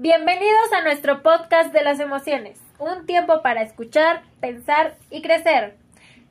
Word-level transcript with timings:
Bienvenidos 0.00 0.72
a 0.72 0.84
nuestro 0.84 1.24
podcast 1.24 1.72
de 1.72 1.82
las 1.82 1.98
emociones. 1.98 2.60
Un 2.78 3.04
tiempo 3.04 3.42
para 3.42 3.62
escuchar, 3.62 4.22
pensar 4.38 4.96
y 5.10 5.22
crecer. 5.22 5.76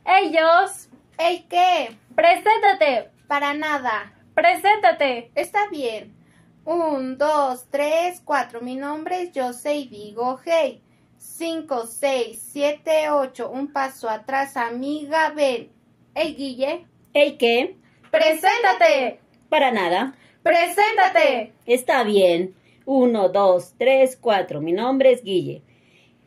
Ellos. 0.05 0.87
¿Ey 1.17 1.45
qué? 1.49 1.97
Preséntate. 2.15 3.09
Para 3.27 3.53
nada. 3.55 4.13
Preséntate. 4.33 5.31
Está 5.35 5.67
bien. 5.69 6.15
Un, 6.63 7.17
dos, 7.17 7.65
tres, 7.69 8.21
cuatro. 8.23 8.61
Mi 8.61 8.77
nombre 8.77 9.23
es 9.23 9.31
Jose 9.35 9.75
y 9.75 9.89
digo 9.89 10.39
hey. 10.45 10.81
Cinco, 11.17 11.87
seis, 11.87 12.41
siete, 12.53 13.09
ocho. 13.09 13.49
Un 13.49 13.73
paso 13.73 14.09
atrás, 14.09 14.55
amiga, 14.55 15.31
ven. 15.31 15.73
Ey, 16.15 16.35
Guille. 16.35 16.85
¿Ey 17.13 17.37
qué? 17.37 17.75
Preséntate. 18.11 19.19
Para 19.49 19.73
nada. 19.73 20.15
Preséntate. 20.41 21.51
Está 21.65 22.05
bien. 22.05 22.55
Uno, 22.87 23.27
dos, 23.27 23.73
tres, 23.77 24.15
cuatro. 24.15 24.61
Mi 24.61 24.71
nombre 24.71 25.11
es 25.11 25.21
Guille. 25.21 25.61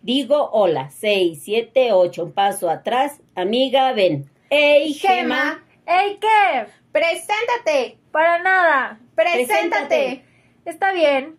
Digo 0.03 0.51
hola. 0.53 0.91
Seis, 0.91 1.43
siete, 1.43 1.95
ocho. 1.95 2.25
Un 2.25 2.33
paso 2.33 2.69
atrás. 2.69 3.19
Amiga, 3.35 3.95
ven. 3.95 4.31
¡Ey, 4.51 4.93
Gema! 4.93 5.65
¿Ey 5.87 6.19
qué? 6.21 6.67
Preséntate. 6.93 7.97
Para 8.13 8.43
nada. 8.43 9.01
Preséntate. 9.15 10.23
Está 10.67 10.93
bien. 10.93 11.39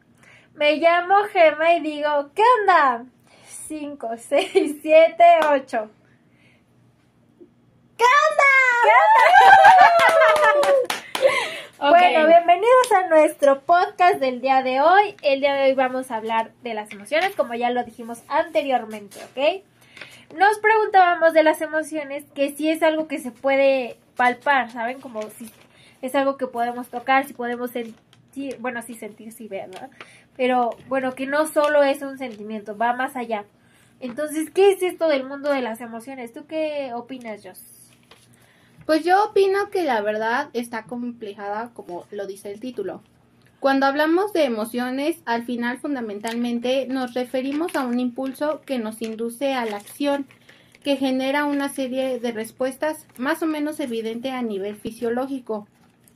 Me 0.56 0.78
llamo 0.78 1.14
Gema 1.32 1.76
y 1.76 1.82
digo, 1.82 2.32
¿qué 2.34 2.42
onda? 2.62 3.06
Cinco, 3.46 4.10
seis, 4.18 4.78
siete, 4.82 5.24
ocho. 5.54 5.92
¿Qué 7.96 8.06
Bueno, 11.90 12.28
bienvenidos 12.28 12.92
a 12.96 13.08
nuestro 13.08 13.62
podcast 13.62 14.20
del 14.20 14.40
día 14.40 14.62
de 14.62 14.82
hoy. 14.82 15.16
El 15.24 15.40
día 15.40 15.56
de 15.56 15.64
hoy 15.64 15.74
vamos 15.74 16.12
a 16.12 16.18
hablar 16.18 16.52
de 16.62 16.76
las 16.76 16.92
emociones, 16.92 17.36
como 17.36 17.56
ya 17.56 17.72
lo 17.72 17.84
dijimos 17.84 18.22
anteriormente, 18.28 19.18
¿ok? 19.24 19.64
Nos 20.38 20.60
preguntábamos 20.60 21.34
de 21.34 21.42
las 21.42 21.60
emociones 21.60 22.24
que 22.36 22.56
si 22.56 22.70
es 22.70 22.84
algo 22.84 23.08
que 23.08 23.18
se 23.18 23.32
puede 23.32 23.98
palpar, 24.16 24.70
¿saben? 24.70 25.02
Como 25.02 25.24
si 25.24 25.50
es 26.04 26.14
algo 26.14 26.38
que 26.38 26.46
podemos 26.46 26.88
tocar, 26.90 27.26
si 27.26 27.34
podemos 27.34 27.72
sentir, 27.72 28.58
bueno, 28.60 28.84
sí 28.84 28.94
sentir, 28.94 29.32
sí 29.32 29.48
ver, 29.48 29.72
¿verdad? 29.72 29.90
Pero 30.38 30.70
bueno, 30.88 31.16
que 31.16 31.26
no 31.26 31.48
solo 31.48 31.82
es 31.82 32.04
un 32.04 32.20
sentimiento, 32.20 32.78
va 32.78 32.94
más 32.94 33.16
allá. 33.16 33.46
Entonces, 34.00 34.52
¿qué 34.52 34.72
es 34.72 34.84
esto 34.84 35.08
del 35.08 35.24
mundo 35.24 35.52
de 35.52 35.64
las 35.64 35.82
emociones? 35.82 36.32
¿Tú 36.32 36.46
qué 36.46 36.92
opinas, 36.94 37.42
Jos? 37.44 37.81
Pues 38.86 39.06
yo 39.06 39.26
opino 39.26 39.70
que 39.70 39.84
la 39.84 40.02
verdad 40.02 40.50
está 40.54 40.84
complejada 40.84 41.72
como 41.74 42.06
lo 42.12 42.28
dice 42.28 42.52
el 42.52 42.60
título. 42.60 43.02
Cuando 43.60 43.86
hablamos 43.86 44.34
de 44.34 44.44
emociones, 44.46 45.22
al 45.26 45.46
final 45.46 45.78
fundamentalmente 45.78 46.88
nos 46.88 47.14
referimos 47.14 47.76
a 47.76 47.86
un 47.86 48.00
impulso 48.00 48.62
que 48.66 48.80
nos 48.80 49.02
induce 49.04 49.54
a 49.54 49.66
la 49.66 49.78
acción, 49.78 50.26
que 50.84 50.98
genera 50.98 51.46
una 51.46 51.70
serie 51.70 52.20
de 52.20 52.32
respuestas 52.32 53.06
más 53.18 53.44
o 53.44 53.46
menos 53.46 53.80
evidente 53.80 54.32
a 54.32 54.42
nivel 54.42 54.76
fisiológico 54.76 55.68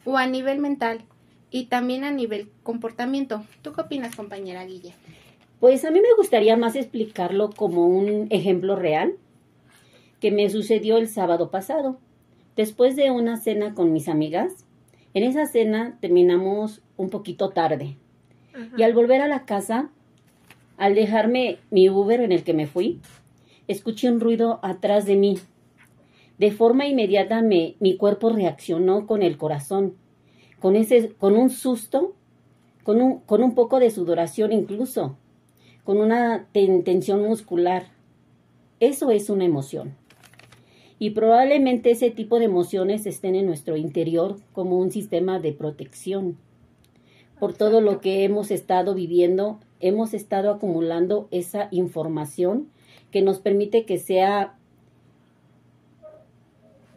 o 0.05 0.17
a 0.17 0.25
nivel 0.25 0.57
mental 0.57 1.05
y 1.51 1.65
también 1.65 2.03
a 2.03 2.11
nivel 2.11 2.49
comportamiento. 2.63 3.43
¿Tú 3.61 3.73
qué 3.73 3.81
opinas, 3.81 4.15
compañera 4.15 4.65
Guille? 4.65 4.95
Pues 5.59 5.85
a 5.85 5.91
mí 5.91 6.01
me 6.01 6.15
gustaría 6.17 6.57
más 6.57 6.75
explicarlo 6.75 7.51
como 7.51 7.85
un 7.85 8.27
ejemplo 8.31 8.75
real 8.75 9.17
que 10.19 10.31
me 10.31 10.49
sucedió 10.49 10.97
el 10.97 11.07
sábado 11.07 11.51
pasado. 11.51 11.99
Después 12.55 12.95
de 12.95 13.11
una 13.11 13.37
cena 13.37 13.73
con 13.73 13.91
mis 13.91 14.07
amigas, 14.07 14.65
en 15.13 15.23
esa 15.23 15.45
cena 15.45 15.97
terminamos 15.99 16.81
un 16.97 17.09
poquito 17.09 17.49
tarde. 17.49 17.97
Y 18.77 18.83
al 18.83 18.93
volver 18.93 19.21
a 19.21 19.27
la 19.27 19.45
casa, 19.45 19.89
al 20.77 20.95
dejarme 20.95 21.57
mi 21.71 21.89
Uber 21.89 22.21
en 22.21 22.31
el 22.31 22.43
que 22.43 22.53
me 22.53 22.67
fui, 22.67 23.01
escuché 23.67 24.09
un 24.09 24.19
ruido 24.21 24.59
atrás 24.63 25.05
de 25.05 25.17
mí. 25.17 25.37
De 26.37 26.51
forma 26.51 26.85
inmediata 26.85 27.41
me, 27.41 27.75
mi 27.79 27.97
cuerpo 27.97 28.29
reaccionó 28.29 29.05
con 29.07 29.21
el 29.23 29.37
corazón, 29.37 29.95
con, 30.59 30.75
ese, 30.75 31.09
con 31.13 31.35
un 31.35 31.49
susto, 31.49 32.13
con 32.83 33.01
un, 33.01 33.19
con 33.19 33.43
un 33.43 33.55
poco 33.55 33.79
de 33.79 33.89
sudoración 33.89 34.53
incluso, 34.53 35.17
con 35.83 35.97
una 35.97 36.47
ten- 36.51 36.83
tensión 36.83 37.21
muscular. 37.23 37.87
Eso 38.79 39.11
es 39.11 39.29
una 39.29 39.45
emoción. 39.45 39.95
Y 41.05 41.11
probablemente 41.11 41.91
ese 41.91 42.09
tipo 42.09 42.39
de 42.39 42.45
emociones 42.45 43.05
estén 43.05 43.35
en 43.35 43.45
nuestro 43.45 43.77
interior 43.77 44.37
como 44.53 44.79
un 44.79 44.89
sistema 44.89 45.39
de 45.39 45.53
protección. 45.53 46.35
Por 47.39 47.53
todo 47.53 47.79
lo 47.79 48.01
que 48.01 48.23
hemos 48.23 48.49
estado 48.49 48.95
viviendo, 48.95 49.59
hemos 49.79 50.15
estado 50.15 50.49
acumulando 50.49 51.27
esa 51.29 51.67
información 51.69 52.69
que 53.11 53.21
nos 53.21 53.37
permite 53.37 53.85
que 53.85 53.99
sea 53.99 54.55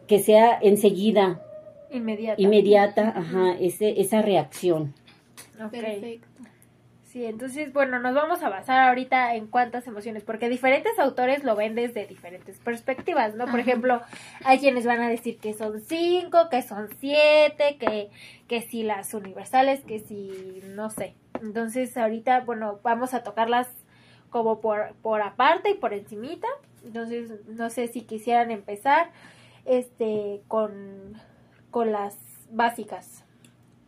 que 0.07 0.17
sea 0.17 0.57
enseguida, 0.59 1.43
Inmediata. 1.91 2.41
inmediata, 2.41 3.13
ajá, 3.15 3.57
ese, 3.59 4.01
esa 4.01 4.23
reacción. 4.23 4.95
Perfecto. 5.69 6.28
Sí, 7.19 7.25
entonces, 7.25 7.73
bueno, 7.73 7.99
nos 7.99 8.15
vamos 8.15 8.41
a 8.43 8.47
basar 8.47 8.79
ahorita 8.87 9.35
en 9.35 9.47
cuántas 9.47 9.85
emociones, 9.87 10.23
porque 10.23 10.47
diferentes 10.47 10.97
autores 10.97 11.43
lo 11.43 11.53
ven 11.53 11.75
desde 11.75 12.07
diferentes 12.07 12.57
perspectivas, 12.59 13.35
¿no? 13.35 13.43
Por 13.43 13.55
Ajá. 13.55 13.59
ejemplo, 13.59 14.01
hay 14.45 14.59
quienes 14.59 14.85
van 14.85 15.01
a 15.01 15.09
decir 15.09 15.37
que 15.37 15.53
son 15.53 15.81
cinco, 15.81 16.47
que 16.49 16.61
son 16.61 16.87
siete, 17.01 17.75
que, 17.77 18.09
que 18.47 18.61
si 18.61 18.83
las 18.83 19.13
universales, 19.13 19.81
que 19.83 19.99
si, 19.99 20.61
no 20.69 20.89
sé. 20.89 21.13
Entonces, 21.41 21.97
ahorita, 21.97 22.39
bueno, 22.45 22.79
vamos 22.83 23.13
a 23.13 23.21
tocarlas 23.21 23.67
como 24.29 24.61
por, 24.61 24.93
por 25.01 25.21
aparte 25.21 25.71
y 25.71 25.73
por 25.73 25.93
encimita. 25.93 26.47
Entonces, 26.85 27.45
no 27.47 27.69
sé 27.69 27.89
si 27.89 28.03
quisieran 28.03 28.49
empezar, 28.49 29.11
este, 29.65 30.41
con, 30.47 31.19
con 31.69 31.91
las 31.91 32.17
básicas. 32.49 33.25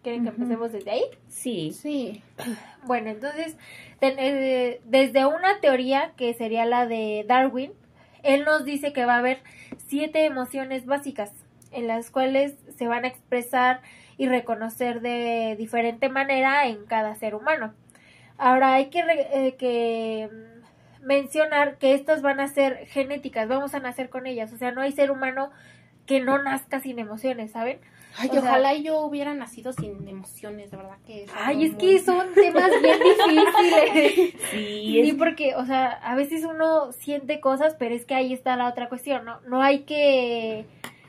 ¿Quieren 0.03 0.23
que 0.23 0.29
empecemos 0.29 0.72
desde 0.72 0.91
ahí? 0.91 1.03
Sí, 1.28 1.72
Sí. 1.73 2.23
Bueno, 2.85 3.12
entonces, 3.12 3.56
eh, 4.01 4.81
desde 4.85 5.25
una 5.28 5.59
teoría 5.62 6.13
que 6.17 6.34
sería 6.34 6.66
la 6.66 6.88
de 6.88 7.23
Darwin, 7.28 7.72
él 8.23 8.44
nos 8.44 8.66
dice 8.66 8.91
que 8.94 9.06
va 9.06 9.16
a 9.16 9.19
haber 9.19 9.40
siete 9.88 10.25
emociones 10.25 10.85
básicas 10.88 11.31
en 11.72 11.88
las 11.88 12.09
cuales 12.09 12.56
se 12.75 12.88
van 12.88 13.06
a 13.06 13.07
expresar 13.07 13.81
y 14.17 14.28
reconocer 14.28 15.01
de 15.01 15.56
diferente 15.57 16.09
manera 16.09 16.66
en 16.67 16.85
cada 16.85 17.13
ser 17.16 17.35
humano. 17.35 17.73
Ahora 18.38 18.73
hay 18.73 18.88
que, 18.90 19.03
re- 19.03 19.28
eh, 19.47 19.56
que 19.56 20.28
mencionar 21.01 21.78
que 21.78 21.94
estas 21.94 22.22
van 22.22 22.40
a 22.40 22.47
ser 22.47 22.85
genéticas, 22.88 23.47
vamos 23.47 23.73
a 23.73 23.79
nacer 23.79 24.09
con 24.09 24.25
ellas, 24.28 24.51
o 24.53 24.57
sea, 24.57 24.72
no 24.72 24.81
hay 24.81 24.91
ser 24.91 25.11
humano 25.11 25.51
que 26.11 26.19
no 26.25 26.41
nazca 26.41 26.79
sin 26.79 26.99
emociones, 26.99 27.51
¿saben? 27.51 27.79
Ay, 28.17 28.27
O 28.29 28.31
sea- 28.33 28.41
ojalá 28.41 28.73
yo 28.75 28.99
hubiera 29.01 29.33
nacido 29.33 29.72
sin 29.72 30.05
emociones, 30.07 30.69
de 30.72 30.77
verdad 30.77 30.97
que 31.05 31.25
Ay, 31.35 31.66
es 31.66 31.72
muy- 31.72 31.79
que 31.79 31.99
son 31.99 32.33
temas 32.33 32.69
bien 32.81 32.99
difíciles. 32.99 34.33
sí, 34.51 35.03
Sí, 35.05 35.13
porque, 35.17 35.55
o 35.55 35.66
sea, 35.66 35.91
a 35.91 36.16
veces 36.16 36.44
uno 36.44 36.91
siente 36.91 37.39
cosas, 37.39 37.75
pero 37.79 37.95
es 37.95 38.05
que 38.05 38.13
ahí 38.16 38.33
está 38.33 38.55
la 38.57 38.67
otra 38.67 38.89
cuestión, 38.89 39.23
¿no? 39.25 39.39
No 39.47 39.61
hay 39.61 39.83
que 39.83 40.66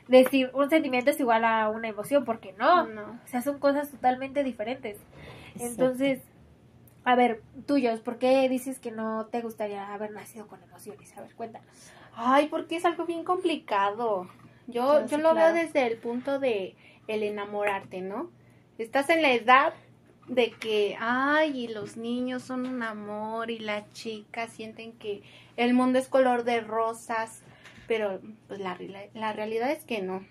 decir 0.07 0.49
un 0.53 0.69
sentimiento 0.69 1.11
es 1.11 1.19
igual 1.19 1.43
a 1.45 1.69
una 1.69 1.87
emoción, 1.89 2.23
porque 2.25 2.53
no. 2.57 2.87
No. 2.87 3.19
O 3.23 3.27
sea, 3.27 3.41
son 3.41 3.59
cosas 3.59 3.89
totalmente 3.89 4.43
diferentes. 4.43 4.97
Exacto. 5.55 5.65
Entonces, 5.65 6.21
a 7.05 7.15
ver, 7.15 7.41
tuyos, 7.67 7.99
¿por 7.99 8.17
qué 8.17 8.47
dices 8.47 8.79
que 8.79 8.91
no 8.91 9.25
te 9.25 9.41
gustaría 9.41 9.93
haber 9.93 10.11
nacido 10.11 10.47
con 10.47 10.63
emociones? 10.63 11.15
A 11.17 11.21
ver, 11.21 11.35
cuéntanos. 11.35 11.67
Ay, 12.15 12.47
porque 12.47 12.77
es 12.77 12.85
algo 12.85 13.05
bien 13.05 13.23
complicado. 13.25 14.27
Yo, 14.67 15.05
Sí, 15.05 15.11
yo 15.11 15.17
lo 15.17 15.31
claro. 15.31 15.53
veo 15.53 15.63
desde 15.63 15.87
el 15.87 15.97
punto 15.97 16.39
de 16.39 16.75
el 17.07 17.23
enamorarte, 17.23 18.01
¿no? 18.01 18.31
Estás 18.77 19.09
en 19.09 19.21
la 19.21 19.33
edad 19.33 19.73
de 20.27 20.51
que, 20.51 20.95
ay, 20.99 21.65
y 21.65 21.67
los 21.67 21.97
niños 21.97 22.43
son 22.43 22.65
un 22.65 22.81
amor 22.81 23.51
y 23.51 23.59
las 23.59 23.91
chicas 23.93 24.51
sienten 24.51 24.93
que 24.93 25.21
el 25.57 25.73
mundo 25.73 25.99
es 25.99 26.07
color 26.07 26.43
de 26.45 26.61
rosas, 26.61 27.41
pero 27.87 28.21
pues 28.47 28.59
la, 28.59 28.75
reala- 28.75 29.09
la 29.13 29.33
realidad 29.33 29.71
es 29.71 29.83
que 29.83 30.01
no. 30.01 30.25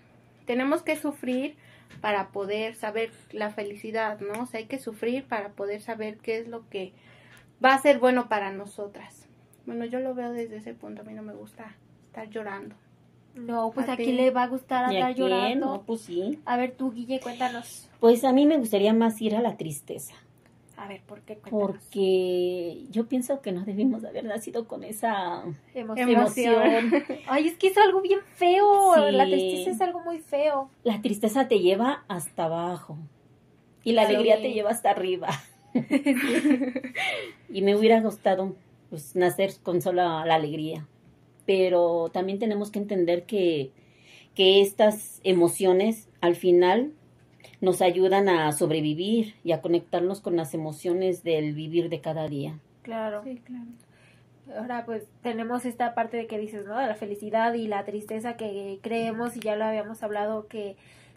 Tenemos 0.45 0.81
que 0.81 0.95
sufrir 0.97 1.55
para 2.01 2.29
poder 2.29 2.75
saber 2.75 3.11
la 3.31 3.51
felicidad, 3.51 4.19
¿no? 4.19 4.43
O 4.43 4.45
sea, 4.47 4.59
hay 4.59 4.65
que 4.65 4.79
sufrir 4.79 5.25
para 5.25 5.49
poder 5.49 5.79
saber 5.81 6.17
qué 6.17 6.39
es 6.39 6.47
lo 6.47 6.67
que 6.69 6.91
va 7.63 7.73
a 7.75 7.81
ser 7.81 7.99
bueno 7.99 8.27
para 8.29 8.51
nosotras. 8.51 9.27
Bueno, 9.65 9.85
yo 9.85 9.99
lo 9.99 10.15
veo 10.15 10.31
desde 10.31 10.57
ese 10.57 10.73
punto, 10.73 11.01
a 11.01 11.05
mí 11.05 11.13
no 11.13 11.23
me 11.23 11.33
gusta 11.33 11.75
estar 12.07 12.29
llorando. 12.29 12.75
No, 13.35 13.71
pues 13.71 13.89
¿A 13.89 13.95
quién 13.97 14.15
le 14.17 14.29
va 14.31 14.43
a 14.43 14.47
gustar 14.47 14.91
¿Y 14.91 14.97
a 14.97 15.07
andar 15.07 15.15
llorando. 15.15 15.65
No, 15.65 15.81
pues 15.83 16.01
sí. 16.01 16.39
A 16.45 16.55
ver, 16.57 16.71
tú, 16.77 16.91
Guille, 16.91 17.19
cuéntanos. 17.19 17.89
Pues 17.99 18.23
a 18.23 18.31
mí 18.33 18.45
me 18.45 18.57
gustaría 18.57 18.93
más 18.93 19.19
ir 19.21 19.35
a 19.35 19.41
la 19.41 19.57
tristeza, 19.57 20.13
A 20.77 20.87
ver, 20.87 21.01
¿por 21.01 21.21
qué? 21.21 21.37
Cuéntanos. 21.37 21.67
porque 21.67 22.83
yo 22.91 23.07
pienso 23.07 23.41
que 23.41 23.51
no 23.51 23.63
debimos 23.63 24.03
haber 24.03 24.25
nacido 24.25 24.67
con 24.67 24.83
esa 24.83 25.43
Emoción. 25.73 26.09
emoción. 26.09 26.91
Ay, 27.27 27.47
es 27.47 27.57
que 27.57 27.67
es 27.67 27.77
algo 27.77 28.01
bien 28.01 28.19
feo. 28.35 28.93
Sí. 28.95 29.11
La 29.11 29.25
tristeza 29.25 29.71
es 29.71 29.81
algo 29.81 30.01
muy 30.01 30.19
feo. 30.19 30.69
La 30.83 31.01
tristeza 31.01 31.47
te 31.47 31.59
lleva 31.59 32.03
hasta 32.07 32.45
abajo 32.45 32.97
y 33.83 33.93
la 33.93 34.03
alegría 34.03 34.41
te 34.41 34.53
lleva 34.53 34.69
hasta 34.71 34.91
arriba. 34.91 35.29
y 37.49 37.61
me 37.61 37.75
hubiera 37.75 37.99
gustado 38.01 38.55
pues 38.89 39.15
nacer 39.15 39.53
con 39.63 39.81
sola 39.81 40.23
la 40.25 40.35
alegría. 40.35 40.87
Pero 41.45 42.09
también 42.13 42.39
tenemos 42.39 42.71
que 42.71 42.79
entender 42.79 43.23
que, 43.23 43.71
que 44.35 44.61
estas 44.61 45.19
emociones 45.23 46.09
al 46.21 46.35
final 46.35 46.93
nos 47.61 47.81
ayudan 47.81 48.29
a 48.29 48.51
sobrevivir 48.51 49.35
y 49.43 49.53
a 49.53 49.61
conectarnos 49.61 50.21
con 50.21 50.35
las 50.35 50.53
emociones 50.53 51.23
del 51.23 51.53
vivir 51.53 51.89
de 51.89 52.01
cada 52.01 52.27
día. 52.27 52.59
Claro. 52.81 53.23
Sí, 53.23 53.41
claro. 53.43 53.65
Ahora 54.57 54.85
pues 54.85 55.03
tenemos 55.21 55.65
esta 55.65 55.95
parte 55.95 56.17
de 56.17 56.27
que 56.27 56.37
dices, 56.37 56.65
¿no? 56.65 56.77
De 56.77 56.87
la 56.87 56.95
felicidad 56.95 57.53
y 57.53 57.67
la 57.67 57.85
tristeza 57.85 58.35
que 58.35 58.79
creemos 58.81 59.37
y 59.37 59.39
ya 59.39 59.55
lo 59.55 59.63
habíamos 59.63 60.03
hablado 60.03 60.47
que 60.47 60.75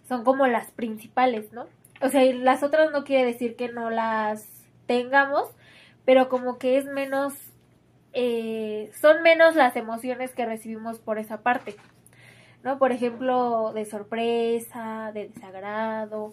son 0.08 0.22
como 0.22 0.46
las 0.46 0.70
principales, 0.70 1.52
¿no? 1.52 1.66
O 2.00 2.08
sea, 2.08 2.24
y 2.24 2.32
las 2.32 2.62
otras 2.62 2.92
no 2.92 3.04
quiere 3.04 3.24
decir 3.24 3.56
que 3.56 3.68
no 3.68 3.90
las 3.90 4.46
tengamos, 4.86 5.48
pero 6.04 6.28
como 6.28 6.58
que 6.58 6.78
es 6.78 6.84
menos, 6.84 7.34
eh, 8.18 8.90
son 8.98 9.22
menos 9.22 9.56
las 9.56 9.76
emociones 9.76 10.32
que 10.32 10.46
recibimos 10.46 10.98
por 10.98 11.18
esa 11.18 11.42
parte, 11.42 11.76
¿no? 12.64 12.78
Por 12.78 12.90
ejemplo, 12.90 13.72
de 13.74 13.84
sorpresa, 13.84 15.10
de 15.12 15.28
desagrado, 15.28 16.32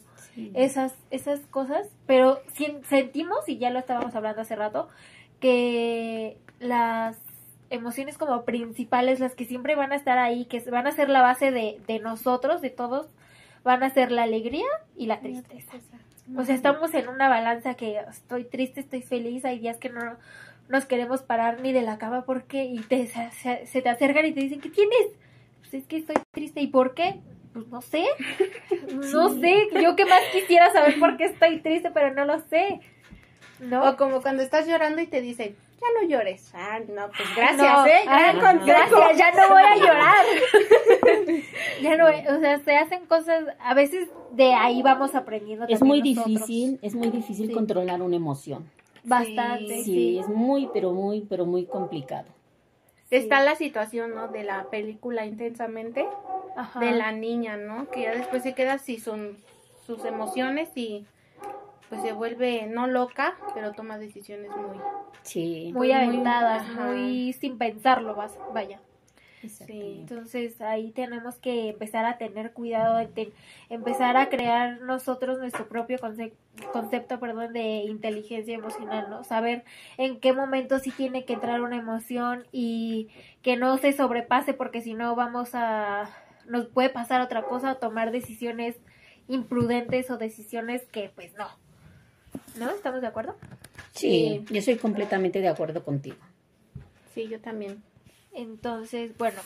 esas, 0.53 0.95
esas 1.11 1.41
cosas, 1.41 1.89
pero 2.07 2.39
sentimos, 2.87 3.49
y 3.49 3.57
ya 3.57 3.69
lo 3.69 3.79
estábamos 3.79 4.15
hablando 4.15 4.41
hace 4.41 4.55
rato, 4.55 4.87
que 5.41 6.37
las 6.61 7.17
emociones 7.69 8.17
como 8.17 8.45
principales, 8.45 9.19
las 9.19 9.35
que 9.35 9.43
siempre 9.43 9.75
van 9.75 9.91
a 9.91 9.97
estar 9.97 10.17
ahí, 10.17 10.45
que 10.45 10.61
van 10.71 10.87
a 10.87 10.91
ser 10.91 11.09
la 11.09 11.21
base 11.21 11.51
de, 11.51 11.81
de 11.85 11.99
nosotros, 11.99 12.61
de 12.61 12.69
todos, 12.69 13.09
van 13.65 13.83
a 13.83 13.89
ser 13.89 14.09
la 14.09 14.23
alegría 14.23 14.67
y 14.95 15.07
la 15.07 15.19
tristeza. 15.19 15.73
O 16.37 16.45
sea, 16.45 16.55
estamos 16.55 16.93
en 16.93 17.09
una 17.09 17.27
balanza 17.27 17.73
que 17.73 17.99
estoy 18.09 18.45
triste, 18.45 18.79
estoy 18.79 19.01
feliz, 19.01 19.43
hay 19.43 19.59
días 19.59 19.77
que 19.77 19.89
no 19.89 20.17
nos 20.69 20.85
queremos 20.85 21.21
parar 21.21 21.59
ni 21.61 21.71
de 21.73 21.81
la 21.81 21.97
cama 21.97 22.23
porque 22.25 22.63
y 22.65 22.79
te, 22.79 23.07
se, 23.07 23.81
te 23.81 23.89
acercan 23.89 24.25
y 24.25 24.31
te 24.31 24.39
dicen, 24.41 24.61
¿qué 24.61 24.69
tienes? 24.69 25.07
Pues 25.61 25.73
es 25.75 25.85
que 25.87 25.97
estoy 25.97 26.15
triste, 26.31 26.61
¿y 26.61 26.67
por 26.67 26.93
qué? 26.93 27.19
Pues 27.53 27.67
no 27.67 27.81
sé, 27.81 28.05
no 29.11 29.29
sé, 29.39 29.67
yo 29.81 29.95
que 29.95 30.05
más 30.05 30.21
quisiera 30.31 30.71
saber 30.71 30.99
por 30.99 31.17
qué 31.17 31.25
estoy 31.25 31.59
triste, 31.59 31.91
pero 31.91 32.13
no 32.13 32.25
lo 32.25 32.39
sé, 32.39 32.79
¿no? 33.59 33.87
O 33.89 33.95
como 33.97 34.21
cuando 34.21 34.41
estás 34.43 34.67
llorando 34.67 35.01
y 35.01 35.07
te 35.07 35.21
dicen, 35.21 35.55
ya 35.79 36.01
no 36.01 36.07
llores. 36.07 36.49
Ah, 36.55 36.79
no, 36.87 37.07
pues 37.07 37.29
gracias, 37.35 37.57
No, 37.59 37.85
¿eh? 37.85 37.99
ah, 38.07 38.33
no. 38.33 38.65
Gracias, 38.65 39.17
ya 39.17 39.31
no 39.31 39.49
voy 39.53 39.61
a 39.61 39.75
llorar. 39.75 40.25
ya 41.81 41.97
no, 41.97 42.05
o 42.05 42.39
sea, 42.39 42.59
se 42.59 42.75
hacen 42.77 43.05
cosas, 43.05 43.43
a 43.59 43.73
veces 43.73 44.07
de 44.31 44.53
ahí 44.53 44.81
vamos 44.81 45.13
aprendiendo. 45.13 45.65
Es 45.67 45.81
muy 45.81 45.99
nosotros. 46.01 46.25
difícil, 46.25 46.79
es 46.81 46.95
muy 46.95 47.09
difícil 47.09 47.47
Sí. 47.47 47.53
controlar 47.53 48.01
una 48.01 48.15
emoción. 48.15 48.69
Bastante, 49.03 49.83
Sí, 49.83 49.83
sí. 49.83 50.17
es 50.19 50.27
muy, 50.29 50.69
pero 50.73 50.91
muy, 50.93 51.21
pero 51.21 51.45
muy 51.45 51.65
complicado. 51.65 52.27
Está 53.11 53.41
la 53.43 53.55
situación, 53.55 54.15
¿no? 54.15 54.27
De 54.29 54.43
la 54.43 54.63
película 54.69 55.25
Intensamente, 55.25 56.07
Ajá. 56.55 56.79
de 56.79 56.91
la 56.91 57.11
niña, 57.11 57.57
¿no? 57.57 57.89
Que 57.91 58.03
ya 58.03 58.11
después 58.15 58.41
se 58.43 58.53
queda 58.53 58.77
sin 58.79 58.99
son 58.99 59.37
sus 59.85 60.03
emociones 60.05 60.69
y 60.75 61.05
pues 61.89 62.01
se 62.01 62.11
vuelve 62.13 62.65
no 62.65 62.87
loca, 62.87 63.35
pero 63.53 63.73
toma 63.73 63.97
decisiones 63.99 64.49
muy... 64.49 64.79
Sí, 65.21 65.71
muy 65.73 65.87
muy- 65.89 65.91
aventadas, 65.91 66.63
ajá. 66.63 66.85
muy 66.87 67.33
sin 67.33 67.57
pensarlo, 67.57 68.15
vas- 68.15 68.39
vaya. 68.53 68.79
Exactamente. 69.43 69.99
Entonces 69.99 70.61
ahí 70.61 70.91
tenemos 70.91 71.35
que 71.35 71.69
empezar 71.69 72.05
a 72.05 72.17
tener 72.17 72.51
cuidado, 72.53 72.97
de 72.97 73.07
te- 73.07 73.31
empezar 73.69 74.17
a 74.17 74.29
crear 74.29 74.81
nosotros 74.81 75.39
nuestro 75.39 75.67
propio 75.67 75.97
conce- 75.99 76.33
concepto, 76.71 77.19
perdón, 77.19 77.53
de 77.53 77.83
inteligencia 77.85 78.53
emocional, 78.55 79.09
¿no? 79.09 79.23
Saber 79.23 79.63
en 79.97 80.19
qué 80.19 80.33
momento 80.33 80.79
sí 80.79 80.91
tiene 80.91 81.25
que 81.25 81.33
entrar 81.33 81.61
una 81.61 81.77
emoción 81.77 82.45
y 82.51 83.09
que 83.41 83.55
no 83.57 83.77
se 83.77 83.93
sobrepase 83.93 84.53
porque 84.53 84.81
si 84.81 84.93
no 84.93 85.15
vamos 85.15 85.51
a 85.53 86.09
nos 86.47 86.67
puede 86.67 86.89
pasar 86.89 87.21
otra 87.21 87.43
cosa 87.43 87.71
o 87.73 87.77
tomar 87.77 88.11
decisiones 88.11 88.75
imprudentes 89.29 90.11
o 90.11 90.17
decisiones 90.17 90.83
que 90.91 91.09
pues 91.15 91.33
no. 91.35 91.47
¿No? 92.57 92.69
¿Estamos 92.71 93.01
de 93.01 93.07
acuerdo? 93.07 93.35
Sí, 93.93 94.43
yo 94.49 94.61
soy 94.61 94.75
completamente 94.75 95.39
de 95.39 95.47
acuerdo 95.47 95.83
contigo. 95.85 96.17
Sí, 97.13 97.27
yo 97.27 97.39
también. 97.39 97.81
Entonces, 98.33 99.17
bueno, 99.17 99.39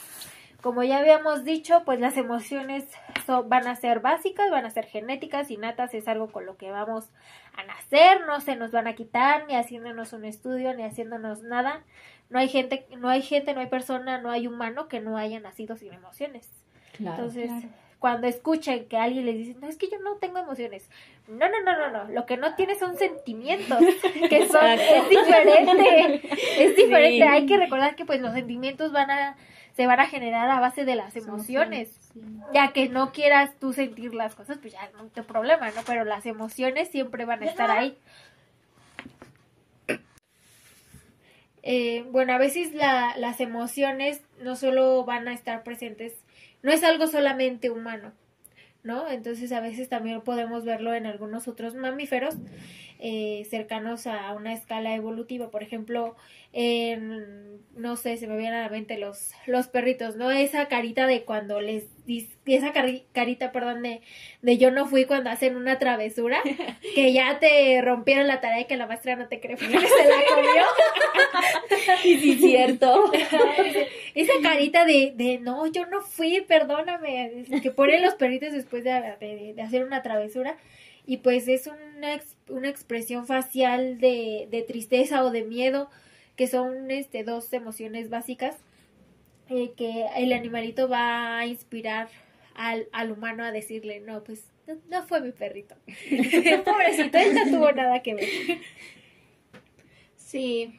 como 0.62 0.84
ya 0.84 0.98
habíamos 1.00 1.44
dicho, 1.44 1.84
pues 1.86 2.00
las 2.00 2.18
emociones 2.18 2.86
son- 3.26 3.48
van 3.50 3.68
a 3.68 3.76
ser 3.76 4.00
básicas, 4.00 4.50
van 4.50 4.66
a 4.66 4.70
ser 4.72 4.86
genéticas, 4.86 5.52
innatas, 5.52 5.94
es 5.94 6.08
algo 6.08 6.28
con 6.32 6.46
lo 6.46 6.58
que 6.58 6.72
vamos 6.72 7.10
a 7.56 7.64
nacer, 7.64 8.26
no 8.26 8.42
se 8.42 8.56
nos 8.56 8.72
van 8.72 8.88
a 8.88 8.94
quitar, 8.96 9.46
ni 9.48 9.56
haciéndonos 9.56 10.14
un 10.14 10.26
estudio, 10.26 10.74
ni 10.74 10.84
haciéndonos 10.84 11.42
nada. 11.44 11.84
No 12.30 12.40
hay 12.40 12.50
gente, 12.50 12.88
no 12.98 13.10
hay 13.10 13.22
gente, 13.22 13.54
no 13.54 13.62
hay 13.62 13.68
persona, 13.68 14.20
no 14.20 14.30
hay 14.32 14.48
humano 14.48 14.88
que 14.88 15.00
no 15.00 15.18
haya 15.18 15.40
nacido 15.40 15.78
sin 15.78 15.94
emociones. 15.94 16.50
Claro. 16.94 17.16
Entonces, 17.24 17.48
claro. 17.50 17.68
Cuando 18.00 18.28
escuchen 18.28 18.86
que 18.88 18.98
alguien 18.98 19.26
les 19.26 19.38
dice, 19.38 19.56
no, 19.60 19.68
es 19.68 19.78
que 19.78 19.90
yo 19.90 20.00
no 20.00 20.18
tengo 20.18 20.38
emociones. 20.38 20.90
No, 21.28 21.50
no, 21.50 21.62
no, 21.64 21.78
no, 21.78 21.90
no. 21.92 22.12
Lo 22.14 22.26
que 22.26 22.38
no 22.38 22.56
tiene 22.56 22.76
son 22.76 22.96
sentimientos, 22.98 23.80
que 24.30 24.48
son, 24.48 24.66
es 24.66 25.10
diferente. 25.10 26.22
Es 26.58 26.76
diferente. 26.76 27.18
Sí. 27.18 27.22
Hay 27.24 27.46
que 27.46 27.58
recordar 27.58 27.96
que 27.96 28.06
pues 28.06 28.22
los 28.22 28.34
sentimientos 28.34 28.92
van 28.92 29.10
a, 29.12 29.36
se 29.76 29.88
van 29.88 30.00
a 30.00 30.06
generar 30.08 30.50
a 30.50 30.60
base 30.60 30.86
de 30.86 30.96
las 30.96 31.16
emociones. 31.16 31.90
Sí. 32.14 32.22
Ya 32.54 32.72
que 32.72 32.88
no 32.90 33.12
quieras 33.12 33.52
tú 33.60 33.74
sentir 33.74 34.14
las 34.14 34.36
cosas, 34.36 34.58
pues 34.60 34.74
ya 34.74 34.90
no 34.98 35.06
te 35.08 35.24
problema, 35.24 35.70
¿no? 35.72 35.82
Pero 35.86 36.04
las 36.06 36.26
emociones 36.26 36.90
siempre 36.90 37.26
van 37.26 37.42
a 37.44 37.46
estar 37.48 37.70
ahí. 37.72 37.98
Eh, 41.64 42.06
bueno, 42.12 42.34
a 42.34 42.38
veces 42.38 42.74
la- 42.74 43.16
las 43.18 43.40
emociones 43.42 44.22
no 44.42 44.56
solo 44.56 45.04
van 45.04 45.28
a 45.28 45.34
estar 45.34 45.64
presentes, 45.64 46.14
no 46.68 46.74
es 46.74 46.84
algo 46.84 47.08
solamente 47.08 47.70
humano, 47.70 48.12
¿no? 48.84 49.10
Entonces 49.10 49.54
a 49.54 49.62
veces 49.62 49.88
también 49.88 50.20
podemos 50.20 50.66
verlo 50.66 50.94
en 50.94 51.06
algunos 51.06 51.48
otros 51.48 51.76
mamíferos 51.76 52.36
eh, 53.00 53.46
cercanos 53.50 54.08
a 54.08 54.34
una 54.34 54.54
escala 54.54 54.96
evolutiva. 54.96 55.50
Por 55.52 55.64
ejemplo, 55.64 56.16
en, 56.54 57.60
no 57.76 57.96
sé, 57.98 58.18
se 58.18 58.28
me 58.28 58.38
vienen 58.38 58.56
a 58.56 58.62
la 58.64 58.70
mente 58.70 58.98
los, 58.98 59.32
los 59.46 59.68
perritos, 59.68 60.16
¿no? 60.16 60.32
Esa 60.32 60.68
carita 60.68 61.06
de 61.08 61.24
cuando 61.24 61.62
les, 61.62 61.86
esa 62.46 62.74
cari- 62.74 63.04
carita, 63.14 63.52
perdón, 63.52 63.84
de, 63.84 64.02
de 64.42 64.58
yo 64.58 64.72
no 64.72 64.88
fui 64.88 65.06
cuando 65.06 65.30
hacen 65.30 65.56
una 65.56 65.78
travesura, 65.78 66.42
que 66.96 67.14
ya 67.14 67.40
te 67.40 67.82
rompieron 67.82 68.28
la 68.28 68.42
tarea 68.42 68.62
y 68.62 68.66
que 68.66 68.78
la 68.78 68.88
maestra 68.88 69.16
no 69.16 69.28
te 69.28 69.40
cree 69.40 69.58
porque 69.58 69.78
se 69.78 70.08
la 70.08 70.24
comió. 70.36 70.64
Sí, 72.02 72.18
sí, 72.20 72.38
cierto. 72.38 73.12
Esa 74.16 74.34
carita 74.42 74.86
de, 74.86 75.14
de 75.16 75.40
no, 75.40 75.68
yo 75.68 75.86
no 75.88 76.02
fui, 76.02 76.42
perdóname, 76.48 77.46
que 77.62 77.72
ponen 77.72 78.02
los 78.02 78.16
perritos 78.16 78.52
después 78.54 78.84
de, 78.84 78.92
de- 79.20 79.54
de 79.56 79.62
hacer 79.62 79.84
una 79.84 80.02
travesura. 80.04 80.58
Y 81.08 81.18
pues 81.18 81.48
es 81.48 81.68
una, 81.68 82.14
ex- 82.14 82.36
una 82.50 82.70
expresión 82.70 83.26
facial 83.26 83.98
de, 84.00 84.48
de 84.52 84.62
tristeza 84.62 85.24
o 85.24 85.32
de 85.32 85.44
miedo, 85.44 85.90
que 86.36 86.48
son 86.48 86.92
este, 86.92 87.24
dos 87.24 87.52
emociones 87.54 88.10
básicas 88.10 88.56
eh, 89.50 89.72
que 89.78 90.06
el 90.18 90.34
animalito 90.34 90.88
va 90.90 91.40
a 91.40 91.46
inspirar 91.48 92.10
al, 92.54 92.88
al 92.92 93.12
humano 93.12 93.44
a 93.44 93.52
decirle, 93.52 94.02
no, 94.02 94.24
pues 94.24 94.44
no, 94.68 94.76
no 94.90 95.08
fue 95.08 95.22
mi 95.22 95.32
perrito. 95.32 95.76
Pobrecito, 96.66 97.18
él 97.18 97.34
no 97.34 97.58
tuvo 97.58 97.72
nada 97.72 98.04
que 98.04 98.14
ver. 98.14 98.28
Sí, 100.18 100.78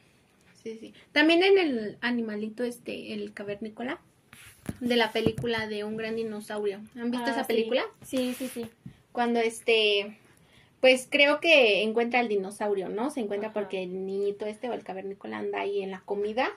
sí, 0.62 0.76
sí. 0.78 0.94
También 1.12 1.42
en 1.42 1.58
el 1.58 1.99
animalito 2.00 2.64
este, 2.64 3.14
el 3.14 3.32
cavernícola, 3.32 4.00
de 4.80 4.97
la 4.97 5.11
película 5.12 5.66
de 5.66 5.85
un 5.85 5.97
gran 5.97 6.14
dinosaurio. 6.16 6.80
¿Han 6.97 7.11
visto 7.11 7.26
Ah, 7.28 7.30
esa 7.30 7.44
sí. 7.44 7.49
película? 7.54 7.82
Sí, 8.04 8.35
sí, 8.38 8.49
sí. 8.52 8.66
Cuando 9.12 9.41
este, 9.41 10.19
pues 10.81 11.09
creo 11.11 11.41
que 11.41 11.83
encuentra 11.83 12.21
al 12.21 12.29
dinosaurio, 12.29 12.88
¿no? 12.88 13.11
Se 13.11 13.21
encuentra 13.21 13.49
Ajá. 13.49 13.55
porque 13.61 13.83
el 13.83 14.07
niñito 14.07 14.47
este 14.47 14.69
o 14.69 14.73
el 14.73 14.85
cavernícola 14.85 15.38
anda 15.38 15.61
ahí 15.61 15.83
en 15.83 15.91
la 15.91 16.00
comida 16.00 16.50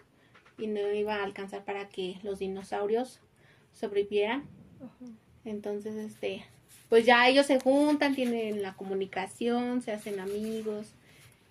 y 0.57 0.67
no 0.67 0.79
iba 0.91 1.15
a 1.15 1.23
alcanzar 1.23 1.63
para 1.65 1.89
que 1.89 2.17
los 2.23 2.39
dinosaurios 2.39 3.19
sobrevivieran. 3.73 4.43
Entonces, 5.45 5.95
este, 5.95 6.45
pues 6.89 7.05
ya 7.05 7.27
ellos 7.27 7.47
se 7.47 7.59
juntan, 7.59 8.15
tienen 8.15 8.61
la 8.61 8.73
comunicación, 8.75 9.81
se 9.81 9.91
hacen 9.91 10.19
amigos 10.19 10.87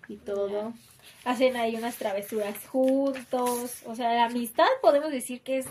y 0.07 0.15
todo. 0.17 0.73
hacen 1.25 1.55
ahí 1.57 1.75
unas 1.75 1.97
travesuras 1.97 2.55
juntos, 2.67 3.81
o 3.85 3.95
sea, 3.95 4.13
la 4.13 4.25
amistad 4.25 4.67
podemos 4.81 5.11
decir 5.11 5.41
que 5.41 5.57
es 5.59 5.65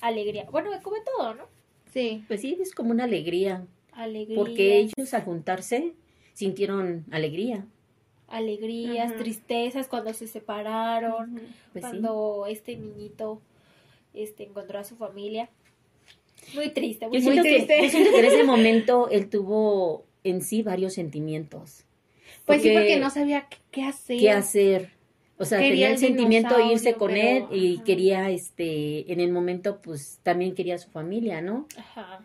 alegría. 0.00 0.46
Bueno, 0.50 0.70
como 0.82 0.96
todo, 1.02 1.34
¿no? 1.34 1.44
Sí, 1.92 2.24
Pues 2.28 2.40
sí, 2.40 2.58
es 2.60 2.74
como 2.74 2.90
una 2.90 3.04
alegría, 3.04 3.66
Alegría, 4.02 4.36
porque 4.36 4.78
ellos 4.78 5.14
al 5.14 5.22
juntarse 5.24 5.92
sintieron 6.34 7.04
alegría. 7.10 7.66
alegrías, 8.28 9.14
tristezas 9.16 9.88
cuando 9.88 10.12
se 10.14 10.26
separaron, 10.26 11.34
Pues 11.34 11.46
sí. 11.74 11.80
cuando 11.80 12.46
este 12.48 12.76
niñito 12.76 13.40
este 14.14 14.44
encontró 14.44 14.78
a 14.78 14.84
su 14.84 14.96
familia. 14.96 15.48
Muy 16.54 16.70
triste, 16.70 17.06
muy, 17.08 17.20
Yo 17.20 17.30
muy 17.32 17.42
que, 17.42 17.50
triste. 17.66 17.78
yo 17.82 17.88
siento 17.90 18.10
que 18.12 18.18
en 18.20 18.24
ese 18.24 18.44
momento 18.44 19.08
él 19.10 19.28
tuvo 19.28 20.04
en 20.24 20.42
sí 20.42 20.62
varios 20.62 20.94
sentimientos. 20.94 21.84
Pues 22.46 22.62
sí, 22.62 22.70
porque 22.72 22.98
no 22.98 23.10
sabía 23.10 23.46
qué- 23.70 23.82
hacer. 23.82 24.18
qué 24.18 24.30
hacer. 24.30 24.90
O 25.38 25.44
sea, 25.44 25.58
Quería 25.58 25.70
tenía 25.72 25.86
el 25.88 25.92
el 25.94 25.98
sentimiento 25.98 26.56
de 26.58 26.64
irse 26.66 26.94
con 26.94 27.12
pero- 27.12 27.48
él 27.50 27.58
y 27.58 27.74
ajá. 27.76 27.84
quería, 27.84 28.30
este, 28.30 29.10
en 29.12 29.20
el 29.20 29.32
momento, 29.32 29.80
pues 29.80 30.18
también 30.22 30.54
quería 30.54 30.74
a 30.74 30.78
su 30.78 30.90
familia, 30.90 31.40
¿no? 31.40 31.66
Ajá. 31.76 32.20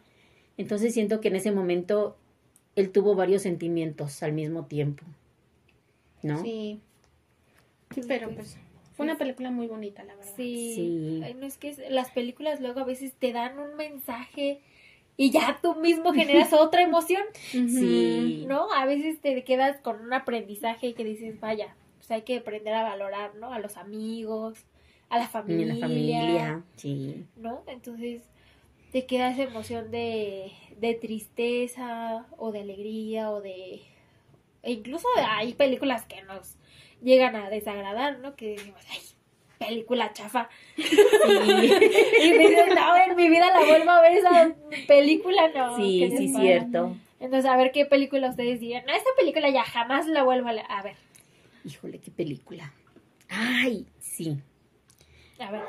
Entonces 0.58 0.94
siento 0.94 1.20
que 1.22 1.28
en 1.30 1.36
ese 1.36 1.52
momento 1.52 2.16
él 2.76 2.92
tuvo 2.92 3.16
varios 3.16 3.42
sentimientos 3.42 4.22
al 4.24 4.34
mismo 4.34 4.66
tiempo, 4.66 5.04
¿no? 6.24 6.42
Sí. 6.42 6.80
Pero 8.08 8.30
pues 8.32 8.58
fue 8.96 9.06
una 9.06 9.18
película 9.18 9.52
muy 9.52 9.68
bonita, 9.68 10.04
la 10.04 10.16
verdad. 10.16 10.34
Sí. 10.36 10.74
Sí. 10.76 11.22
Ay, 11.24 11.34
no 11.36 11.46
es 11.46 11.58
que 11.58 11.70
es- 11.70 11.82
las 11.90 12.12
películas 12.12 12.62
luego 12.62 12.82
a 12.82 12.86
veces 12.86 13.14
te 13.14 13.32
dan 13.32 13.60
un 13.60 13.76
mensaje 13.76 14.62
y 15.18 15.32
ya 15.32 15.60
tú 15.62 15.76
mismo 15.76 16.12
generas 16.14 16.52
otra 16.54 16.82
emoción. 16.82 17.24
Sí. 17.52 18.46
¿no? 18.48 18.72
A 18.74 18.86
veces 18.86 19.20
te 19.22 19.44
quedas 19.44 19.80
con 19.82 20.02
un 20.02 20.14
aprendizaje 20.14 20.94
que 20.94 21.04
dices, 21.04 21.40
vaya, 21.40 21.76
pues 21.98 22.12
hay 22.12 22.24
que 22.24 22.38
aprender 22.38 22.74
a 22.74 22.84
valorar, 22.84 23.36
¿no? 23.36 23.52
A 23.54 23.60
los 23.60 23.78
amigos, 23.78 24.58
a 25.10 25.20
la 25.20 25.28
familia, 25.28 25.74
en 25.74 25.80
la 25.80 25.88
familia, 25.88 26.64
sí. 26.76 27.26
¿no? 27.38 27.64
Entonces 27.68 28.24
te 28.96 29.06
queda 29.06 29.30
esa 29.30 29.44
emoción 29.44 29.92
de, 29.92 30.54
de 30.78 30.94
tristeza 30.94 32.26
o 32.38 32.54
de 32.54 32.62
alegría 32.62 33.30
o 33.30 33.42
de... 33.42 33.82
E 34.64 34.72
incluso 34.72 35.06
hay 35.18 35.54
películas 35.54 36.06
que 36.06 36.22
nos 36.22 36.56
llegan 37.04 37.36
a 37.36 37.50
desagradar, 37.50 38.20
¿no? 38.20 38.38
Que 38.38 38.52
decimos, 38.52 38.80
ay, 38.90 39.00
película 39.60 40.14
chafa. 40.14 40.48
Sí, 40.78 40.84
Y 42.24 42.38
dices, 42.38 42.68
no, 42.74 42.96
en 42.96 43.18
mi 43.18 43.28
vida 43.28 43.48
la 43.54 43.66
vuelvo 43.66 43.90
a 43.90 44.00
ver 44.00 44.14
esa 44.14 44.56
película, 44.88 45.50
no. 45.54 45.76
sí, 45.76 46.00
¿qué 46.00 46.08
les 46.08 46.18
sí, 46.18 46.34
cierto. 46.34 46.96
Entonces, 47.20 47.52
a 47.52 47.58
ver 47.58 47.74
qué 47.74 47.86
película 47.86 48.30
ustedes 48.30 48.62
dirían. 48.62 48.86
No, 48.86 48.94
esta 48.94 49.10
película 49.18 49.50
ya 49.50 49.66
jamás 49.66 50.08
la 50.08 50.24
vuelvo 50.24 50.48
a 50.48 50.82
ver. 50.84 50.96
Híjole, 51.66 52.00
qué 52.00 52.12
película. 52.12 52.72
Ay, 53.28 53.88
sí. 54.00 54.38
A 55.38 55.52
ver. 55.52 55.64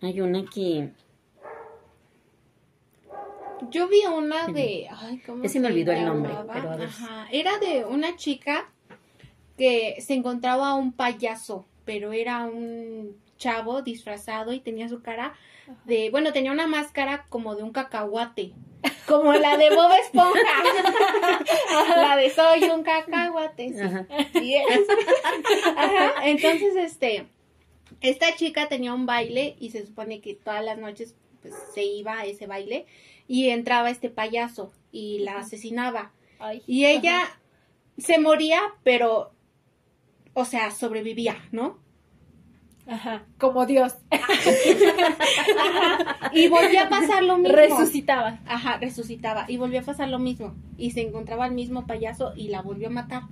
Hay 0.00 0.22
una 0.22 0.46
que 0.46 0.88
Yo 3.70 3.88
vi 3.88 4.04
una 4.06 4.46
de. 4.48 4.88
Ay, 4.90 5.18
¿cómo 5.24 5.42
Ya 5.42 5.48
se 5.48 5.60
me 5.60 5.68
olvidó 5.68 5.92
el 5.92 6.04
nombre, 6.04 6.32
pero 6.52 6.72
a 6.72 6.76
ver. 6.76 6.88
Ajá. 6.88 7.28
Era 7.30 7.58
de 7.58 7.84
una 7.84 8.16
chica 8.16 8.70
que 9.56 9.96
se 10.00 10.14
encontraba 10.14 10.74
un 10.74 10.92
payaso, 10.92 11.66
pero 11.84 12.12
era 12.12 12.44
un 12.44 13.16
chavo 13.36 13.82
disfrazado 13.82 14.52
y 14.52 14.60
tenía 14.60 14.88
su 14.88 15.02
cara 15.02 15.34
de. 15.84 16.10
Bueno, 16.10 16.32
tenía 16.32 16.52
una 16.52 16.66
máscara 16.66 17.26
como 17.28 17.54
de 17.54 17.62
un 17.62 17.72
cacahuate. 17.72 18.52
Como 19.06 19.32
la 19.32 19.56
de 19.56 19.70
Bob 19.70 19.90
Esponja. 20.02 20.38
la 21.96 22.16
de 22.16 22.30
soy 22.30 22.64
un 22.64 22.82
cacahuate. 22.82 23.72
Sí. 23.72 23.80
Ajá. 23.80 24.06
Ajá, 25.76 26.26
Entonces, 26.26 26.76
este, 26.76 27.26
esta 28.00 28.34
chica 28.36 28.68
tenía 28.68 28.92
un 28.92 29.06
baile 29.06 29.56
y 29.58 29.70
se 29.70 29.86
supone 29.86 30.20
que 30.20 30.34
todas 30.34 30.64
las 30.64 30.78
noches 30.78 31.14
pues, 31.42 31.54
se 31.74 31.82
iba 31.82 32.18
a 32.18 32.24
ese 32.24 32.46
baile 32.46 32.86
y 33.26 33.48
entraba 33.48 33.90
este 33.90 34.10
payaso 34.10 34.72
y 34.92 35.20
la 35.20 35.38
asesinaba. 35.38 36.12
Ay. 36.38 36.62
Y 36.66 36.86
ella 36.86 37.22
se 37.98 38.18
moría, 38.18 38.60
pero, 38.82 39.32
o 40.34 40.44
sea, 40.44 40.70
sobrevivía, 40.70 41.36
¿no? 41.52 41.78
Ajá. 42.86 43.24
Como 43.38 43.66
Dios. 43.66 43.94
Y 46.32 46.48
volvía 46.48 46.84
a 46.84 46.88
pasar 46.88 47.22
lo 47.22 47.38
mismo. 47.38 47.54
Resucitaba. 47.54 48.40
Ajá, 48.46 48.78
resucitaba. 48.78 49.44
Y 49.48 49.56
volvió 49.56 49.80
a 49.80 49.84
pasar 49.84 50.08
lo 50.08 50.18
mismo. 50.18 50.54
Y 50.76 50.90
se 50.90 51.02
encontraba 51.02 51.46
el 51.46 51.52
mismo 51.52 51.86
payaso 51.86 52.32
y 52.34 52.48
la 52.48 52.60
volvió 52.60 52.88
a 52.88 52.90
matar. 52.90 53.22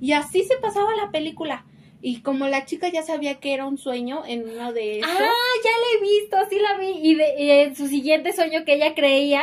Y 0.00 0.12
así 0.12 0.42
se 0.42 0.56
pasaba 0.56 0.96
la 0.96 1.10
película. 1.10 1.64
Y 2.02 2.22
como 2.22 2.48
la 2.48 2.64
chica 2.64 2.88
ya 2.88 3.02
sabía 3.02 3.40
que 3.40 3.52
era 3.52 3.66
un 3.66 3.76
sueño 3.78 4.22
en 4.26 4.48
uno 4.48 4.72
de 4.72 5.00
estos, 5.00 5.10
Ah, 5.12 5.30
ya 5.64 5.70
la 5.70 5.98
he 5.98 6.00
visto, 6.02 6.36
sí 6.48 6.58
la 6.58 6.78
vi. 6.78 6.92
Y, 7.02 7.14
de- 7.14 7.34
y 7.38 7.50
en 7.50 7.76
su 7.76 7.88
siguiente 7.88 8.32
sueño 8.32 8.64
que 8.64 8.74
ella 8.74 8.94
creía, 8.94 9.42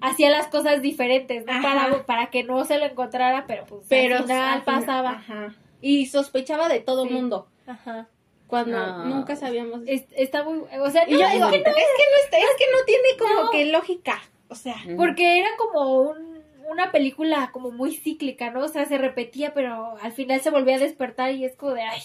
hacía 0.00 0.30
las 0.30 0.46
cosas 0.46 0.80
diferentes, 0.80 1.44
¿no? 1.44 1.60
Para, 1.62 2.04
para 2.06 2.30
que 2.30 2.44
no 2.44 2.64
se 2.64 2.78
lo 2.78 2.86
encontrara, 2.86 3.44
pero 3.46 3.64
pues 3.66 3.82
pero 3.88 4.16
al 4.18 4.22
final 4.24 4.38
al 4.54 4.62
final- 4.62 4.80
pasaba. 4.80 5.10
Ajá. 5.10 5.54
Y 5.82 6.06
sospechaba 6.06 6.68
de 6.68 6.80
todo 6.80 7.02
el 7.04 7.08
Sí. 7.10 7.14
mundo. 7.14 7.46
Ajá. 7.66 8.08
Cuando 8.46 9.04
nunca 9.04 9.36
sabíamos. 9.36 9.82
Es- 9.86 10.06
está 10.16 10.42
muy... 10.42 10.60
O 10.80 10.90
sea, 10.90 11.04
no, 11.04 11.10
yo 11.10 11.20
es 11.26 11.32
digo, 11.34 11.50
que 11.50 11.56
es 11.58 11.62
que 11.64 11.70
no 11.70 12.24
está, 12.24 12.38
es 12.38 12.56
que 12.58 12.64
no 12.72 12.84
tiene 12.86 13.08
como 13.18 13.42
No. 13.44 13.50
que 13.50 13.66
lógica. 13.66 14.22
O 14.48 14.54
sea, 14.54 14.76
Porque 14.96 15.38
era 15.40 15.50
como 15.58 16.00
un- 16.10 16.27
una 16.68 16.92
película 16.92 17.50
como 17.52 17.70
muy 17.70 17.94
cíclica, 17.94 18.50
¿no? 18.50 18.64
O 18.64 18.68
sea, 18.68 18.84
se 18.86 18.98
repetía, 18.98 19.54
pero 19.54 19.96
al 20.00 20.12
final 20.12 20.40
se 20.40 20.50
volvía 20.50 20.76
a 20.76 20.80
despertar 20.80 21.32
y 21.32 21.44
es 21.44 21.56
como 21.56 21.72
de, 21.72 21.82
ay, 21.82 22.00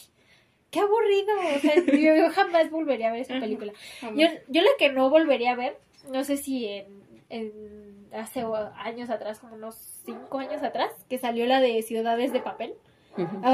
qué 0.71 0.79
aburrido. 0.79 1.33
O 1.55 1.59
sea, 1.59 1.75
yo, 1.75 2.15
yo 2.15 2.29
jamás 2.31 2.69
volvería 2.71 3.09
a 3.09 3.11
ver 3.11 3.21
esa 3.21 3.39
película. 3.39 3.73
Yo, 4.15 4.27
yo 4.47 4.61
la 4.61 4.71
que 4.77 4.91
no 4.91 5.09
volvería 5.09 5.51
a 5.51 5.55
ver, 5.55 5.77
no 6.11 6.23
sé 6.23 6.37
si 6.37 6.67
en, 6.67 6.85
en 7.29 8.07
hace 8.13 8.45
años 8.77 9.09
atrás, 9.09 9.39
como 9.39 9.55
unos 9.55 9.75
cinco 10.05 10.39
años 10.39 10.61
atrás, 10.63 10.91
que 11.09 11.17
salió 11.17 11.45
la 11.45 11.59
de 11.59 11.81
Ciudades 11.81 12.31
de 12.31 12.39
Papel. 12.39 12.73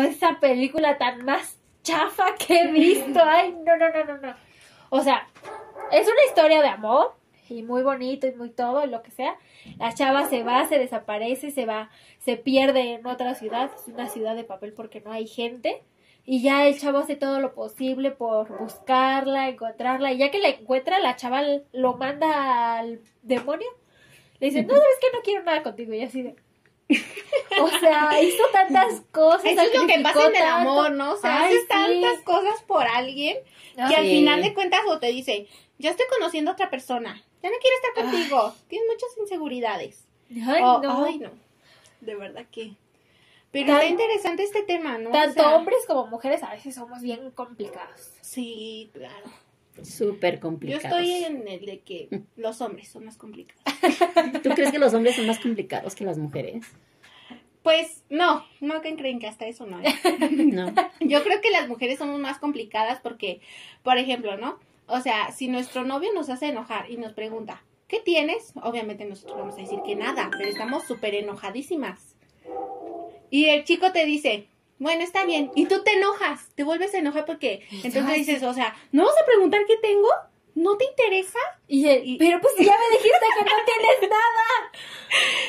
Esa 0.07 0.39
película 0.39 0.97
tan 0.97 1.25
más 1.25 1.57
chafa 1.83 2.35
que 2.35 2.61
he 2.61 2.71
visto. 2.71 3.19
Ay, 3.25 3.55
no, 3.65 3.77
no, 3.77 3.89
no, 3.89 4.05
no, 4.05 4.17
no. 4.17 4.35
O 4.89 5.01
sea, 5.01 5.27
es 5.91 6.07
una 6.07 6.25
historia 6.27 6.61
de 6.61 6.69
amor 6.69 7.13
y 7.49 7.63
muy 7.63 7.83
bonito 7.83 8.27
y 8.27 8.33
muy 8.33 8.49
todo, 8.49 8.83
y 8.85 8.89
lo 8.89 9.01
que 9.01 9.11
sea. 9.11 9.37
La 9.77 9.93
chava 9.93 10.27
se 10.29 10.43
va, 10.43 10.67
se 10.67 10.79
desaparece, 10.79 11.51
se 11.51 11.65
va, 11.65 11.89
se 12.19 12.37
pierde 12.37 12.93
en 12.95 13.05
otra 13.05 13.35
ciudad, 13.35 13.71
es 13.75 13.87
una 13.87 14.09
ciudad 14.09 14.35
de 14.35 14.43
papel 14.43 14.73
porque 14.73 15.01
no 15.01 15.11
hay 15.11 15.27
gente. 15.27 15.83
Y 16.25 16.41
ya 16.43 16.67
el 16.67 16.77
chavo 16.79 16.99
hace 16.99 17.15
todo 17.15 17.39
lo 17.39 17.55
posible 17.55 18.11
por 18.11 18.59
buscarla, 18.59 19.49
encontrarla. 19.49 20.11
Y 20.11 20.17
ya 20.17 20.29
que 20.29 20.39
la 20.39 20.49
encuentra, 20.49 20.99
la 20.99 21.15
chava 21.15 21.41
lo 21.71 21.95
manda 21.95 22.77
al 22.77 23.01
demonio. 23.23 23.67
Le 24.39 24.47
dice, 24.47 24.63
no, 24.63 24.69
sabes 24.75 24.97
que 25.01 25.17
no 25.17 25.23
quiero 25.23 25.43
nada 25.43 25.63
contigo. 25.63 25.93
Y 25.93 26.03
así 26.03 26.21
de... 26.21 26.35
O 27.61 27.67
sea, 27.79 28.21
hizo 28.21 28.43
tantas 28.51 29.01
cosas. 29.11 29.45
Eso 29.45 29.61
es 29.61 29.73
lo 29.75 29.85
que 29.87 29.99
pasa 30.01 30.27
en 30.27 30.35
el 30.35 30.41
amor, 30.43 30.91
¿no? 30.91 31.13
O 31.13 31.17
sea, 31.17 31.41
Ay, 31.43 31.45
haces 31.47 31.61
sí. 31.61 31.67
tantas 31.67 32.19
cosas 32.23 32.61
por 32.63 32.83
alguien 32.87 33.37
que 33.75 33.95
al 33.95 34.05
final 34.05 34.41
de 34.41 34.53
cuentas 34.53 34.81
o 34.87 34.99
te 34.99 35.07
dice, 35.07 35.47
ya 35.77 35.91
estoy 35.91 36.05
conociendo 36.09 36.51
a 36.51 36.53
otra 36.53 36.69
persona, 36.69 37.21
ya 37.43 37.49
no 37.49 37.55
quiero 37.61 37.75
estar 37.77 38.03
contigo, 38.03 38.53
tienes 38.67 38.87
muchas 38.87 39.17
inseguridades. 39.17 40.05
Ay, 40.31 40.61
O- 40.63 40.81
no. 40.81 41.05
ay, 41.05 41.19
no. 41.19 41.31
De 42.01 42.15
verdad 42.15 42.45
que. 42.51 42.73
Pero 43.51 43.67
Tan- 43.67 43.75
está 43.77 43.87
interesante 43.87 44.43
este 44.43 44.63
tema, 44.63 44.97
¿no? 44.97 45.09
O 45.09 45.13
Tanto 45.13 45.33
sea, 45.41 45.55
hombres 45.55 45.79
como 45.87 46.05
mujeres 46.07 46.43
a 46.43 46.51
veces 46.51 46.75
somos 46.75 47.01
bien 47.01 47.31
complicados. 47.31 48.11
Sí, 48.21 48.89
claro. 48.93 49.25
Súper 49.83 50.35
Yo 50.35 50.41
complicado. 50.41 50.97
estoy 50.99 51.23
en 51.23 51.47
el 51.47 51.65
de 51.65 51.79
que 51.79 52.09
los 52.35 52.61
hombres 52.61 52.89
son 52.89 53.05
más 53.05 53.17
complicados. 53.17 53.63
¿Tú 54.43 54.49
crees 54.49 54.71
que 54.71 54.79
los 54.79 54.93
hombres 54.93 55.15
son 55.15 55.27
más 55.27 55.39
complicados 55.39 55.95
que 55.95 56.05
las 56.05 56.17
mujeres? 56.17 56.65
Pues 57.63 58.03
no, 58.09 58.45
no 58.61 58.81
que 58.81 58.95
creen 58.95 59.19
que 59.19 59.27
hasta 59.27 59.45
eso 59.45 59.65
no. 59.65 59.79
No. 60.31 60.73
Yo 61.01 61.23
creo 61.23 61.41
que 61.41 61.51
las 61.51 61.67
mujeres 61.67 61.99
somos 61.99 62.19
más 62.19 62.39
complicadas 62.39 62.99
porque, 63.01 63.41
por 63.83 63.97
ejemplo, 63.97 64.37
¿no? 64.37 64.59
O 64.87 65.01
sea, 65.01 65.31
si 65.31 65.47
nuestro 65.47 65.83
novio 65.83 66.09
nos 66.13 66.29
hace 66.29 66.47
enojar 66.47 66.89
y 66.89 66.97
nos 66.97 67.13
pregunta, 67.13 67.63
¿qué 67.87 67.99
tienes? 67.99 68.53
Obviamente 68.63 69.05
nosotros 69.05 69.37
vamos 69.37 69.55
a 69.55 69.61
decir 69.61 69.79
que 69.85 69.95
nada, 69.95 70.29
pero 70.35 70.49
estamos 70.49 70.85
súper 70.85 71.15
enojadísimas. 71.15 72.15
Y 73.29 73.45
el 73.45 73.63
chico 73.65 73.91
te 73.91 74.05
dice, 74.05 74.47
bueno, 74.79 75.03
está 75.03 75.25
bien, 75.25 75.51
y 75.55 75.65
tú 75.65 75.83
te 75.83 75.91
enojas, 75.93 76.47
te 76.55 76.63
vuelves 76.63 76.93
a 76.93 76.99
enojar 76.99 77.25
porque 77.25 77.67
entonces 77.83 78.13
dices, 78.15 78.43
o 78.43 78.53
sea, 78.53 78.75
¿no 78.93 79.05
vas 79.05 79.15
a 79.21 79.25
preguntar 79.25 79.61
qué 79.67 79.75
tengo? 79.77 80.07
¿No 80.55 80.77
te 80.77 80.85
interesa? 80.85 81.37
Y, 81.67 81.87
él, 81.87 82.15
pero 82.17 82.41
pues 82.41 82.53
ya 82.57 82.75
me 82.77 82.97
dijiste 82.97 83.25
que 83.37 83.45
no 83.45 83.51
tienes 83.65 84.09
nada. 84.09 84.47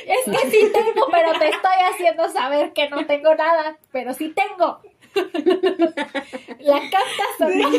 Es 0.06 0.24
que 0.24 0.50
sí 0.50 0.72
tengo, 0.72 1.06
pero 1.10 1.32
te 1.38 1.48
estoy 1.48 1.76
haciendo 1.92 2.28
saber 2.28 2.72
que 2.72 2.88
no 2.90 3.06
tengo 3.06 3.34
nada. 3.34 3.76
Pero 3.92 4.14
sí 4.14 4.28
tengo. 4.28 4.80
La 6.60 6.80
captas 6.90 7.40
o 7.40 7.48
no? 7.48 7.70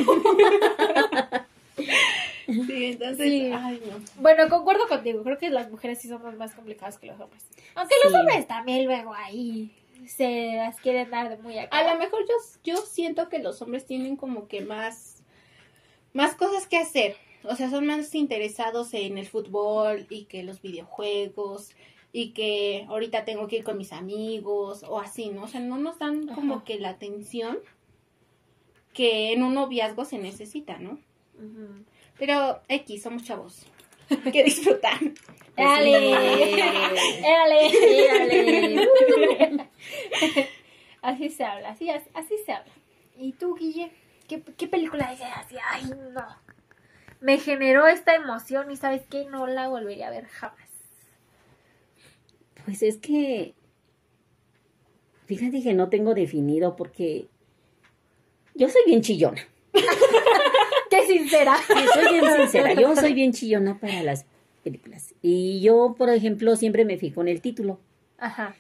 Sí, 2.66 2.86
entonces, 2.92 3.28
Sí. 3.28 3.52
ay, 3.54 3.82
no. 3.86 4.00
Bueno, 4.22 4.50
concuerdo 4.50 4.88
contigo. 4.88 5.24
Creo 5.24 5.38
que 5.38 5.50
las 5.50 5.70
mujeres 5.70 6.02
sí 6.02 6.10
somos 6.10 6.36
más 6.36 6.54
complicadas 6.54 6.98
que 6.98 7.08
los 7.08 7.20
hombres. 7.20 7.46
Aunque 7.76 7.96
los 8.04 8.14
hombres 8.14 8.48
también 8.48 8.86
luego 8.86 9.14
ahí 9.14 9.72
se 10.08 10.56
las 10.56 10.80
quieren 10.80 11.10
dar 11.10 11.30
de 11.30 11.42
muy 11.42 11.58
acá. 11.58 11.78
A 11.78 11.94
lo 11.94 12.00
mejor 12.00 12.22
yo, 12.28 12.36
yo 12.64 12.78
siento 12.82 13.30
que 13.30 13.40
los 13.40 13.62
hombres 13.62 13.86
tienen 13.86 14.16
como 14.16 14.48
que 14.48 14.62
más, 14.62 15.24
más 16.14 16.36
cosas 16.36 16.68
que 16.68 16.78
hacer. 16.78 17.16
O 17.44 17.56
sea, 17.56 17.70
son 17.70 17.88
más 17.88 18.14
interesados 18.14 18.94
en 18.94 19.18
el 19.18 19.28
fútbol 19.28 20.06
y 20.10 20.26
que 20.26 20.44
los 20.44 20.62
videojuegos 20.62 21.72
y 22.14 22.32
que 22.32 22.86
ahorita 22.90 23.26
tengo 23.26 23.48
que 23.48 23.58
ir 23.58 23.64
con 23.64 23.78
mis 23.78 23.94
amigos 23.94 24.84
o 24.88 25.00
así, 25.00 25.30
¿no? 25.30 25.44
O 25.44 25.48
sea, 25.48 25.60
no 25.62 25.78
nos 25.78 25.98
dan 25.98 26.28
como 26.28 26.56
Ajá. 26.56 26.64
que 26.66 26.80
la 26.80 26.90
atención 26.90 27.58
que 28.94 29.32
en 29.32 29.44
un 29.44 29.54
noviazgo 29.54 30.06
se 30.06 30.18
necesita, 30.18 30.78
¿no? 30.78 31.00
Pero 32.20 32.62
X, 32.68 33.02
somos 33.02 33.24
chavos. 33.24 33.66
Hay 34.26 34.32
que 34.32 34.44
disfrutar. 34.44 35.00
Dale. 35.56 36.12
Dale. 37.22 37.72
Dale. 38.18 39.70
Así 41.02 41.30
se 41.30 41.44
habla, 41.44 41.70
así, 41.70 41.90
así 41.90 42.36
se 42.46 42.52
habla. 42.52 42.72
¿Y 43.18 43.32
tú, 43.34 43.56
Guille? 43.56 43.92
¿qué, 44.28 44.44
qué 44.56 44.68
película 44.68 45.12
es 45.12 45.20
así? 45.22 45.56
Ay, 45.72 45.84
no. 46.14 46.26
Me 47.20 47.40
generó 47.40 47.88
esta 47.88 48.16
emoción 48.16 48.72
y 48.72 48.78
¿sabes 48.78 49.02
qué? 49.10 49.26
No 49.26 49.48
la 49.48 49.68
volvería 49.68 50.08
a 50.08 50.12
ver 50.12 50.26
jamás. 50.28 50.70
Pues 52.64 52.84
es 52.84 52.98
que, 52.98 53.56
fíjate 55.26 55.64
que 55.64 55.74
no 55.74 55.90
tengo 55.90 56.14
definido 56.14 56.76
porque 56.76 57.28
yo 58.54 58.70
soy 58.70 58.82
bien 58.86 59.02
chillona. 59.02 59.42
¡Qué 61.08 61.18
sincera! 61.18 61.56
Sí, 61.68 61.74
soy 61.94 62.14
bien 62.20 62.34
sincera, 62.38 62.74
yo 62.74 62.96
soy 62.96 63.14
bien 63.14 63.34
chillona 63.34 63.80
para 63.80 64.02
las 64.04 64.26
películas. 64.64 65.14
Y 65.22 65.62
yo, 65.62 65.96
por 65.98 66.10
ejemplo, 66.10 66.56
siempre 66.56 66.86
me 66.86 66.98
fijo 66.98 67.22
en 67.22 67.28
el 67.28 67.42
título. 67.42 67.80
Ajá. 68.18 68.56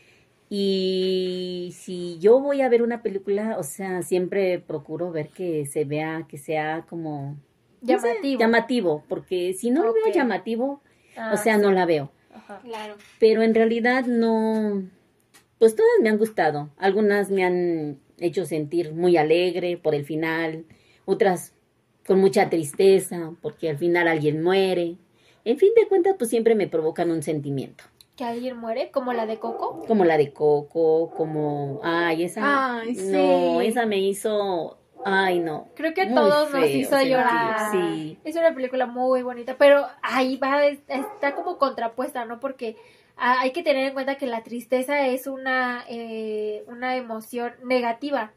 Y 0.49 1.73
si 1.77 2.17
yo 2.19 2.39
voy 2.39 2.61
a 2.61 2.67
ver 2.69 2.81
una 2.83 3.01
película, 3.01 3.55
o 3.57 3.63
sea, 3.63 4.01
siempre 4.01 4.59
procuro 4.59 5.11
ver 5.11 5.29
que 5.29 5.65
se 5.65 5.85
vea, 5.85 6.25
que 6.27 6.37
sea 6.37 6.85
como 6.89 7.37
no 7.81 7.99
sé, 7.99 8.07
Llamativo. 8.09 8.39
llamativo, 8.39 9.03
porque 9.07 9.53
si 9.53 9.71
no 9.71 9.83
lo 9.85 9.93
veo 9.93 10.11
llamativo, 10.13 10.81
Ah, 11.17 11.31
o 11.33 11.37
sea, 11.37 11.57
no 11.57 11.71
la 11.71 11.85
veo. 11.85 12.09
Ajá. 12.33 12.59
Claro. 12.63 12.95
Pero 13.19 13.41
en 13.43 13.53
realidad 13.53 14.05
no, 14.05 14.83
pues 15.59 15.75
todas 15.75 15.91
me 16.01 16.09
han 16.09 16.17
gustado. 16.17 16.69
Algunas 16.77 17.29
me 17.29 17.43
han 17.43 17.99
hecho 18.19 18.45
sentir 18.45 18.93
muy 18.93 19.17
alegre 19.17 19.77
por 19.77 19.93
el 19.95 20.05
final, 20.05 20.65
otras 21.05 21.53
con 22.05 22.19
mucha 22.19 22.49
tristeza 22.49 23.31
porque 23.41 23.69
al 23.69 23.77
final 23.77 24.07
alguien 24.07 24.41
muere. 24.43 24.95
En 25.45 25.57
fin 25.57 25.71
de 25.75 25.87
cuentas, 25.87 26.15
pues 26.17 26.29
siempre 26.29 26.55
me 26.55 26.67
provocan 26.67 27.09
un 27.11 27.23
sentimiento. 27.23 27.83
¿Que 28.15 28.23
alguien 28.25 28.57
muere? 28.57 28.91
¿Como 28.91 29.13
la 29.13 29.25
de 29.25 29.39
Coco? 29.39 29.83
Como 29.87 30.05
la 30.05 30.17
de 30.17 30.31
Coco, 30.33 31.11
como, 31.15 31.79
ay, 31.83 32.23
esa, 32.23 32.79
Ay, 32.81 32.93
no, 32.93 33.59
sí. 33.61 33.67
esa 33.67 33.85
me 33.85 33.97
hizo, 33.99 34.77
ay, 35.05 35.39
no. 35.39 35.69
Creo 35.75 35.93
que 35.93 36.01
a 36.03 36.13
todos 36.13 36.51
nos 36.53 36.67
hizo 36.69 37.01
llorar. 37.01 37.71
Sí, 37.71 38.17
Es 38.23 38.35
una 38.35 38.53
película 38.53 38.85
muy 38.85 39.23
bonita, 39.23 39.55
pero 39.57 39.87
ahí 40.03 40.37
va, 40.37 40.65
es- 40.65 40.79
está 40.87 41.33
como 41.35 41.57
contrapuesta, 41.57 42.25
¿no? 42.25 42.39
Porque 42.39 42.75
hay 43.15 43.51
que 43.51 43.63
tener 43.63 43.87
en 43.87 43.93
cuenta 43.93 44.15
que 44.15 44.27
la 44.27 44.43
tristeza 44.43 45.07
es 45.07 45.25
una, 45.27 45.85
eh, 45.89 46.63
una 46.67 46.97
emoción 46.97 47.53
negativa. 47.63 48.33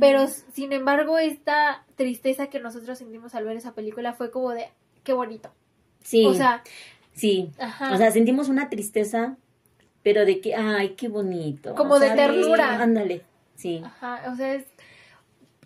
Pero 0.00 0.28
sin 0.28 0.72
embargo, 0.72 1.18
esta 1.18 1.84
tristeza 1.96 2.46
que 2.46 2.60
nosotros 2.60 2.98
sentimos 2.98 3.34
al 3.34 3.44
ver 3.44 3.56
esa 3.56 3.74
película 3.74 4.12
fue 4.12 4.30
como 4.30 4.50
de 4.52 4.68
qué 5.02 5.12
bonito. 5.12 5.50
sí, 6.02 6.24
O 6.26 6.34
sea, 6.34 6.62
sí. 7.14 7.50
ajá. 7.58 7.92
O 7.92 7.96
sea, 7.96 8.10
sentimos 8.12 8.48
una 8.48 8.68
tristeza, 8.70 9.36
pero 10.04 10.24
de 10.24 10.40
que, 10.40 10.54
ay, 10.54 10.90
qué 10.90 11.08
bonito. 11.08 11.74
Como 11.74 11.94
O 11.94 11.98
de 11.98 12.06
sea, 12.06 12.16
ternura. 12.16 12.80
Ándale, 12.80 13.22
sí. 13.56 13.82
ajá, 13.84 14.30
o 14.32 14.36
sea, 14.36 14.54
es, 14.54 14.64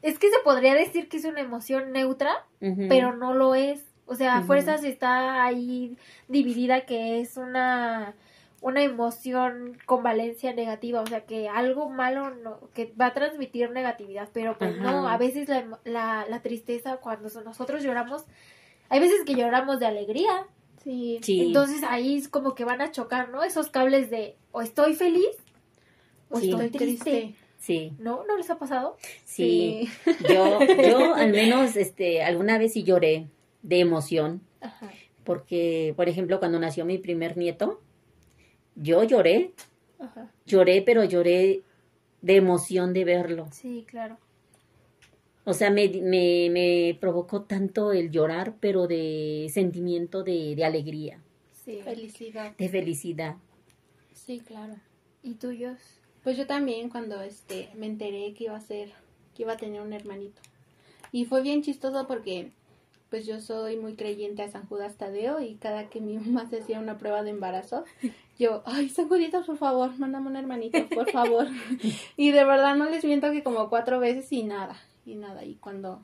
es 0.02 0.18
que 0.18 0.30
se 0.30 0.38
podría 0.44 0.74
decir 0.74 1.08
que 1.08 1.18
es 1.18 1.24
una 1.26 1.40
emoción 1.40 1.92
neutra, 1.92 2.46
pero 2.88 3.14
no 3.14 3.34
lo 3.34 3.54
es. 3.54 3.84
O 4.06 4.14
sea, 4.14 4.38
a 4.38 4.42
fuerzas 4.42 4.84
está 4.84 5.44
ahí 5.44 5.98
dividida 6.28 6.86
que 6.86 7.20
es 7.20 7.36
una, 7.36 8.14
una 8.60 8.82
emoción 8.82 9.76
con 9.86 10.02
valencia 10.02 10.52
negativa, 10.54 11.00
o 11.02 11.06
sea, 11.06 11.24
que 11.26 11.48
algo 11.48 11.88
malo 11.90 12.30
no, 12.34 12.58
que 12.74 12.92
va 13.00 13.06
a 13.06 13.14
transmitir 13.14 13.70
negatividad, 13.70 14.28
pero 14.32 14.56
pues 14.58 14.74
Ajá. 14.74 14.82
no, 14.92 15.08
a 15.08 15.16
veces 15.18 15.48
la, 15.48 15.64
emo- 15.64 15.78
la, 15.84 16.26
la 16.28 16.40
tristeza 16.42 16.96
cuando 16.96 17.28
so- 17.28 17.42
nosotros 17.42 17.82
lloramos, 17.82 18.24
hay 18.88 19.00
veces 19.00 19.24
que 19.24 19.34
lloramos 19.34 19.78
de 19.78 19.86
alegría, 19.86 20.46
Sí. 20.82 21.18
Sí. 21.22 21.40
entonces 21.42 21.82
ahí 21.88 22.16
es 22.16 22.28
como 22.28 22.54
que 22.54 22.64
van 22.64 22.80
a 22.80 22.92
chocar, 22.92 23.28
¿no? 23.30 23.42
Esos 23.42 23.68
cables 23.70 24.08
de 24.08 24.36
o 24.52 24.62
estoy 24.62 24.94
feliz 24.94 25.26
o 26.30 26.38
Sí. 26.38 26.50
estoy 26.50 26.70
triste. 26.70 27.10
triste. 27.10 27.34
Sí, 27.58 27.92
¿No? 27.98 28.22
¿No 28.28 28.36
les 28.36 28.48
ha 28.50 28.58
pasado? 28.58 28.96
sí. 29.24 29.88
Yo, 30.28 30.60
yo 30.62 31.14
al 31.14 31.32
menos, 31.32 31.74
este, 31.76 32.22
alguna 32.22 32.58
vez 32.58 32.72
sí 32.74 32.84
lloré 32.84 33.26
de 33.62 33.80
emoción, 33.80 34.40
Ajá. 34.60 34.90
porque, 35.24 35.92
por 35.96 36.08
ejemplo, 36.08 36.38
cuando 36.38 36.58
nació 36.60 36.84
mi 36.84 36.98
primer 36.98 37.36
nieto, 37.36 37.80
yo 38.76 39.02
lloré, 39.04 39.52
Ajá. 39.98 40.30
lloré, 40.46 40.82
pero 40.82 41.02
lloré 41.04 41.62
de 42.22 42.36
emoción 42.36 42.92
de 42.92 43.04
verlo. 43.04 43.48
Sí, 43.52 43.84
claro. 43.88 44.18
O 45.44 45.52
sea, 45.54 45.70
me, 45.70 45.88
me, 45.88 46.48
me 46.50 46.96
provocó 47.00 47.42
tanto 47.42 47.92
el 47.92 48.10
llorar, 48.10 48.54
pero 48.60 48.86
de 48.86 49.48
sentimiento 49.52 50.22
de, 50.22 50.54
de 50.56 50.64
alegría, 50.64 51.20
Sí. 51.64 51.80
Felicidad. 51.82 52.56
de 52.56 52.68
felicidad. 52.68 53.36
Sí, 54.12 54.40
claro. 54.40 54.74
¿Y 55.22 55.34
tuyos? 55.34 55.78
Pues 56.22 56.36
yo 56.36 56.46
también 56.46 56.88
cuando 56.90 57.20
este 57.22 57.68
me 57.74 57.86
enteré 57.86 58.34
que 58.34 58.44
iba 58.44 58.56
a 58.56 58.60
ser, 58.60 58.92
que 59.34 59.42
iba 59.42 59.52
a 59.54 59.56
tener 59.56 59.80
un 59.82 59.92
hermanito. 59.92 60.40
Y 61.12 61.24
fue 61.24 61.42
bien 61.42 61.62
chistoso 61.62 62.06
porque 62.06 62.50
pues 63.10 63.26
yo 63.26 63.40
soy 63.40 63.76
muy 63.76 63.94
creyente 63.94 64.42
a 64.42 64.48
San 64.50 64.66
Judas 64.66 64.96
Tadeo 64.96 65.40
y 65.40 65.54
cada 65.54 65.88
que 65.88 66.00
mi 66.00 66.18
mamá 66.18 66.48
se 66.50 66.60
hacía 66.60 66.78
una 66.80 66.98
prueba 66.98 67.22
de 67.22 67.30
embarazo, 67.30 67.84
yo, 68.38 68.62
ay, 68.66 68.88
San 68.88 69.08
Juditas, 69.08 69.46
por 69.46 69.56
favor, 69.56 69.98
mándame 69.98 70.28
un 70.28 70.36
hermanito, 70.36 70.86
por 70.88 71.10
favor. 71.10 71.46
y 72.16 72.30
de 72.30 72.44
verdad 72.44 72.76
no 72.76 72.88
les 72.90 73.04
miento 73.04 73.30
que 73.32 73.42
como 73.42 73.68
cuatro 73.68 73.98
veces 74.00 74.30
y 74.32 74.42
nada, 74.42 74.76
y 75.04 75.14
nada. 75.14 75.44
Y 75.44 75.54
cuando 75.56 76.02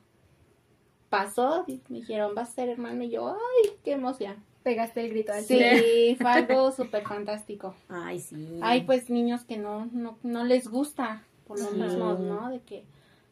pasó, 1.09 1.65
me 1.89 1.99
dijeron, 1.99 2.35
vas 2.35 2.51
a 2.51 2.53
ser 2.53 2.69
hermano 2.69 3.03
y 3.05 3.11
yo, 3.11 3.29
ay, 3.31 3.71
qué 3.85 3.93
emoción. 3.93 4.37
Pegaste 4.63 5.01
el 5.05 5.11
grito 5.11 5.33
al 5.33 5.43
cielo. 5.45 5.79
Sí, 5.79 6.17
fue 6.21 6.31
algo 6.31 6.73
súper 6.77 7.03
fantástico. 7.05 7.75
Ay, 7.89 8.21
sí. 8.21 8.59
Hay 8.63 8.83
pues 8.85 9.11
niños 9.11 9.45
que 9.45 9.59
no, 9.59 9.87
no, 9.93 10.19
no 10.23 10.45
les 10.45 10.69
gusta 10.69 11.23
por 11.47 11.59
lo 11.59 11.67
Sí. 11.67 11.77
mismo, 11.77 12.15
¿no? 12.15 12.49
De 12.51 12.61
que 12.61 12.85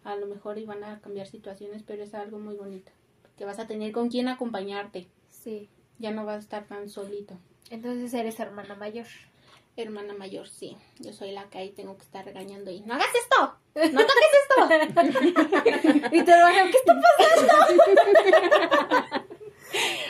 a 0.04 0.16
lo 0.16 0.26
mejor 0.26 0.58
iban 0.58 0.82
a 0.84 0.98
cambiar 1.00 1.26
situaciones, 1.26 1.82
pero 1.84 2.02
es 2.02 2.14
algo 2.14 2.38
muy 2.38 2.56
bonito. 2.56 2.90
Que 3.36 3.44
vas 3.44 3.58
a 3.58 3.66
tener 3.66 3.92
con 3.92 4.08
quien 4.10 4.28
acompañarte. 4.28 5.08
Sí. 5.30 5.68
Ya 6.00 6.10
no 6.10 6.24
vas 6.24 6.36
a 6.36 6.40
estar 6.40 6.64
tan 6.64 6.88
solito. 6.88 7.38
Entonces 7.70 8.12
eres 8.14 8.40
hermana 8.40 8.74
mayor. 8.74 9.06
Hermana 9.76 10.14
mayor, 10.14 10.48
sí. 10.48 10.76
Yo 10.98 11.12
soy 11.12 11.30
la 11.30 11.44
que 11.44 11.58
ahí 11.58 11.70
tengo 11.70 11.96
que 11.96 12.02
estar 12.02 12.24
regañando 12.24 12.72
y 12.72 12.80
no 12.80 12.94
hagas 12.94 13.06
esto, 13.14 13.54
no 13.92 14.00
toques 14.06 14.32
esto. 14.42 14.56
Y 16.16 16.24
tu 16.24 16.30
hermana, 16.32 16.64
¿qué 16.70 16.76
está 16.78 16.92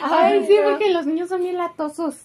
Ay, 0.03 0.39
Ay, 0.39 0.45
sí, 0.47 0.55
no. 0.57 0.69
porque 0.71 0.89
los 0.91 1.05
niños 1.05 1.29
son 1.29 1.43
bien 1.43 1.57
latosos. 1.57 2.21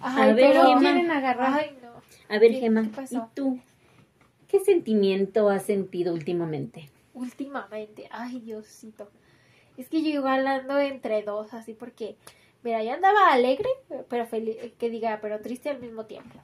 Ay, 0.00 0.22
A 0.30 0.34
ver, 0.34 0.36
pero... 0.36 0.66
Gemma. 0.66 0.80
quieren 0.80 1.10
agarrar. 1.10 1.60
Ay, 1.60 1.78
no. 1.82 1.90
A 2.34 2.38
ver, 2.38 2.50
¿Qué- 2.52 2.60
Gemma, 2.60 2.82
qué 2.82 2.88
pasó? 2.88 3.16
¿y 3.16 3.34
tú? 3.34 3.58
¿Qué 4.48 4.60
sentimiento 4.60 5.48
has 5.48 5.64
sentido 5.64 6.12
últimamente? 6.12 6.90
Últimamente, 7.14 8.08
ay, 8.10 8.40
Diosito. 8.40 9.10
Es 9.76 9.88
que 9.88 10.02
yo 10.02 10.10
igual 10.10 10.46
ando 10.46 10.78
entre 10.78 11.22
dos, 11.22 11.54
así 11.54 11.72
porque, 11.72 12.16
mira, 12.62 12.82
ya 12.82 12.94
andaba 12.94 13.32
alegre, 13.32 13.68
pero 14.08 14.26
feliz, 14.26 14.56
que 14.78 14.90
diga, 14.90 15.18
pero 15.22 15.40
triste 15.40 15.70
al 15.70 15.80
mismo 15.80 16.06
tiempo, 16.06 16.38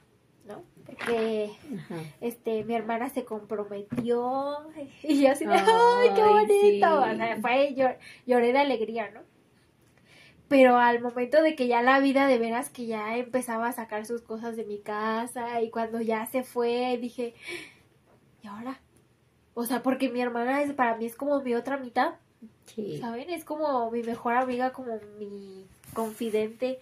¿no? 0.46 0.62
Porque, 0.86 1.50
Ajá. 1.78 1.96
este, 2.20 2.64
mi 2.64 2.74
hermana 2.74 3.08
se 3.10 3.24
comprometió 3.24 4.58
y 5.02 5.22
yo 5.22 5.30
así 5.32 5.44
de, 5.44 5.54
¡ay, 5.54 6.10
qué 6.14 6.22
bonito! 6.22 6.52
sí. 6.62 6.82
O 6.82 7.16
sea, 7.16 7.36
fue, 7.40 7.74
llor- 7.74 7.98
lloré 8.26 8.52
de 8.52 8.58
alegría, 8.58 9.10
¿no? 9.10 9.20
Pero 10.48 10.76
al 10.76 11.00
momento 11.00 11.42
de 11.42 11.56
que 11.56 11.66
ya 11.66 11.82
la 11.82 11.98
vida 11.98 12.28
de 12.28 12.38
veras 12.38 12.70
que 12.70 12.86
ya 12.86 13.16
empezaba 13.16 13.66
a 13.68 13.72
sacar 13.72 14.06
sus 14.06 14.22
cosas 14.22 14.56
de 14.56 14.64
mi 14.64 14.78
casa 14.78 15.60
y 15.60 15.70
cuando 15.70 16.00
ya 16.00 16.24
se 16.26 16.44
fue, 16.44 16.96
dije, 17.00 17.34
¿y 18.42 18.46
ahora? 18.46 18.80
O 19.54 19.64
sea, 19.64 19.82
porque 19.82 20.08
mi 20.08 20.20
hermana 20.20 20.62
es, 20.62 20.72
para 20.72 20.96
mí 20.96 21.06
es 21.06 21.16
como 21.16 21.40
mi 21.40 21.54
otra 21.54 21.78
mitad, 21.78 22.14
Sí. 22.66 22.98
¿saben? 22.98 23.28
Es 23.30 23.44
como 23.44 23.90
mi 23.90 24.02
mejor 24.04 24.36
amiga, 24.36 24.72
como 24.72 24.98
mi 25.18 25.66
confidente. 25.96 26.78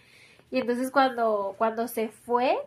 Y 0.50 0.60
entonces 0.60 0.90
cuando, 0.90 1.54
cuando 1.56 1.88
se 1.88 2.08
fue, 2.08 2.58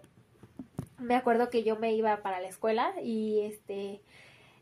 me 0.99 1.15
acuerdo 1.15 1.49
que 1.51 1.63
yo 1.63 1.75
me 1.77 1.93
iba 1.93 2.17
para 2.17 2.39
la 2.39 2.47
escuela 2.47 2.93
y 3.03 3.41
este 3.41 4.01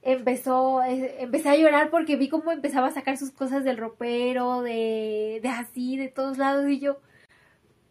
empezó, 0.06 0.84
eh, 0.84 1.16
empecé 1.20 1.50
a 1.50 1.56
llorar 1.58 1.90
porque 1.90 2.16
vi 2.16 2.30
cómo 2.30 2.52
empezaba 2.52 2.88
a 2.88 2.92
sacar 2.92 3.18
sus 3.18 3.32
cosas 3.32 3.64
del 3.64 3.78
ropero, 3.78 4.62
de, 4.62 5.40
de 5.42 5.50
así, 5.50 5.98
de 5.98 6.10
todos 6.10 6.38
lados, 6.38 6.70
y 6.70 6.80
yo, 6.80 7.00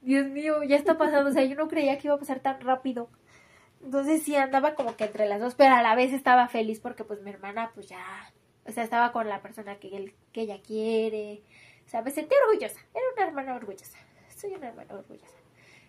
Dios 0.02 0.26
mío, 0.28 0.62
ya 0.62 0.76
está 0.76 0.96
pasando, 0.98 1.30
o 1.30 1.32
sea, 1.32 1.44
yo 1.44 1.56
no 1.56 1.68
creía 1.68 1.98
que 1.98 2.08
iba 2.08 2.14
a 2.14 2.18
pasar 2.18 2.40
tan 2.40 2.60
rápido. 2.60 3.08
Entonces 3.84 4.22
sí 4.22 4.36
andaba 4.36 4.74
como 4.74 4.96
que 4.96 5.04
entre 5.04 5.28
las 5.28 5.40
dos, 5.40 5.54
pero 5.56 5.74
a 5.74 5.82
la 5.82 5.94
vez 5.94 6.12
estaba 6.12 6.48
feliz 6.48 6.80
porque 6.80 7.04
pues 7.04 7.20
mi 7.22 7.30
hermana 7.30 7.72
pues 7.74 7.88
ya, 7.88 8.32
o 8.66 8.72
sea, 8.72 8.84
estaba 8.84 9.12
con 9.12 9.28
la 9.28 9.42
persona 9.42 9.76
que, 9.76 9.96
él, 9.96 10.14
que 10.32 10.42
ella 10.42 10.60
quiere, 10.62 11.42
sea, 11.88 12.02
me 12.02 12.10
sentí 12.10 12.34
orgullosa, 12.46 12.80
era 12.94 13.04
una 13.16 13.26
hermana 13.26 13.54
orgullosa, 13.56 13.98
soy 14.36 14.52
una 14.54 14.68
hermana 14.68 14.94
orgullosa. 14.94 15.36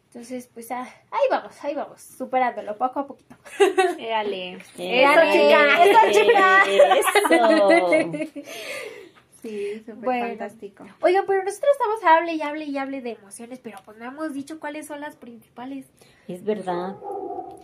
Entonces, 0.08 0.50
pues 0.54 0.72
ah, 0.72 0.88
ahí 1.12 1.22
vamos, 1.30 1.62
ahí 1.64 1.76
vamos, 1.76 2.02
superándolo 2.02 2.78
poco 2.78 3.02
a 3.02 3.08
poquito. 3.08 3.36
Éale. 4.00 4.54
Eso, 4.54 4.72
chica, 4.78 5.84
eso, 5.84 6.00
chica. 6.12 6.64
Eso. 6.70 8.12
Sí, 9.42 9.80
súper 9.80 9.96
Bueno. 9.96 10.28
fantástico. 10.30 10.86
Oigan, 11.02 11.26
pero 11.28 11.44
nosotros 11.44 11.70
estamos 11.74 12.04
hable 12.04 12.34
y 12.34 12.42
hable 12.42 12.66
y 12.66 12.78
hable 12.78 13.02
de 13.02 13.12
emociones, 13.12 13.60
pero 13.62 13.78
pues 13.86 13.98
no 13.98 14.06
hemos 14.06 14.34
dicho 14.34 14.60
cuáles 14.60 14.88
son 14.88 15.02
las 15.02 15.18
principales. 15.18 15.86
Es 16.28 16.44
verdad. 16.44 16.96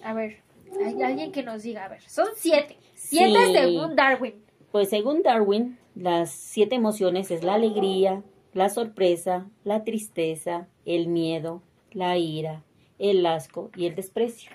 A 0.03 0.13
ver, 0.13 0.41
hay 0.85 1.01
alguien 1.01 1.31
que 1.31 1.41
nos 1.43 1.63
diga, 1.63 1.85
a 1.85 1.87
ver, 1.87 2.01
son 2.07 2.27
siete. 2.35 2.77
Siete 2.93 3.45
Sí. 3.47 3.53
según 3.53 3.95
Darwin. 3.95 4.43
Pues 4.71 4.89
según 4.89 5.23
Darwin, 5.23 5.79
las 5.95 6.31
siete 6.31 6.75
emociones 6.75 7.31
es 7.31 7.43
la 7.43 7.55
alegría, 7.55 8.23
la 8.53 8.69
sorpresa, 8.69 9.47
la 9.63 9.83
tristeza, 9.83 10.67
el 10.85 11.07
miedo, 11.07 11.61
la 11.91 12.17
ira, 12.17 12.63
el 12.99 13.25
asco 13.25 13.69
y 13.75 13.85
el 13.87 13.95
desprecio. 13.95 14.51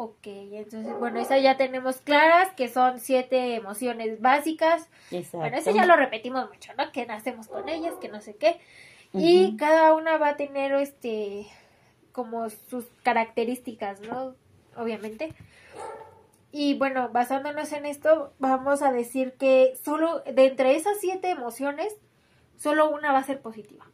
Ok, 0.00 0.26
entonces, 0.26 0.96
bueno, 1.00 1.18
esa 1.18 1.38
ya 1.38 1.56
tenemos 1.56 1.96
claras, 2.00 2.52
que 2.54 2.68
son 2.68 3.00
siete 3.00 3.56
emociones 3.56 4.20
básicas. 4.20 4.88
Exacto. 5.10 5.38
Bueno, 5.38 5.56
eso 5.56 5.72
ya 5.72 5.86
lo 5.86 5.96
repetimos 5.96 6.48
mucho, 6.48 6.72
¿no? 6.78 6.92
Que 6.92 7.04
nacemos 7.04 7.48
con 7.48 7.68
ellas, 7.68 7.94
que 8.00 8.08
no 8.08 8.20
sé 8.20 8.36
qué. 8.36 8.60
Y 9.12 9.56
cada 9.56 9.94
una 9.94 10.16
va 10.16 10.28
a 10.28 10.36
tener, 10.36 10.72
este, 10.74 11.48
como 12.12 12.48
sus 12.48 12.84
características, 13.02 14.00
¿no? 14.02 14.36
Obviamente. 14.76 15.34
Y 16.50 16.74
bueno, 16.78 17.10
basándonos 17.10 17.72
en 17.72 17.84
esto, 17.86 18.32
vamos 18.38 18.82
a 18.82 18.90
decir 18.92 19.34
que 19.34 19.74
solo 19.82 20.20
de 20.20 20.46
entre 20.46 20.76
esas 20.76 20.98
siete 21.00 21.30
emociones, 21.30 21.94
solo 22.56 22.90
una 22.90 23.12
va 23.12 23.18
a 23.18 23.24
ser 23.24 23.40
positiva. 23.40 23.86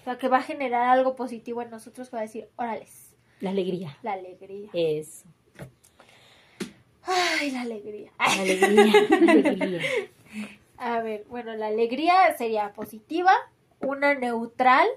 O 0.00 0.04
sea, 0.04 0.18
que 0.18 0.28
va 0.28 0.38
a 0.38 0.42
generar 0.42 0.88
algo 0.88 1.14
positivo 1.14 1.62
en 1.62 1.70
nosotros, 1.70 2.10
va 2.12 2.18
a 2.18 2.22
decir, 2.22 2.48
órales, 2.56 3.14
La 3.40 3.50
alegría. 3.50 3.96
la 4.02 4.14
alegría. 4.14 4.68
Eso. 4.72 5.26
Ay, 7.04 7.50
la 7.52 7.62
alegría. 7.62 8.12
La 8.18 8.32
alegría. 8.42 8.92
La 9.20 9.30
alegría. 9.50 9.80
A 10.78 11.00
ver, 11.00 11.24
bueno, 11.28 11.54
la 11.54 11.68
alegría 11.68 12.36
sería 12.36 12.72
positiva, 12.72 13.32
una 13.80 14.14
neutral 14.14 14.88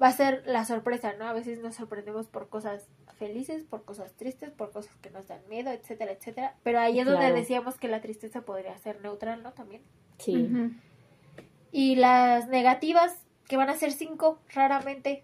va 0.00 0.08
a 0.08 0.12
ser 0.12 0.42
la 0.46 0.64
sorpresa, 0.64 1.14
¿no? 1.18 1.26
A 1.26 1.32
veces 1.32 1.60
nos 1.60 1.74
sorprendemos 1.74 2.28
por 2.28 2.48
cosas 2.48 2.86
felices, 3.20 3.62
por 3.62 3.84
cosas 3.84 4.14
tristes, 4.14 4.50
por 4.50 4.72
cosas 4.72 4.96
que 4.96 5.10
nos 5.10 5.28
dan 5.28 5.46
miedo, 5.48 5.70
etcétera, 5.70 6.10
etcétera. 6.10 6.56
Pero 6.64 6.80
ahí 6.80 6.98
es 6.98 7.06
donde 7.06 7.32
decíamos 7.32 7.76
que 7.76 7.86
la 7.86 8.00
tristeza 8.00 8.40
podría 8.40 8.76
ser 8.78 9.00
neutral, 9.02 9.42
¿no? 9.42 9.52
También. 9.52 9.82
Sí. 10.18 10.48
Y 11.70 11.96
las 11.96 12.48
negativas, 12.48 13.14
que 13.46 13.58
van 13.58 13.68
a 13.68 13.76
ser 13.76 13.92
cinco, 13.92 14.40
raramente, 14.54 15.22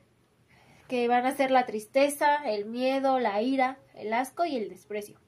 que 0.88 1.08
van 1.08 1.24
a 1.24 1.34
ser 1.34 1.50
la 1.50 1.64
tristeza, 1.64 2.36
el 2.44 2.66
miedo, 2.66 3.18
la 3.18 3.40
ira, 3.40 3.78
el 3.94 4.12
asco 4.12 4.44
y 4.44 4.56
el 4.56 4.68
desprecio. 4.68 5.18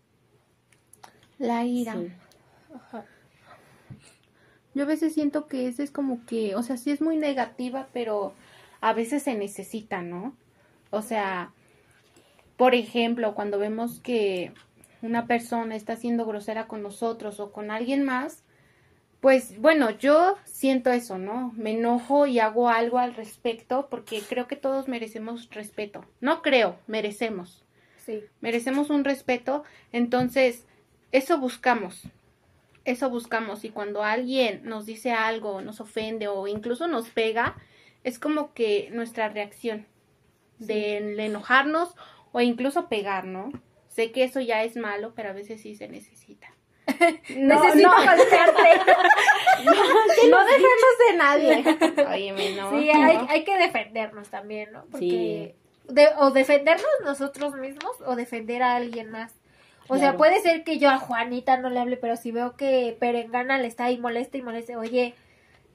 La 1.38 1.64
ira. 1.64 1.94
Sí. 1.94 2.12
Ajá. 2.74 3.06
Yo 4.74 4.82
a 4.82 4.86
veces 4.86 5.14
siento 5.14 5.46
que 5.46 5.68
ese 5.68 5.82
es 5.82 5.90
como 5.90 6.24
que, 6.26 6.54
o 6.54 6.62
sea, 6.62 6.76
sí 6.76 6.90
es 6.90 7.00
muy 7.00 7.16
negativa, 7.16 7.88
pero 7.94 8.34
a 8.82 8.92
veces 8.92 9.22
se 9.22 9.34
necesita, 9.34 10.02
¿no? 10.02 10.36
O 10.90 11.00
sea, 11.00 11.52
por 12.58 12.74
ejemplo, 12.74 13.34
cuando 13.34 13.58
vemos 13.60 14.00
que 14.00 14.52
una 15.00 15.28
persona 15.28 15.76
está 15.76 15.94
siendo 15.94 16.26
grosera 16.26 16.66
con 16.66 16.82
nosotros 16.82 17.38
o 17.38 17.52
con 17.52 17.70
alguien 17.70 18.02
más, 18.02 18.42
pues 19.20 19.58
bueno, 19.60 19.90
yo 19.90 20.36
siento 20.44 20.90
eso, 20.90 21.18
¿no? 21.18 21.52
Me 21.56 21.70
enojo 21.72 22.26
y 22.26 22.40
hago 22.40 22.68
algo 22.68 22.98
al 22.98 23.14
respecto 23.14 23.86
porque 23.88 24.20
creo 24.28 24.48
que 24.48 24.56
todos 24.56 24.88
merecemos 24.88 25.48
respeto. 25.50 26.04
No 26.20 26.42
creo, 26.42 26.76
merecemos. 26.88 27.64
Sí. 28.04 28.24
merecemos 28.40 28.88
un 28.88 29.04
respeto, 29.04 29.64
entonces 29.92 30.64
eso 31.12 31.38
buscamos, 31.38 32.04
eso 32.86 33.10
buscamos 33.10 33.64
y 33.64 33.68
cuando 33.68 34.02
alguien 34.02 34.62
nos 34.64 34.86
dice 34.86 35.12
algo, 35.12 35.60
nos 35.60 35.82
ofende 35.82 36.26
o 36.26 36.48
incluso 36.48 36.88
nos 36.88 37.10
pega, 37.10 37.54
es 38.04 38.18
como 38.18 38.54
que 38.54 38.88
nuestra 38.92 39.28
reacción 39.28 39.86
de 40.58 40.96
enojarnos 41.22 41.94
o 42.32 42.40
incluso 42.40 42.88
pegar, 42.88 43.24
¿no? 43.24 43.50
Sé 43.88 44.12
que 44.12 44.24
eso 44.24 44.40
ya 44.40 44.62
es 44.62 44.76
malo, 44.76 45.12
pero 45.14 45.30
a 45.30 45.32
veces 45.32 45.60
sí 45.62 45.74
se 45.74 45.88
necesita. 45.88 46.48
No, 47.36 47.62
Necesito 47.62 47.88
no, 47.88 47.94
golpearte. 47.96 48.62
no 50.30 50.44
dejarnos 50.44 50.94
de 51.10 51.16
nadie. 51.16 51.64
Óyeme, 52.08 52.54
no. 52.56 52.70
Sí, 52.70 52.90
no. 52.92 53.02
hay, 53.04 53.18
hay 53.28 53.44
que 53.44 53.56
defendernos 53.58 54.28
también, 54.30 54.72
¿no? 54.72 54.84
Porque 54.90 55.54
Sí. 55.86 55.92
de- 55.92 56.10
o 56.18 56.30
defendernos 56.30 56.86
nosotros 57.04 57.54
mismos 57.56 57.92
o 58.06 58.16
defender 58.16 58.62
a 58.62 58.76
alguien 58.76 59.10
más. 59.10 59.34
O 59.90 59.96
sea, 59.96 60.16
puede 60.18 60.40
ser 60.42 60.64
que 60.64 60.78
yo 60.78 60.90
a 60.90 60.98
Juanita 60.98 61.56
no 61.56 61.70
le 61.70 61.80
hable, 61.80 61.96
pero 61.96 62.16
si 62.16 62.30
veo 62.30 62.56
que 62.56 62.94
Perengana 63.00 63.56
le 63.58 63.68
está 63.68 63.84
ahí 63.86 63.96
molesta 63.98 64.36
y 64.36 64.42
molesta, 64.42 64.78
oye, 64.78 65.14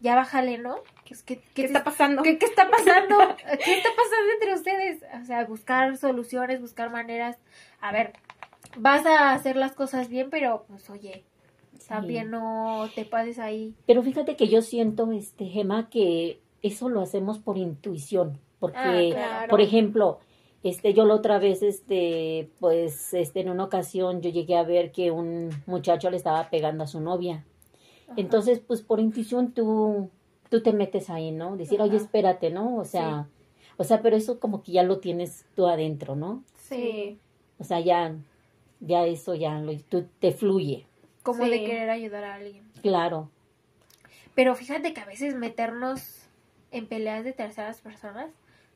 ya 0.01 0.15
bájale, 0.15 0.59
¿no? 0.59 0.75
¿Qué, 1.05 1.15
qué, 1.25 1.41
¿Qué 1.53 1.65
está 1.65 1.83
pasando? 1.83 2.23
¿Qué, 2.23 2.37
qué 2.37 2.45
está 2.45 2.69
pasando? 2.69 3.17
¿Qué 3.65 3.73
está 3.77 3.89
pasando 3.95 4.33
entre 4.33 4.53
ustedes? 4.53 5.03
O 5.21 5.25
sea, 5.25 5.45
buscar 5.45 5.97
soluciones, 5.97 6.61
buscar 6.61 6.89
maneras. 6.91 7.37
A 7.81 7.91
ver, 7.91 8.13
vas 8.77 9.05
a 9.05 9.33
hacer 9.33 9.55
las 9.55 9.73
cosas 9.73 10.09
bien, 10.09 10.29
pero 10.29 10.65
pues 10.67 10.89
oye, 10.89 11.23
también 11.87 12.31
no 12.31 12.89
te 12.95 13.05
pases 13.05 13.39
ahí. 13.39 13.73
Pero 13.85 14.01
fíjate 14.03 14.35
que 14.35 14.47
yo 14.47 14.61
siento, 14.61 15.11
este, 15.11 15.45
Gema, 15.45 15.89
que 15.89 16.39
eso 16.61 16.89
lo 16.89 17.01
hacemos 17.01 17.39
por 17.39 17.57
intuición. 17.57 18.39
Porque, 18.59 18.77
Ah, 18.79 18.99
claro. 19.11 19.49
por 19.49 19.59
ejemplo, 19.59 20.19
este, 20.63 20.93
yo 20.93 21.03
la 21.05 21.15
otra 21.15 21.37
vez, 21.37 21.61
este, 21.61 22.49
pues, 22.61 23.13
este, 23.13 23.41
en 23.41 23.49
una 23.49 23.65
ocasión 23.65 24.21
yo 24.21 24.29
llegué 24.29 24.55
a 24.55 24.63
ver 24.63 24.93
que 24.93 25.11
un 25.11 25.49
muchacho 25.65 26.09
le 26.09 26.15
estaba 26.15 26.49
pegando 26.49 26.85
a 26.85 26.87
su 26.87 27.01
novia. 27.01 27.43
Ajá. 28.07 28.13
Entonces, 28.15 28.61
pues, 28.65 28.81
por 28.81 29.01
intuición 29.01 29.51
tú, 29.51 30.09
tú 30.53 30.61
te 30.61 30.71
metes 30.71 31.09
ahí, 31.09 31.31
¿no? 31.31 31.57
Decir, 31.57 31.81
oye, 31.81 31.97
espérate, 31.97 32.51
¿no? 32.51 32.75
O 32.77 32.85
sea, 32.85 33.25
o 33.77 33.83
sea, 33.83 34.03
pero 34.03 34.15
eso 34.15 34.39
como 34.39 34.61
que 34.61 34.71
ya 34.73 34.83
lo 34.83 34.99
tienes 34.99 35.45
tú 35.55 35.65
adentro, 35.65 36.15
¿no? 36.15 36.43
Sí. 36.69 37.17
O 37.57 37.63
sea, 37.63 37.79
ya, 37.79 38.13
ya 38.79 39.03
eso 39.07 39.33
ya 39.33 39.55
lo, 39.57 39.75
tú, 39.79 40.05
te 40.19 40.31
fluye. 40.31 40.85
como 41.23 41.43
Sí. 41.45 41.49
de 41.49 41.65
querer 41.65 41.89
ayudar 41.89 42.23
a 42.23 42.35
alguien. 42.35 42.61
Claro. 42.83 43.31
Pero 44.35 44.53
fíjate 44.53 44.93
que 44.93 45.01
a 45.01 45.05
veces 45.05 45.33
meternos 45.33 46.27
en 46.69 46.85
peleas 46.85 47.23
de 47.23 47.33
terceras 47.33 47.81
personas, 47.81 48.29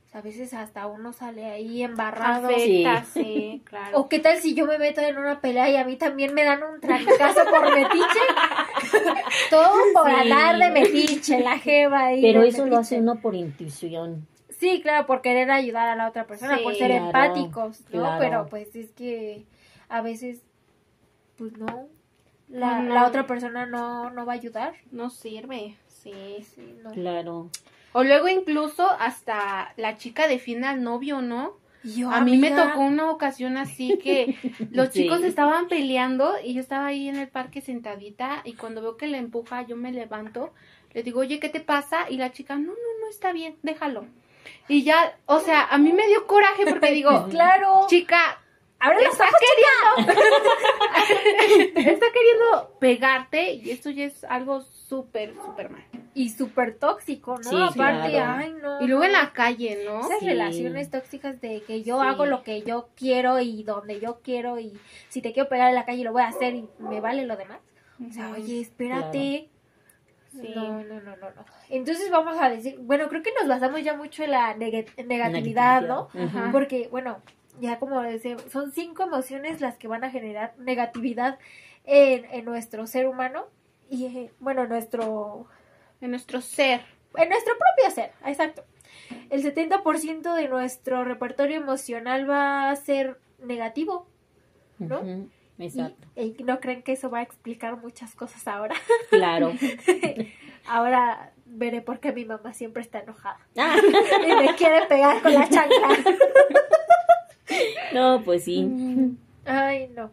o 0.07 0.09
sea, 0.09 0.21
a 0.21 0.23
veces 0.23 0.55
hasta 0.55 0.87
uno 0.87 1.13
sale 1.13 1.45
ahí 1.45 1.83
embarrado. 1.83 2.47
Afecta, 2.47 3.03
Sí. 3.03 3.23
sí, 3.23 3.61
claro. 3.69 3.99
O 3.99 4.09
qué 4.09 4.17
tal 4.17 4.37
si 4.39 4.55
yo 4.55 4.65
me 4.65 4.79
meto 4.79 5.01
en 5.01 5.19
una 5.19 5.41
pelea 5.41 5.69
y 5.69 5.75
a 5.75 5.83
mí 5.85 5.95
también 5.95 6.33
me 6.33 6.43
dan 6.43 6.63
un 6.63 6.79
trancazo 6.81 7.41
por 7.51 7.61
metiche. 7.75 8.19
Todo 9.49 9.73
por 9.93 10.07
Sí. 10.09 10.15
andar 10.31 10.57
de 10.57 10.71
metiche, 10.71 11.39
la 11.39 11.59
jeva 11.59 12.07
ahí. 12.07 12.21
Pero 12.21 12.43
eso 12.43 12.65
lo 12.65 12.77
hace 12.77 12.99
uno 12.99 13.15
por 13.21 13.35
intuición. 13.35 14.27
Sí, 14.59 14.81
claro, 14.81 15.05
por 15.05 15.21
querer 15.21 15.51
ayudar 15.51 15.87
a 15.87 15.95
la 15.95 16.07
otra 16.07 16.25
persona, 16.25 16.57
Sí, 16.57 16.63
por 16.63 16.73
ser 16.75 16.87
claro, 16.89 17.05
empáticos, 17.05 17.81
¿no? 17.81 17.87
claro. 18.01 18.17
Pero 18.19 18.47
pues 18.49 18.75
es 18.75 18.91
que 18.91 19.45
a 19.89 20.01
veces, 20.01 20.41
pues 21.37 21.55
no, 21.57 21.87
la, 22.49 22.79
No. 22.81 22.93
la 22.93 23.07
otra 23.07 23.27
persona 23.27 23.65
no, 23.67 24.09
no 24.09 24.25
va 24.25 24.33
a 24.33 24.35
ayudar. 24.35 24.73
No 24.91 25.09
sirve, 25.11 25.75
sí. 25.87 26.13
Sí, 26.55 26.75
no. 26.83 26.91
Claro. 26.91 27.49
O 27.93 28.03
luego 28.03 28.27
incluso 28.27 28.89
hasta 28.99 29.73
la 29.77 29.97
chica 29.97 30.27
defiende 30.27 30.67
al 30.67 30.81
novio, 30.83 31.21
¿no? 31.21 31.53
Yo, 31.95 32.11
A 32.11 32.21
mí 32.21 32.37
me 32.37 32.51
tocó 32.51 32.81
una 32.81 33.09
ocasión 33.11 33.55
así 33.57 33.97
que 33.97 34.35
los 34.71 34.89
Sí. 34.89 35.03
chicos 35.03 35.23
estaban 35.23 35.67
peleando 35.67 36.35
y 36.43 36.53
yo 36.53 36.61
estaba 36.61 36.87
ahí 36.87 37.07
en 37.07 37.15
el 37.17 37.27
parque 37.27 37.61
sentadita 37.61 38.41
y 38.43 38.53
cuando 38.53 38.81
veo 38.81 38.97
que 38.97 39.07
le 39.07 39.17
empuja 39.17 39.61
yo 39.65 39.75
me 39.77 39.91
levanto, 39.91 40.53
le 40.93 41.03
digo, 41.03 41.19
oye, 41.21 41.39
¿qué 41.39 41.49
te 41.49 41.59
pasa? 41.61 42.09
Y 42.09 42.17
la 42.17 42.31
chica, 42.31 42.55
no, 42.55 42.71
no, 42.71 42.91
no, 43.01 43.09
está 43.09 43.31
bien, 43.31 43.55
déjalo. 43.63 44.05
Y 44.67 44.83
ya, 44.83 45.17
o 45.25 45.39
sea, 45.39 45.63
a 45.65 45.77
mí 45.77 45.93
me 45.93 46.07
dio 46.07 46.25
coraje 46.27 46.65
porque 46.65 46.91
digo, 46.91 47.27
Claro. 47.29 47.85
chica, 47.87 48.39
los 48.81 49.03
está 49.03 49.25
queriendo, 49.97 50.13
está 51.91 52.05
queriendo 52.13 52.77
pegarte 52.79 53.53
y 53.53 53.71
esto 53.71 53.89
ya 53.89 54.05
es 54.05 54.23
algo 54.23 54.61
súper, 54.61 55.33
súper 55.45 55.69
mal. 55.69 55.83
Y 56.17 56.29
súper 56.29 56.75
tóxico, 56.79 57.37
¿no? 57.37 57.43
Sí, 57.49 57.55
Aparte, 57.55 58.09
claro. 58.09 58.33
ay, 58.39 58.55
no. 58.61 58.81
Y 58.81 58.87
luego 58.87 59.03
en 59.03 59.11
la 59.11 59.31
calle, 59.33 59.83
¿no? 59.85 59.99
Esas 59.99 60.19
Sí. 60.19 60.25
relaciones 60.25 60.89
tóxicas 60.89 61.39
de 61.41 61.61
que 61.61 61.83
yo 61.83 62.01
Sí. 62.01 62.07
hago 62.07 62.25
lo 62.25 62.41
que 62.43 62.63
yo 62.63 62.89
quiero 62.95 63.39
y 63.39 63.61
donde 63.63 63.99
yo 63.99 64.19
quiero 64.23 64.59
y 64.59 64.73
si 65.09 65.21
te 65.21 65.31
quiero 65.31 65.47
pegar 65.47 65.69
en 65.69 65.75
la 65.75 65.85
calle 65.85 66.03
lo 66.03 66.11
voy 66.13 66.23
a 66.23 66.29
hacer 66.29 66.55
y 66.55 66.67
me 66.79 67.01
vale 67.01 67.25
lo 67.25 67.37
demás. 67.37 67.59
O 68.07 68.11
sea, 68.11 68.31
oye, 68.31 68.59
espérate. 68.61 69.49
Sí. 70.31 70.53
No, 70.55 70.83
no, 70.83 71.01
no, 71.01 71.15
no, 71.17 71.29
no. 71.31 71.45
Entonces 71.69 72.09
vamos 72.11 72.37
a 72.39 72.49
decir, 72.49 72.77
bueno, 72.79 73.07
creo 73.09 73.23
que 73.23 73.31
nos 73.39 73.47
basamos 73.47 73.83
ya 73.83 73.95
mucho 73.95 74.23
en 74.23 74.31
la 74.31 74.55
neg- 74.55 75.05
negatividad, 75.05 75.81
¿no? 75.83 76.09
Ajá. 76.13 76.49
Porque, 76.51 76.87
bueno, 76.91 77.17
ya 77.59 77.79
como 77.79 78.01
decía, 78.01 78.37
son 78.51 78.71
cinco 78.71 79.03
emociones 79.03 79.61
las 79.61 79.77
que 79.77 79.87
van 79.87 80.03
a 80.03 80.11
generar 80.11 80.53
negatividad 80.57 81.39
en, 81.85 82.25
en 82.25 82.43
nuestro 82.45 82.85
ser 82.87 83.07
humano 83.07 83.45
y, 83.89 84.05
eh, 84.05 84.31
bueno, 84.39 84.67
nuestro 84.67 85.47
En 86.01 86.11
nuestro 86.11 86.41
ser. 86.41 86.81
en 87.15 87.29
nuestro 87.29 87.53
propio 87.57 87.93
ser, 87.95 88.11
exacto. 88.25 88.63
El 89.29 89.43
70% 89.43 90.33
de 90.35 90.47
nuestro 90.49 91.03
repertorio 91.03 91.57
emocional 91.57 92.29
va 92.29 92.69
a 92.69 92.75
ser 92.75 93.19
negativo. 93.39 94.07
¿no? 94.79 95.01
Exacto. 95.59 96.07
y 96.15 96.35
no 96.43 96.59
creen 96.59 96.83
que 96.83 96.91
eso 96.91 97.09
va 97.09 97.19
a 97.19 97.21
explicar 97.23 97.77
muchas 97.77 98.13
cosas 98.15 98.47
ahora. 98.47 98.75
Claro. 99.09 99.53
ahora 100.67 101.31
veré 101.45 101.81
por 101.81 101.99
qué 101.99 102.11
mi 102.13 102.25
mamá 102.25 102.53
siempre 102.53 102.83
está 102.83 102.99
enojada 102.99 103.39
Ah, 103.57 103.75
y 104.27 104.45
me 104.45 104.55
quiere 104.55 104.85
pegar 104.85 105.21
con 105.23 105.33
la 105.33 105.49
chancla. 105.49 105.89
no, 107.93 108.21
pues 108.23 108.43
sí. 108.43 108.69
Ay, 109.45 109.87
no. 109.95 110.11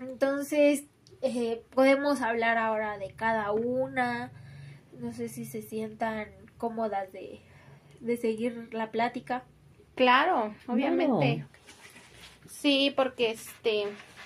Entonces, 0.00 0.84
eh, 1.22 1.62
podemos 1.74 2.20
hablar 2.20 2.58
ahora 2.58 2.98
de 2.98 3.10
cada 3.12 3.50
una. 3.52 4.30
No 5.00 5.12
sé 5.12 5.28
si 5.28 5.44
se 5.44 5.62
sientan 5.62 6.28
cómodas 6.58 7.12
de, 7.12 7.40
de 8.00 8.16
seguir 8.16 8.68
la 8.72 8.90
plática. 8.90 9.44
Claro, 9.94 10.54
obviamente. 10.66 11.44
Sí, 12.48 12.92
porque 12.96 13.30
este, 13.30 13.84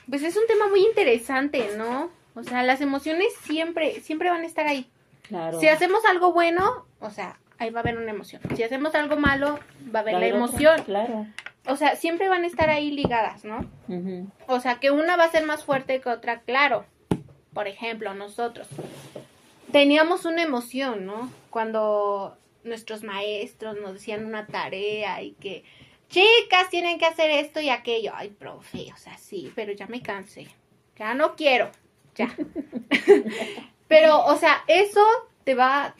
pues 0.09 0.23
es 0.23 0.37
un 0.37 0.47
tema 0.47 0.69
muy 0.69 0.81
interesante, 0.81 1.71
¿no? 1.77 2.11
O 2.35 2.43
sea, 2.43 2.63
las 2.63 2.81
emociones 2.81 3.29
siempre, 3.43 4.01
siempre 4.01 4.31
van 4.31 4.43
a 4.43 4.47
estar 4.47 4.67
ahí. 4.67 4.89
Claro. 5.23 5.61
Si 5.61 5.69
hacemos 5.69 6.05
algo 6.05 6.33
bueno, 6.33 6.87
o 7.01 7.11
sea, 7.11 7.39
ahí 7.59 7.71
va 7.71 7.81
a 7.81 7.83
haber 7.83 7.99
una 7.99 8.11
emoción. 8.11 8.41
Si 8.57 8.63
hacemos 8.63 8.95
algo 8.95 9.17
malo, 9.17 9.59
va 9.95 10.01
a 10.01 10.03
haber 10.03 10.15
la 10.15 10.27
emoción. 10.27 10.83
Claro. 10.85 11.27
O 11.67 11.77
sea, 11.77 11.95
siempre 11.97 12.29
van 12.29 12.45
a 12.45 12.47
estar 12.47 12.71
ahí 12.71 12.91
ligadas, 12.91 13.45
¿no? 13.45 13.69
O 14.47 14.61
sea, 14.61 14.81
que 14.81 14.91
una 14.91 15.17
va 15.17 15.25
a 15.25 15.31
ser 15.31 15.45
más 15.45 15.65
fuerte 15.65 16.01
que 16.01 16.09
otra, 16.09 16.41
claro. 16.41 16.85
Por 17.53 17.69
ejemplo, 17.69 18.15
nosotros 18.15 18.69
teníamos 19.73 20.25
una 20.25 20.43
emoción, 20.43 21.07
¿no? 21.07 21.31
Cuando 21.51 22.37
nuestros 22.65 23.03
maestros 23.03 23.77
nos 23.81 23.95
decían 23.95 24.25
una 24.27 24.47
tarea 24.47 25.23
y 25.23 25.33
que, 25.33 25.65
chicas, 26.09 26.69
tienen 26.71 26.99
que 26.99 27.07
hacer 27.07 27.31
esto 27.31 27.61
y 27.61 27.71
aquello. 27.71 28.13
Ay, 28.15 28.31
profe, 28.31 28.89
o 28.95 28.97
sea, 28.97 29.17
sí, 29.19 29.53
pero 29.55 29.73
ya 29.73 29.87
me 29.87 30.03
cansé. 30.03 30.49
Ya 30.97 31.15
no 31.15 31.37
quiero, 31.37 31.71
ya. 32.15 32.35
pero, 33.89 34.25
o 34.27 34.37
sea, 34.37 34.63
eso 34.69 35.01
te 35.45 35.55
va, 35.55 35.95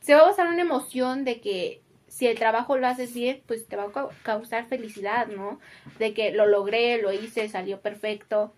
se 0.00 0.14
va 0.14 0.20
a 0.22 0.26
basar 0.26 0.48
una 0.48 0.62
emoción 0.62 1.24
de 1.24 1.40
que 1.40 1.80
si 2.08 2.26
el 2.26 2.38
trabajo 2.38 2.78
lo 2.78 2.86
haces 2.86 3.12
bien, 3.14 3.42
pues 3.46 3.66
te 3.68 3.76
va 3.76 3.84
a 3.84 3.88
cau- 3.92 4.10
causar 4.22 4.66
felicidad, 4.66 5.26
¿no? 5.28 5.60
De 5.98 6.14
que 6.14 6.32
lo 6.32 6.46
logré, 6.46 7.00
lo 7.02 7.12
hice, 7.12 7.48
salió 7.48 7.80
perfecto. 7.80 8.54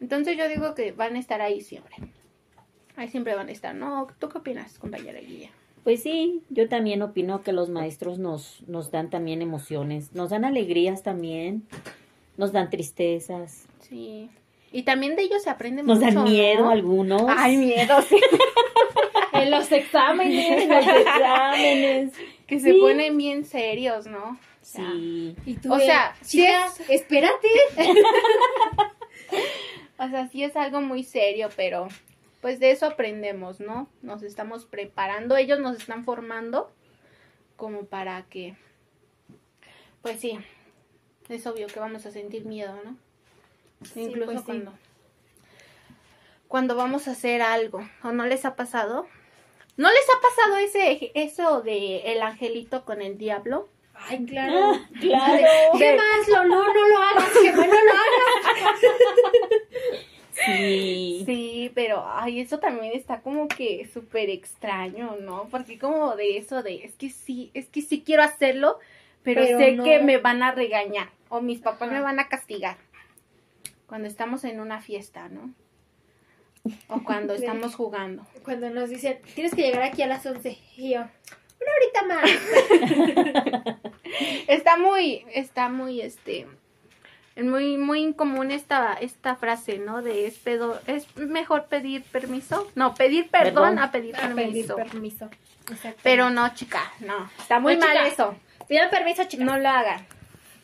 Entonces 0.00 0.36
yo 0.36 0.48
digo 0.48 0.74
que 0.74 0.92
van 0.92 1.16
a 1.16 1.20
estar 1.20 1.40
ahí 1.40 1.60
siempre. 1.60 1.96
Ahí 2.96 3.08
siempre 3.08 3.34
van 3.34 3.48
a 3.48 3.52
estar, 3.52 3.74
¿no? 3.74 4.06
¿Tú 4.18 4.28
qué 4.28 4.38
opinas, 4.38 4.78
compañera 4.78 5.20
Guilla? 5.20 5.50
Pues 5.84 6.02
sí, 6.02 6.42
yo 6.50 6.68
también 6.68 7.02
opino 7.02 7.42
que 7.42 7.52
los 7.52 7.68
maestros 7.68 8.18
nos, 8.18 8.62
nos 8.66 8.90
dan 8.90 9.10
también 9.10 9.42
emociones, 9.42 10.12
nos 10.14 10.30
dan 10.30 10.44
alegrías 10.44 11.02
también, 11.02 11.66
nos 12.36 12.52
dan 12.52 12.70
tristezas, 12.70 13.66
Sí. 13.80 14.28
Y 14.72 14.82
también 14.82 15.14
de 15.14 15.22
ellos 15.22 15.44
se 15.44 15.48
aprende 15.50 15.84
nos 15.84 16.00
mucho, 16.00 16.12
dan 16.12 16.24
miedo 16.24 16.64
¿no? 16.64 16.70
algunos. 16.70 17.22
Ay, 17.28 17.56
miedo, 17.56 18.02
sí. 18.02 18.16
En 19.32 19.50
los 19.50 19.70
exámenes. 19.70 20.62
en 20.62 20.68
los 20.70 20.86
exámenes. 20.86 22.12
que 22.48 22.58
se 22.58 22.72
Sí. 22.72 22.78
ponen 22.80 23.16
bien 23.16 23.44
serios, 23.44 24.06
¿no? 24.06 24.30
O 24.30 24.36
sea, 24.62 24.90
Sí. 24.92 25.36
Y 25.46 25.54
tú 25.54 25.72
O 25.72 25.78
sea, 25.78 26.16
sí 26.22 26.38
chica, 26.38 26.66
espérate. 26.88 27.48
O 29.98 30.08
sea, 30.08 30.28
sí 30.28 30.42
es 30.44 30.56
algo 30.56 30.80
muy 30.80 31.02
serio, 31.04 31.48
pero 31.56 31.88
pues 32.46 32.60
de 32.60 32.70
eso 32.70 32.86
aprendemos, 32.86 33.58
¿no? 33.58 33.88
Nos 34.02 34.22
estamos 34.22 34.66
preparando, 34.66 35.36
ellos 35.36 35.58
nos 35.58 35.78
están 35.78 36.04
formando 36.04 36.70
como 37.56 37.86
para 37.86 38.22
que, 38.22 38.54
pues 40.00 40.20
sí, 40.20 40.38
es 41.28 41.44
obvio 41.48 41.66
que 41.66 41.80
vamos 41.80 42.06
a 42.06 42.12
sentir 42.12 42.44
miedo, 42.44 42.78
¿no? 42.84 42.96
Sí, 43.84 44.02
Incluso 44.02 44.26
pues 44.26 44.38
sí. 44.38 44.44
cuando, 44.44 44.72
cuando 46.46 46.76
vamos 46.76 47.08
a 47.08 47.10
hacer 47.10 47.42
algo, 47.42 47.80
¿o 48.04 48.12
no 48.12 48.24
les 48.26 48.44
ha 48.44 48.54
pasado? 48.54 49.08
¿No 49.76 49.88
les 49.88 50.08
ha 50.08 50.20
pasado 50.20 50.56
ese 50.58 51.10
eso 51.16 51.62
de 51.62 52.12
el 52.12 52.22
angelito 52.22 52.84
con 52.84 53.02
el 53.02 53.18
diablo? 53.18 53.68
Ay, 53.92 54.24
claro. 54.28 54.78
Claro. 55.00 55.46
¿Qué 55.76 55.96
más? 55.96 56.28
Lo, 56.28 56.44
no, 56.44 56.64
no 56.72 56.88
lo 56.88 56.98
hagas, 56.98 57.28
que 57.42 57.50
no 57.50 57.66
lo 57.66 57.92
hagas. 57.92 58.80
Sí. 60.46 61.22
Sí, 61.26 61.72
pero 61.74 62.04
ay, 62.06 62.40
eso 62.40 62.58
también 62.58 62.92
está 62.94 63.20
como 63.20 63.48
que 63.48 63.88
súper 63.92 64.30
extraño, 64.30 65.16
¿no? 65.20 65.48
Porque 65.50 65.78
como 65.78 66.16
de 66.16 66.38
eso 66.38 66.62
de, 66.62 66.84
es 66.84 66.94
que 66.94 67.10
sí, 67.10 67.50
es 67.54 67.66
que 67.68 67.82
sí 67.82 68.02
quiero 68.04 68.22
hacerlo, 68.22 68.78
pero, 69.22 69.42
Pero 69.42 69.58
sé 69.58 69.72
no. 69.72 69.84
que 69.84 69.98
me 70.00 70.18
van 70.18 70.42
a 70.42 70.52
regañar 70.52 71.10
o 71.28 71.40
mis 71.40 71.58
papás 71.60 71.88
Ajá. 71.88 71.96
me 71.98 72.00
van 72.00 72.20
a 72.20 72.28
castigar. 72.28 72.76
Cuando 73.86 74.08
estamos 74.08 74.44
en 74.44 74.60
una 74.60 74.80
fiesta, 74.80 75.28
¿no? 75.28 75.52
O 76.88 77.02
cuando 77.02 77.34
estamos 77.34 77.74
jugando. 77.74 78.26
Cuando 78.44 78.70
nos 78.70 78.88
dicen, 78.90 79.18
tienes 79.34 79.54
que 79.54 79.62
llegar 79.62 79.82
aquí 79.82 80.02
a 80.02 80.06
las 80.06 80.24
11. 80.24 80.56
Y 80.76 80.90
yo, 80.94 81.00
una 81.00 81.72
horita 81.76 82.02
más. 82.04 82.30
Está 84.46 84.76
muy, 84.78 85.26
está 85.34 85.68
muy, 85.68 86.00
este, 86.00 86.46
es 87.36 87.44
muy, 87.44 87.76
muy 87.78 88.00
incomún 88.02 88.50
esta, 88.50 88.94
esta 88.94 89.36
frase, 89.36 89.78
¿no? 89.78 90.02
De 90.02 90.26
es 90.26 90.34
pedo, 90.38 90.80
es 90.86 91.06
mejor 91.16 91.66
pedir 91.66 92.02
permiso. 92.04 92.66
No, 92.74 92.94
pedir 92.94 93.28
perdón, 93.30 93.54
Perdón. 93.74 93.78
a 93.78 93.90
pedir 93.92 94.16
A 94.16 94.34
pedir 94.34 94.66
permiso. 94.66 95.28
Pero 96.02 96.30
no, 96.30 96.52
chica, 96.54 96.80
no. 97.00 97.30
Está 97.38 97.60
muy 97.60 97.74
No, 97.76 97.80
mal 97.86 97.92
chica. 97.96 98.06
eso. 98.08 98.34
Pidan 98.68 98.90
permiso, 98.90 99.22
chicas. 99.24 99.46
No 99.46 99.58
lo 99.58 99.68
hagan. 99.68 100.04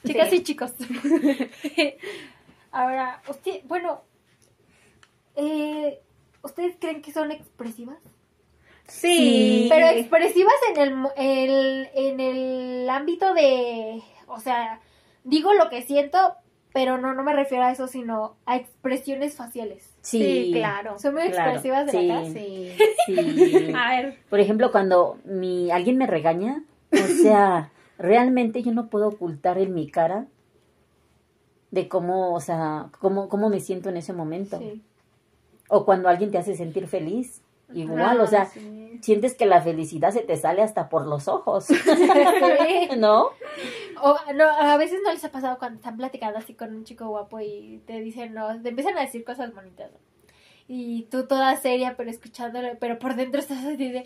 Chicas 0.06 0.30
Sí. 0.30 0.37
y 0.37 0.42
chicos. 0.42 0.72
Ahora, 2.72 3.20
usted, 3.28 3.61
bueno, 3.64 4.02
eh, 5.37 6.00
¿ustedes 6.42 6.76
creen 6.80 7.02
que 7.02 7.12
son 7.12 7.30
expresivas? 7.30 7.98
Sí. 8.88 9.66
Pero 9.70 9.88
expresivas 9.88 10.54
en 10.74 10.80
el, 10.80 10.94
mo- 10.94 11.12
el- 11.16 11.88
en 11.94 12.20
el 12.20 12.88
ámbito 12.90 13.35
de, 13.35 14.02
o 14.26 14.40
sea, 14.40 14.80
digo 15.24 15.52
lo 15.54 15.68
que 15.68 15.82
siento, 15.82 16.35
pero 16.72 16.98
no, 16.98 17.12
no 17.14 17.22
me 17.22 17.32
refiero 17.35 17.64
a 17.64 17.72
eso, 17.72 17.87
sino 17.87 18.37
a 18.46 18.56
expresiones 18.56 19.35
faciales. 19.37 19.92
Sí, 20.00 20.50
claro. 20.52 20.98
¿Son 20.98 21.14
muy 21.14 21.28
Claro, 21.30 21.50
expresivas 21.52 21.87
de 21.87 21.92
sí. 21.92 22.06
la 22.06 22.14
cara? 22.14 22.26
Sí. 22.32 22.72
Sí. 23.06 23.72
A 23.76 23.90
ver, 23.90 24.18
Por 24.30 24.40
ejemplo, 24.40 24.72
cuando 24.72 25.18
mi 25.24 25.70
alguien 25.70 25.98
me 25.98 26.06
regaña, 26.06 26.64
o 26.92 26.96
sea, 27.22 27.70
realmente 27.98 28.62
yo 28.62 28.72
no 28.72 28.88
puedo 28.88 29.08
ocultar 29.08 29.58
en 29.58 29.74
mi 29.74 29.88
cara 29.90 30.26
de 31.70 31.88
cómo, 31.88 32.35
o 32.35 32.40
sea, 32.40 32.88
cómo, 33.00 33.28
cómo 33.28 33.48
me 33.48 33.61
siento 33.61 33.88
en 33.88 33.96
ese 33.96 34.12
momento. 34.12 34.58
sí. 34.58 34.82
O 35.74 35.87
cuando 35.87 36.08
alguien 36.11 36.30
te 36.30 36.37
hace 36.37 36.54
sentir 36.54 36.87
feliz, 36.87 37.41
igual, 37.74 38.20
Ah, 38.20 38.22
o 38.22 38.26
sea, 38.26 38.46
sí. 38.46 38.98
sientes 39.02 39.35
que 39.35 39.46
la 39.46 39.61
felicidad 39.62 40.11
se 40.11 40.20
te 40.22 40.37
sale 40.37 40.62
hasta 40.62 40.88
por 40.88 41.06
los 41.06 41.28
ojos, 41.28 41.66
Sí. 41.66 42.88
¿no? 42.98 43.30
O, 44.02 44.16
no, 44.35 44.44
a 44.48 44.76
veces 44.76 45.00
no 45.04 45.12
les 45.12 45.24
ha 45.24 45.30
pasado 45.30 45.58
cuando 45.58 45.76
están 45.76 45.96
platicando 45.96 46.38
así 46.38 46.54
con 46.54 46.74
un 46.74 46.85
chico 46.85 47.06
guapo 47.08 47.40
y 47.40 47.82
te 47.87 48.00
dicen, 48.00 48.35
no, 48.35 48.61
te 48.62 48.70
empiezan 48.70 48.96
a 48.98 49.02
decir 49.02 49.24
cosas 49.24 49.54
bonitas. 49.54 49.90
¿no? 49.92 49.98
Y 50.68 51.02
tú 51.11 51.26
toda 51.26 51.54
seria, 51.56 51.94
pero 51.96 52.11
escuchándolo, 52.11 52.68
pero 52.80 52.98
por 52.98 53.14
dentro 53.14 53.40
estás 53.40 53.58
así 53.64 53.90
de, 53.90 53.98
¡ay, 53.98 54.04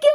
qué 0.00 0.08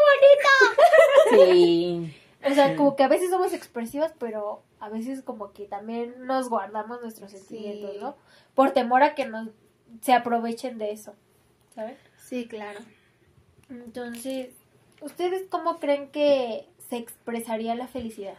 bonita! 1.34 1.54
Sí, 1.54 2.16
O 2.46 2.54
sea, 2.54 2.70
Sí. 2.70 2.76
como 2.76 2.96
que 2.96 3.04
a 3.04 3.08
veces 3.08 3.30
somos 3.32 3.52
expresivas, 3.52 4.14
pero 4.20 4.62
a 4.80 4.90
veces 4.90 5.24
como 5.24 5.52
que 5.54 5.66
también 5.66 6.14
nos 6.28 6.50
guardamos 6.50 7.02
nuestros 7.02 7.32
sentimientos, 7.32 7.92
Sí. 7.94 7.98
¿no? 8.00 8.16
Por 8.54 8.72
temor 8.72 9.02
a 9.04 9.16
que 9.16 9.26
nos 9.26 9.50
se 10.02 10.14
aprovechen 10.14 10.78
de 10.78 10.92
eso, 10.92 11.16
¿sabes? 11.74 11.98
Sí, 12.28 12.48
claro. 12.48 12.80
Entonces, 13.70 14.50
¿ustedes 15.02 15.44
cómo 15.50 15.80
creen 15.80 16.10
que 16.10 16.66
se 16.90 16.98
expresaría 16.98 17.76
la 17.76 17.88
felicidad? 17.88 18.36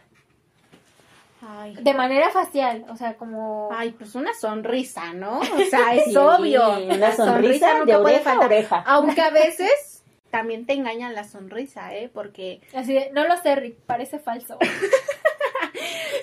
Ay. 1.41 1.75
De 1.75 1.93
manera 1.93 2.29
facial, 2.31 2.85
o 2.89 2.97
sea, 2.97 3.15
como... 3.15 3.69
Ay, 3.71 3.91
pues 3.91 4.13
una 4.15 4.33
sonrisa, 4.33 5.13
¿no? 5.13 5.39
O 5.39 5.43
sea, 5.69 5.95
es 5.95 6.05
Sí, 6.05 6.17
obvio. 6.17 6.77
Una 6.79 7.15
sonrisa 7.15 7.73
de 7.73 7.79
nunca 7.79 8.01
puede 8.01 8.15
oreja 8.15 8.31
a 8.31 8.33
faltar. 8.35 8.45
oreja. 8.47 8.83
Aunque 8.85 9.21
a 9.21 9.29
veces 9.31 10.03
también 10.31 10.65
te 10.65 10.73
engañan 10.73 11.15
la 11.15 11.23
sonrisa, 11.23 11.95
¿eh? 11.95 12.09
Porque 12.13 12.61
Así 12.75 12.93
de, 12.93 13.09
no 13.13 13.25
lo 13.27 13.37
sé, 13.37 13.55
Rick, 13.55 13.77
parece 13.85 14.19
falso. 14.19 14.57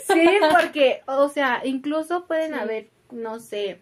Sí, 0.07 0.29
porque, 0.53 1.03
o 1.07 1.29
sea, 1.29 1.63
incluso 1.65 2.27
pueden 2.27 2.53
Sí. 2.55 2.59
haber, 2.59 2.89
no 3.11 3.39
sé, 3.41 3.81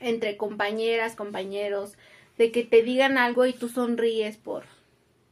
entre 0.00 0.36
compañeras, 0.36 1.16
compañeros, 1.16 1.96
de 2.38 2.50
que 2.52 2.64
te 2.64 2.82
digan 2.82 3.18
algo 3.18 3.46
y 3.46 3.52
tú 3.52 3.68
sonríes 3.68 4.36
por, 4.36 4.64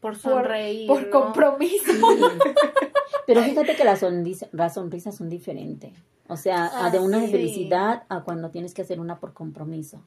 por 0.01 0.13
Por, 0.13 0.17
sonreír. 0.19 0.87
por 0.87 1.03
¿no? 1.07 1.11
compromiso. 1.11 1.93
Sí. 1.93 2.01
Pero 3.27 3.43
fíjate 3.43 3.77
que 3.77 3.85
las 3.85 4.01
sonrisas, 4.01 4.49
las 4.53 4.75
sonrisas 4.75 5.15
son 5.17 5.29
diferentes. 5.29 5.93
O 6.29 6.37
sea, 6.37 6.85
a 6.87 6.91
de 6.91 6.99
una 6.99 7.19
Ah, 7.19 7.23
sí. 7.27 7.31
felicidad 7.33 8.05
a 8.09 8.23
cuando 8.23 8.51
tienes 8.51 8.75
que 8.75 8.83
hacer 8.83 9.01
una 9.01 9.19
por 9.19 9.33
compromiso. 9.33 10.03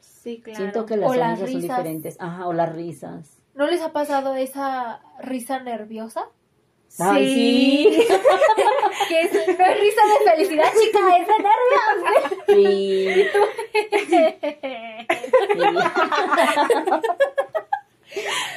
Sí, 0.00 0.40
claro. 0.40 0.58
Siento 0.58 0.86
que 0.86 0.96
las 0.96 1.10
O 1.10 1.14
las 1.14 1.38
sonrisas 1.38 1.52
son 1.52 1.60
diferentes. 1.76 2.16
Ajá, 2.20 2.46
o 2.46 2.52
las 2.52 2.74
risas. 2.74 3.38
¿No 3.54 3.66
les 3.66 3.80
ha 3.82 3.92
pasado 3.92 4.34
esa 4.34 5.00
risa 5.22 5.60
nerviosa? 5.60 6.24
Ay, 6.98 7.34
sí. 7.34 8.06
Que 9.08 9.20
es, 9.22 9.32
no 9.32 9.64
es 9.66 9.80
risa 9.80 10.02
de 10.06 10.30
felicidad, 10.30 10.70
chica, 10.78 11.00
es 11.16 11.26
de 11.26 11.36
nervios. 11.42 11.92
Sí. 12.46 13.26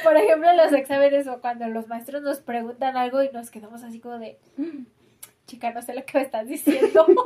Por 0.04 0.16
ejemplo, 0.16 0.50
en 0.50 0.56
los 0.56 0.72
exámenes 0.72 1.26
o 1.28 1.40
cuando 1.40 1.66
los 1.68 1.88
maestros 1.88 2.22
nos 2.22 2.38
preguntan 2.40 2.96
algo 2.96 3.22
y 3.22 3.30
nos 3.30 3.50
quedamos 3.50 3.82
así 3.82 3.98
como 4.00 4.18
de, 4.18 4.38
"Mm, 4.56 4.84
chica, 5.46 5.70
no 5.72 5.80
sé 5.82 5.94
lo 5.94 6.04
que 6.04 6.18
me 6.18 6.24
estás 6.24 6.46
diciendo. 6.48 7.06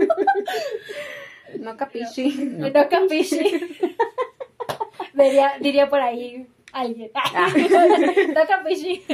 No 1.59 1.77
capichi. 1.77 2.29
no 2.31 2.73
capisci. 2.73 3.61
diría, 5.15 5.55
diría 5.61 5.89
por 5.91 6.01
ahí 6.01 6.47
alguien. 6.73 7.11
Ah. 7.13 7.49
Toca 8.35 8.63
pichi. 8.65 9.05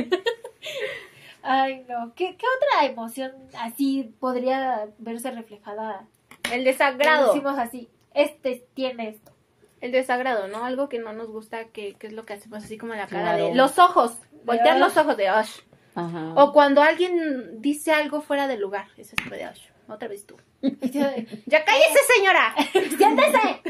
Ay, 1.47 1.85
no. 1.89 2.13
¿Qué, 2.15 2.37
¿Qué 2.37 2.47
otra 2.57 2.87
emoción 2.91 3.33
así 3.59 4.15
podría 4.21 4.89
verse 4.99 5.31
reflejada? 5.31 6.07
El 6.53 6.65
desagrado. 6.65 7.33
Decimos 7.33 7.59
así, 7.59 7.89
este 8.15 8.67
tiene 8.75 9.09
esto. 9.11 9.33
El 9.81 9.93
desagrado, 9.93 10.49
¿no? 10.49 10.65
Algo 10.65 10.89
que 10.89 10.99
no 10.99 11.13
nos 11.13 11.29
gusta, 11.29 11.67
que, 11.67 11.95
que 11.95 12.07
es 12.09 12.13
lo 12.13 12.25
que 12.25 12.33
hacemos 12.35 12.65
así 12.65 12.79
como 12.79 12.95
la 12.95 13.07
cara 13.07 13.35
Claro. 13.35 13.49
de 13.49 13.55
los 13.55 13.79
ojos. 13.79 14.19
Voltear 14.45 14.79
los 14.79 14.97
ojos 14.97 15.17
de 15.17 15.31
Osh. 15.31 15.61
Ajá. 15.95 16.33
O 16.35 16.53
cuando 16.53 16.83
alguien 16.83 17.61
dice 17.61 17.93
algo 17.93 18.21
fuera 18.23 18.49
de 18.49 18.57
lugar. 18.59 18.87
Eso 18.97 19.15
es 19.23 19.31
de 19.31 19.47
Osh. 19.47 19.61
Otra 19.89 20.09
vez 20.09 20.27
tú. 20.27 20.37
¡Ya 20.63 21.65
cállese, 21.65 21.99
señora! 22.17 22.55
¡Siéntese! 22.97 23.63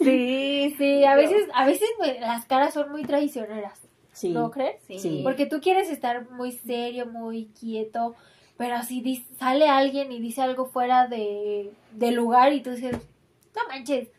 sí, 0.04 0.76
Sí, 0.78 1.04
a 1.06 1.16
veces, 1.16 1.48
a 1.54 1.66
veces 1.66 1.90
las 2.20 2.46
caras 2.46 2.74
son 2.74 2.92
muy 2.92 3.04
traicioneras, 3.04 3.82
sí. 4.22 4.30
¿no 4.30 4.52
crees? 4.52 4.82
Sí. 4.88 5.00
Sí. 5.00 5.22
Porque 5.24 5.46
tú 5.46 5.60
quieres 5.62 5.90
estar 5.90 6.30
muy 6.30 6.52
serio, 6.52 7.06
muy 7.06 7.48
quieto, 7.60 8.16
pero 8.58 8.82
si 8.84 9.26
sale 9.40 9.68
alguien 9.68 10.12
y 10.12 10.20
dice 10.20 10.42
algo 10.42 10.66
fuera 10.66 11.08
de, 11.08 11.72
de 11.94 12.12
lugar 12.12 12.54
y 12.54 12.62
tú 12.62 12.72
dices, 12.72 12.96
no 13.56 13.68
manches, 13.68 14.10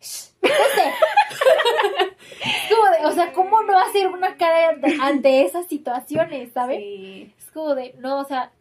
shh, 0.00 0.32
vete". 0.40 0.54
Es 2.40 2.74
como 2.74 2.90
de, 2.90 3.06
o 3.06 3.12
sea, 3.12 3.32
¿cómo 3.32 3.62
no 3.62 3.78
hacer 3.78 4.08
una 4.08 4.36
cara 4.36 4.70
ante, 4.70 4.96
ante 5.00 5.42
esas 5.44 5.66
situaciones, 5.66 6.52
sabes? 6.52 6.78
Sí. 6.78 7.34
Es 7.38 7.50
como 7.50 7.74
de, 7.74 7.94
no, 7.98 8.18
o 8.18 8.24
sea, 8.24 8.52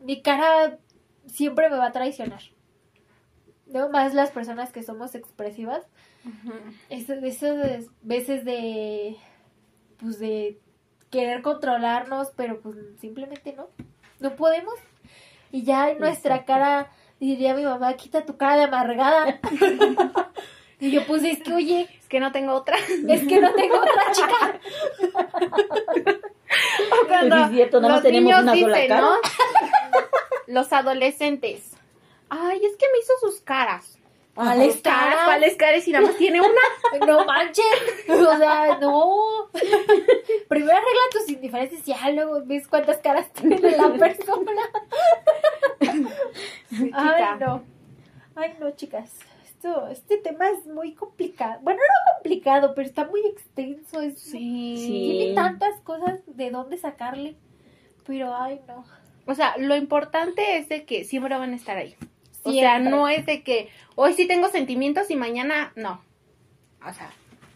mi 0.00 0.20
cara 0.22 0.78
siempre 1.26 1.70
me 1.70 1.76
va 1.76 1.86
a 1.86 1.92
traicionar. 1.92 2.42
No 3.66 3.88
más 3.90 4.14
las 4.14 4.30
personas 4.30 4.72
que 4.72 4.82
somos 4.82 5.14
expresivas, 5.14 5.86
Ujú. 6.24 6.54
eso, 6.88 7.14
esas 7.14 7.86
veces 8.02 8.44
de, 8.44 9.16
pues 10.00 10.18
de 10.18 10.58
querer 11.10 11.42
controlarnos, 11.42 12.32
pero 12.36 12.60
pues 12.60 12.76
simplemente 13.00 13.52
no, 13.54 13.68
no 14.20 14.36
podemos. 14.36 14.74
Y 15.50 15.62
ya 15.62 15.90
en 15.90 15.98
nuestra 15.98 16.36
Exacto. 16.36 16.52
cara, 16.52 16.90
diría 17.20 17.54
mi 17.54 17.64
mamá, 17.64 17.94
quita 17.94 18.24
tu 18.24 18.36
cara 18.36 18.56
de 18.56 18.62
amargada. 18.64 19.40
y 20.80 20.90
yo 20.90 21.06
pues 21.06 21.24
es 21.24 21.42
que, 21.42 21.54
oye, 21.54 21.88
Es 22.00 22.08
que 22.08 22.20
no 22.20 22.32
tengo 22.32 22.52
otra. 22.52 22.76
es 22.78 23.26
que 23.26 23.40
no 23.40 23.52
tengo 23.54 23.76
otra 23.78 24.12
chica. 24.12 24.60
O 26.90 27.06
cuando 27.06 27.36
los 27.36 27.50
niños 28.04 28.42
una 28.42 28.52
dicen. 28.52 28.88
¿no? 28.88 29.16
Los 30.46 30.72
adolescentes. 30.72 31.72
Ay, 32.30 32.58
es 32.64 32.76
que 32.76 32.86
me 32.92 32.98
hizo 33.00 33.12
sus 33.20 33.40
caras. 33.42 33.98
¿Cuáles 34.38 34.74
¿Sus 34.74 34.82
caras? 34.82 35.24
¿Cuáles 35.24 35.56
caras? 35.56 35.88
Y 35.88 35.90
nada 35.90 36.06
más 36.06 36.16
tiene 36.16 36.40
una. 36.40 36.60
No 37.06 37.24
manches. 37.24 37.64
O 38.08 38.36
sea, 38.36 38.78
no. 38.80 39.50
Primero 40.48 40.76
arregla 40.76 41.00
tus 41.10 41.28
indiferencias 41.28 41.86
y 41.86 41.92
ya 41.92 42.10
luego 42.10 42.40
ves 42.44 42.68
cuántas 42.68 42.98
caras 42.98 43.32
tiene 43.32 43.58
la 43.58 43.92
persona. 43.94 44.62
Sí, 46.70 46.90
Ay, 46.92 47.38
no. 47.40 47.62
Ay, 48.36 48.54
no, 48.60 48.70
chicas. 48.72 49.10
Esto, 49.44 49.88
este 49.88 50.18
tema 50.18 50.50
es 50.50 50.66
muy 50.66 50.94
complicado. 50.94 51.58
Bueno, 51.62 51.80
no 51.80 52.14
complicado, 52.14 52.74
pero 52.74 52.86
está 52.86 53.06
muy 53.06 53.22
extenso. 53.26 54.00
Es, 54.00 54.20
Sí. 54.20 54.76
Sí. 54.76 55.16
Tiene 55.18 55.34
tantas 55.34 55.80
cosas 55.80 56.20
de 56.26 56.50
dónde 56.50 56.76
sacarle. 56.76 57.36
Pero, 58.06 58.34
ay, 58.36 58.60
no. 58.68 58.84
O 59.26 59.34
sea, 59.34 59.56
lo 59.56 59.74
importante 59.76 60.58
es 60.58 60.68
de 60.68 60.84
que 60.84 61.04
siempre 61.04 61.36
van 61.36 61.52
a 61.52 61.56
estar 61.56 61.76
ahí. 61.76 61.96
O 62.42 62.52
sea, 62.52 62.78
no 62.78 63.08
es 63.08 63.26
de 63.26 63.42
que 63.42 63.68
hoy 63.94 64.14
sí 64.14 64.26
tengo 64.26 64.48
sentimientos 64.48 65.10
y 65.10 65.16
mañana 65.16 65.72
no. 65.76 66.02
O 66.86 66.92
sea, 66.92 67.10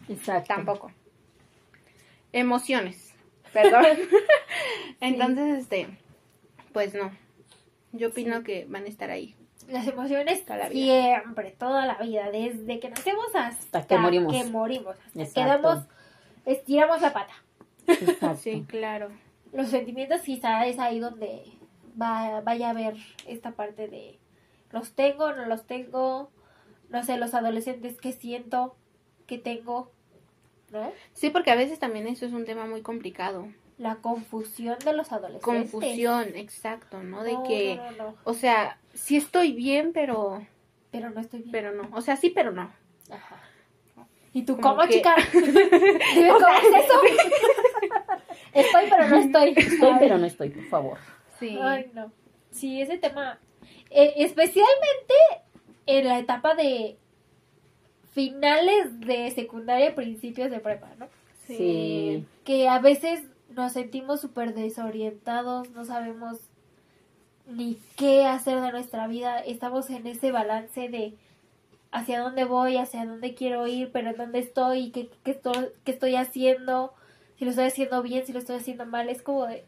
Exacto. 0.09 0.53
tampoco. 0.53 0.91
Emociones. 2.31 3.13
Perdón. 3.53 3.85
Entonces, 4.99 5.59
este, 5.59 5.87
pues 6.71 6.93
no. 6.93 7.11
Yo 7.91 8.09
opino 8.09 8.43
que 8.43 8.65
van 8.67 8.85
a 8.85 8.87
estar 8.87 9.09
ahí. 9.11 9.35
Las 9.69 9.87
emociones 9.87 10.43
Toda 10.43 10.57
la 10.57 10.69
vida. 10.69 11.21
siempre, 11.21 11.51
toda 11.51 11.85
la 11.85 11.95
vida, 11.95 12.29
desde 12.31 12.79
que 12.79 12.89
nacemos 12.89 13.27
hasta, 13.33 13.85
que 13.87 13.97
morimos. 13.97 14.33
que 14.33 14.43
morimos, 14.49 14.97
hasta 15.17 15.43
que 15.43 15.47
damos, 15.47 15.85
estiramos 16.45 17.01
la 17.01 17.13
pata. 17.13 17.33
Exacto. 17.87 18.35
Sí, 18.41 18.65
claro. 18.67 19.09
Los 19.53 19.69
sentimientos 19.69 20.21
quizá 20.21 20.65
es 20.65 20.79
ahí 20.79 20.99
donde 20.99 21.43
va, 22.01 22.41
vaya 22.41 22.71
a 22.71 22.73
ver 22.73 22.95
esta 23.27 23.51
parte 23.51 23.87
de 23.87 24.19
los 24.73 24.91
tengo, 24.91 25.31
no 25.31 25.45
los 25.45 25.65
tengo, 25.65 26.29
no 26.89 27.03
sé, 27.03 27.17
los 27.17 27.33
adolescentes 27.33 28.01
que 28.01 28.11
siento, 28.11 28.75
que 29.27 29.37
tengo, 29.37 29.91
¿no? 30.71 30.91
Sí, 31.13 31.29
porque 31.29 31.51
a 31.51 31.55
veces 31.55 31.79
también 31.79 32.07
eso 32.07 32.25
es 32.25 32.33
un 32.33 32.43
tema 32.43 32.65
muy 32.65 32.81
complicado. 32.81 33.47
La 33.77 33.95
confusión 33.95 34.77
de 34.83 34.93
los 34.93 35.11
adolescentes. 35.13 35.71
Confusión, 35.71 36.27
exacto, 36.35 37.01
¿no? 37.01 37.23
De 37.23 37.33
No, 37.33 37.43
que, 37.43 37.75
no, 37.77 37.91
no, 37.91 37.97
no. 38.11 38.15
o 38.25 38.33
sea, 38.33 38.77
sí 38.93 39.15
estoy 39.15 39.53
bien, 39.53 39.91
pero, 39.93 40.45
Pero 40.91 41.09
no 41.09 41.21
estoy 41.21 41.39
bien. 41.39 41.51
pero 41.51 41.71
no. 41.71 41.89
O 41.95 42.01
sea, 42.01 42.17
sí, 42.17 42.29
pero 42.29 42.51
no. 42.51 42.71
Ajá. 43.09 43.37
¿Y 44.35 44.43
tú 44.43 44.57
Como 44.59 44.75
cómo, 44.77 44.87
que- 44.87 44.95
chica? 44.95 45.15
Dime 45.33 46.29
cómo 46.29 46.47
es 46.47 46.85
eso. 46.85 47.01
estoy, 48.53 48.85
pero 48.89 49.07
no 49.07 49.17
estoy. 49.17 49.53
Estoy, 49.55 49.89
Ay. 49.91 49.97
pero 49.99 50.17
no 50.17 50.25
estoy, 50.25 50.49
por 50.49 50.65
favor. 50.65 50.97
Sí. 51.39 51.57
Ay, 51.61 51.91
no. 51.93 52.11
Sí, 52.51 52.81
ese 52.81 52.97
tema. 52.97 53.39
Eh, 53.93 54.13
especialmente 54.17 55.13
en 55.85 56.07
la 56.07 56.19
etapa 56.19 56.55
de 56.55 56.97
finales 58.13 58.99
de 59.01 59.31
secundaria, 59.31 59.95
principios 59.95 60.51
de 60.51 60.59
prepa, 60.59 60.89
¿no? 60.97 61.07
Sí. 61.47 62.25
Que 62.43 62.69
a 62.69 62.79
veces 62.79 63.23
nos 63.49 63.73
sentimos 63.73 64.21
súper 64.21 64.53
desorientados, 64.53 65.69
no 65.71 65.85
sabemos 65.85 66.37
ni 67.47 67.77
qué 67.97 68.25
hacer 68.25 68.61
de 68.61 68.71
nuestra 68.71 69.07
vida. 69.07 69.39
Estamos 69.39 69.89
en 69.89 70.07
ese 70.07 70.31
balance 70.31 70.89
de 70.89 71.13
hacia 71.91 72.21
dónde 72.21 72.45
voy, 72.45 72.77
hacia 72.77 73.05
dónde 73.05 73.35
quiero 73.35 73.67
ir, 73.67 73.91
pero 73.91 74.11
en 74.11 74.17
dónde 74.17 74.39
estoy, 74.39 74.91
qué, 74.91 75.09
qué 75.23 75.31
estoy, 75.31 75.67
qué 75.83 75.91
estoy 75.91 76.15
haciendo, 76.15 76.93
si 77.37 77.45
lo 77.45 77.51
estoy 77.51 77.65
haciendo 77.65 78.01
bien, 78.01 78.25
si 78.25 78.33
lo 78.33 78.39
estoy 78.39 78.55
haciendo 78.55 78.85
mal. 78.85 79.09
Es 79.09 79.21
como 79.21 79.45
de 79.45 79.65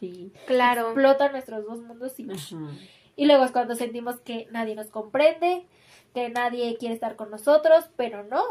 Sí. 0.00 0.32
Claro. 0.46 0.86
explotan 0.86 1.30
nuestros 1.30 1.64
dos 1.64 1.78
mundos 1.80 2.18
y 2.18 2.28
Ajá. 2.28 2.56
Y 3.22 3.26
luego 3.26 3.44
es 3.44 3.52
cuando 3.52 3.74
sentimos 3.76 4.20
que 4.20 4.48
nadie 4.50 4.74
nos 4.74 4.88
comprende, 4.88 5.64
que 6.14 6.28
nadie 6.28 6.76
quiere 6.76 6.94
estar 6.94 7.14
con 7.16 7.30
nosotros, 7.30 7.88
pero 7.96 8.24
no. 8.24 8.42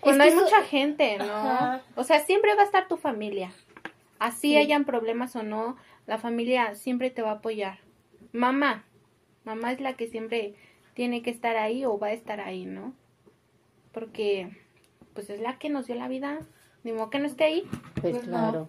Cuando 0.00 0.22
Es 0.24 0.30
hay 0.30 0.36
eso- 0.36 0.44
mucha 0.44 0.62
gente, 0.62 1.18
¿no? 1.18 1.24
Ajá. 1.24 1.82
O 1.96 2.04
sea, 2.04 2.20
siempre 2.20 2.54
va 2.54 2.62
a 2.62 2.66
estar 2.66 2.86
tu 2.88 2.96
familia. 2.96 3.50
Así 4.20 4.50
Sí. 4.50 4.56
hayan 4.56 4.84
problemas 4.84 5.34
o 5.36 5.42
no, 5.42 5.76
la 6.06 6.18
familia 6.18 6.74
siempre 6.76 7.10
te 7.10 7.22
va 7.22 7.30
a 7.30 7.34
apoyar. 7.34 7.78
Mamá, 8.32 8.84
mamá 9.44 9.72
es 9.72 9.80
la 9.80 9.94
que 9.94 10.06
siempre 10.06 10.54
tiene 10.94 11.22
que 11.22 11.30
estar 11.30 11.56
ahí 11.56 11.84
o 11.84 11.98
va 11.98 12.08
a 12.08 12.12
estar 12.12 12.40
ahí, 12.40 12.64
¿no? 12.64 12.94
Porque, 13.92 14.50
pues 15.14 15.30
es 15.30 15.40
la 15.40 15.58
que 15.58 15.68
nos 15.68 15.86
dio 15.86 15.96
la 15.96 16.08
vida. 16.08 16.38
Ni 16.84 16.92
modo 16.92 17.10
que 17.10 17.18
no 17.18 17.26
esté 17.26 17.44
ahí. 17.44 17.62
Pues 18.00 18.14
Pues 18.14 18.26
no. 18.28 18.38
claro. 18.38 18.68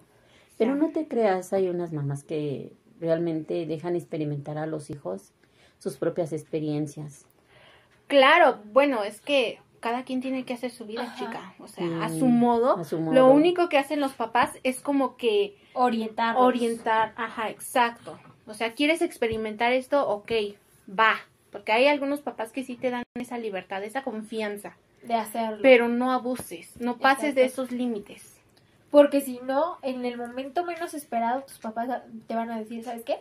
Pero 0.58 0.74
no 0.74 0.90
te 0.90 1.06
creas, 1.08 1.52
hay 1.52 1.68
unas 1.68 1.92
mamás 1.92 2.24
que 2.24 2.72
realmente 3.00 3.66
dejan 3.66 3.96
experimentar 3.96 4.58
a 4.58 4.66
los 4.66 4.90
hijos 4.90 5.32
sus 5.78 5.96
propias 5.96 6.32
experiencias. 6.32 7.26
Claro, 8.06 8.58
bueno, 8.72 9.04
es 9.04 9.20
que 9.20 9.58
cada 9.80 10.04
quien 10.04 10.20
tiene 10.20 10.44
que 10.44 10.52
hacer 10.54 10.70
su 10.70 10.84
vida, 10.84 11.02
Ajá. 11.02 11.16
chica. 11.18 11.54
O 11.58 11.68
sea, 11.68 12.04
a 12.04 12.08
su 12.10 12.26
modo. 12.26 12.76
a 12.76 12.84
su 12.84 12.96
Lo 12.96 13.02
modo. 13.02 13.26
único 13.30 13.68
que 13.68 13.78
hacen 13.78 14.00
los 14.00 14.12
papás 14.12 14.52
es 14.62 14.80
como 14.80 15.16
que 15.16 15.56
orientarnos. 15.72 16.44
orientar, 16.44 17.14
ajá, 17.16 17.48
exacto. 17.50 18.18
O 18.46 18.54
sea, 18.54 18.74
¿quieres 18.74 19.00
experimentar 19.00 19.72
esto? 19.72 20.06
Ok, 20.08 20.32
va. 20.88 21.14
Porque 21.50 21.72
hay 21.72 21.86
algunos 21.86 22.20
papás 22.20 22.52
que 22.52 22.62
sí 22.64 22.76
te 22.76 22.90
dan 22.90 23.04
esa 23.14 23.38
libertad, 23.38 23.82
esa 23.84 24.02
confianza. 24.02 24.76
de 25.02 25.14
hacerlo. 25.14 25.60
Pero 25.62 25.88
no 25.88 26.12
abuses, 26.12 26.78
no 26.78 26.98
pases 26.98 27.34
de 27.34 27.44
esos 27.46 27.72
límites. 27.72 28.38
Porque 28.90 29.20
si 29.20 29.40
no, 29.44 29.78
en 29.82 30.04
el 30.04 30.16
momento 30.16 30.64
menos 30.64 30.94
esperado, 30.94 31.42
tus 31.42 31.58
papás 31.58 32.02
te 32.26 32.34
van 32.34 32.50
a 32.50 32.58
decir, 32.58 32.82
¿sabes 32.84 33.04
qué? 33.04 33.20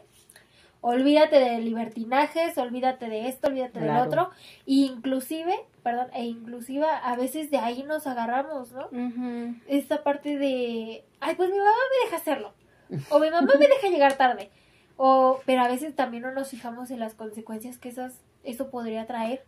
Olvídate 0.81 1.39
de 1.39 1.59
libertinajes, 1.59 2.57
olvídate 2.57 3.09
de 3.09 3.27
esto, 3.27 3.49
olvídate 3.49 3.81
del 3.81 3.97
otro. 3.97 4.31
Y 4.65 4.85
inclusive, 4.85 5.53
perdón, 5.83 6.07
e 6.13 6.23
inclusive 6.23 6.85
a 6.85 7.15
veces 7.15 7.51
de 7.51 7.57
ahí 7.57 7.83
nos 7.83 8.07
agarramos, 8.07 8.71
¿no? 8.71 8.85
Ujú. 8.87 9.55
esta 9.67 10.03
parte 10.03 10.37
de, 10.37 11.03
ay, 11.19 11.35
pues 11.35 11.49
mi 11.49 11.57
mamá 11.57 11.71
me 11.71 12.05
deja 12.05 12.17
hacerlo, 12.17 12.53
o 13.09 13.19
mi 13.19 13.29
mamá 13.29 13.53
me 13.59 13.67
deja 13.67 13.89
llegar 13.89 14.13
tarde, 14.15 14.49
o, 14.95 15.41
pero 15.45 15.61
a 15.61 15.67
veces 15.67 15.95
también 15.95 16.23
no 16.23 16.31
nos 16.31 16.49
fijamos 16.49 16.91
en 16.91 16.99
las 16.99 17.13
consecuencias 17.13 17.77
que 17.77 17.89
esas, 17.89 18.21
eso 18.43 18.69
podría 18.69 19.05
traer. 19.05 19.43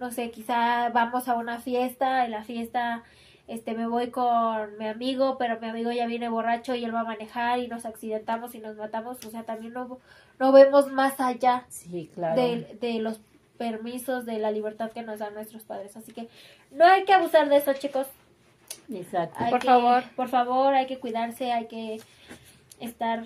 No 0.00 0.10
sé, 0.10 0.30
quizá 0.30 0.88
vamos 0.88 1.28
a 1.28 1.34
una 1.34 1.60
fiesta, 1.60 2.24
en 2.24 2.32
la 2.32 2.44
fiesta, 2.44 3.04
este, 3.48 3.74
me 3.74 3.86
voy 3.86 4.10
con 4.10 4.78
mi 4.78 4.86
amigo, 4.86 5.36
pero 5.38 5.58
mi 5.60 5.68
amigo 5.68 5.90
ya 5.92 6.06
viene 6.06 6.28
borracho 6.28 6.74
y 6.74 6.84
él 6.84 6.94
va 6.94 7.00
a 7.00 7.04
manejar 7.04 7.58
y 7.58 7.68
nos 7.68 7.84
accidentamos 7.84 8.54
y 8.54 8.58
nos 8.60 8.76
matamos, 8.76 9.24
o 9.24 9.30
sea, 9.30 9.42
también 9.44 9.72
no, 9.72 9.98
no 10.38 10.52
vemos 10.52 10.90
más 10.92 11.20
allá 11.20 11.66
Sí, 11.68 12.10
claro. 12.14 12.40
de, 12.40 12.78
de 12.80 12.98
los 13.00 13.20
permisos 13.58 14.24
de 14.26 14.38
la 14.38 14.50
libertad 14.50 14.90
que 14.92 15.02
nos 15.02 15.18
dan 15.18 15.34
nuestros 15.34 15.62
padres. 15.64 15.96
Así 15.96 16.12
que 16.12 16.28
no 16.70 16.84
hay 16.84 17.04
que 17.04 17.12
abusar 17.12 17.48
de 17.48 17.56
eso, 17.58 17.72
chicos. 17.74 18.06
Exacto. 18.92 19.36
Hay 19.38 19.50
Por 19.50 19.60
que- 19.60 19.66
favor. 19.66 20.02
Por 20.16 20.28
favor, 20.28 20.74
hay 20.74 20.86
que 20.86 20.98
cuidarse, 20.98 21.52
hay 21.52 21.66
que 21.66 22.00
estar 22.80 23.24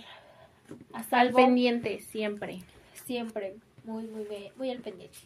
a 0.92 0.98
Al 0.98 1.04
salvo 1.04 1.36
pendiente, 1.36 2.00
siempre. 2.00 2.60
siempre. 3.04 3.56
Muy, 3.84 4.04
muy, 4.08 4.24
bien, 4.24 4.52
muy 4.56 4.70
al 4.70 4.80
pendiente. 4.80 5.16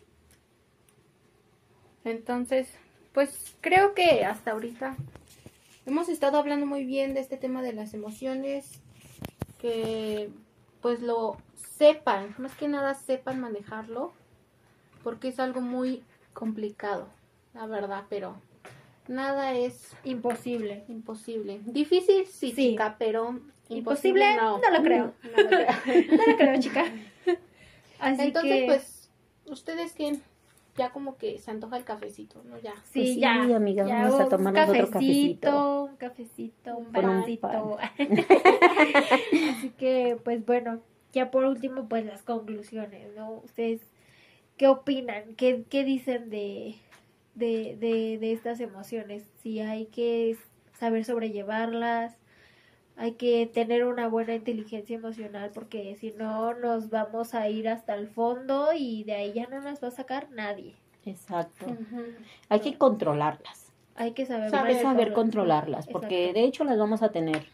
Entonces, 2.05 2.68
pues 3.12 3.54
creo 3.61 3.94
que 3.94 4.24
hasta 4.24 4.52
ahorita 4.52 4.96
hemos 5.86 6.08
estado 6.08 6.38
hablando 6.38 6.66
muy 6.66 6.84
bien 6.84 7.14
de 7.14 7.20
este 7.20 7.36
tema 7.36 7.62
de 7.62 7.72
las 7.72 7.94
emociones, 7.94 8.80
que 9.61 10.30
pues 10.80 11.00
lo 11.00 11.36
sepan, 11.76 12.34
más 12.38 12.54
que 12.54 12.68
nada 12.68 12.94
sepan 12.94 13.40
manejarlo, 13.40 14.12
porque 15.02 15.28
es 15.28 15.40
algo 15.40 15.61
muy 15.61 16.02
complicado, 16.32 17.08
la 17.54 17.66
verdad, 17.66 18.04
pero 18.08 18.36
nada 19.08 19.52
es 19.54 19.94
Imposible. 20.04 20.84
imposible. 20.88 21.61
Difícil, 21.64 22.26
sí, 22.26 22.52
Sí. 22.52 22.70
chica, 22.72 22.96
pero 22.98 23.40
Imposible, 23.68 24.32
imposible 24.32 24.36
no, 24.36 24.58
no. 24.58 24.70
lo 24.70 24.82
creo. 24.82 25.14
No 25.22 25.42
lo 25.42 25.48
creo. 25.48 25.66
No 26.16 26.26
lo 26.26 26.36
creo, 26.36 26.61
chica. 26.61 26.84
Así 27.98 28.22
Entonces, 28.22 28.52
que, 28.61 28.66
pues, 28.66 29.11
ustedes 29.46 29.92
que 29.92 30.20
ya 30.77 30.91
como 30.93 31.16
que 31.16 31.39
se 31.39 31.51
antoja 31.51 31.77
el 31.77 31.85
cafecito, 31.85 32.43
¿no? 32.45 32.59
Ya. 32.59 32.75
sí, 32.85 33.01
Pues 33.01 33.09
sí, 33.14 33.21
ya. 33.21 33.43
amiga, 33.57 33.85
ya 33.87 34.03
vamos 34.03 34.21
a 34.21 34.25
un 34.25 34.29
tomarnos 34.31 34.68
otro 34.68 34.91
cafecito. 34.91 35.85
Un 35.85 35.97
cafecito, 35.97 36.77
un 36.77 36.93
pancito. 36.93 37.79
Así 39.51 39.71
que, 39.79 40.16
pues 40.25 40.45
bueno, 40.47 40.81
ya 41.12 41.31
por 41.31 41.45
último, 41.45 41.89
pues 41.89 42.05
las 42.07 42.23
conclusiones, 42.23 43.14
¿no? 43.16 43.31
Ustedes, 43.45 43.81
¿qué 44.57 44.68
opinan? 44.68 45.35
¿Qué, 45.37 45.64
qué 45.68 45.85
dicen 45.85 46.31
de, 46.31 46.77
de, 47.35 47.77
de, 47.79 48.18
de 48.18 48.33
estas 48.33 48.61
emociones? 48.61 49.25
Si 49.43 49.61
hay 49.61 49.87
que 49.87 50.37
saber 50.79 51.05
sobrellevarlas, 51.05 52.16
hay 53.01 53.12
que 53.12 53.46
tener 53.46 53.86
una 53.86 54.09
buena 54.09 54.34
inteligencia 54.34 54.94
emocional 54.94 55.51
porque 55.55 55.96
si 55.96 56.12
no 56.12 56.53
nos 56.55 56.90
vamos 56.90 57.32
a 57.34 57.48
ir 57.48 57.66
hasta 57.66 57.94
el 57.94 58.09
fondo 58.09 58.68
y 58.76 59.05
de 59.05 59.14
ahí 59.14 59.32
ya 59.32 59.46
no 59.46 59.61
nos 59.62 59.82
va 59.82 59.88
a 59.88 59.90
sacar 59.90 60.28
nadie. 60.32 60.74
Exacto. 61.07 61.64
Hay 62.51 62.61
que 62.61 62.76
controlarlas. 62.76 63.72
Hay 63.96 64.12
que 64.12 64.26
saber, 64.26 64.51
saber 64.51 64.76
controlar- 64.82 65.12
controlarlas, 65.14 65.86
porque 65.88 66.24
Exacto. 66.26 66.40
de 66.40 66.46
hecho 66.46 66.64
las 66.64 66.78
vamos 66.78 67.03
a 67.03 67.09
tener 67.11 67.46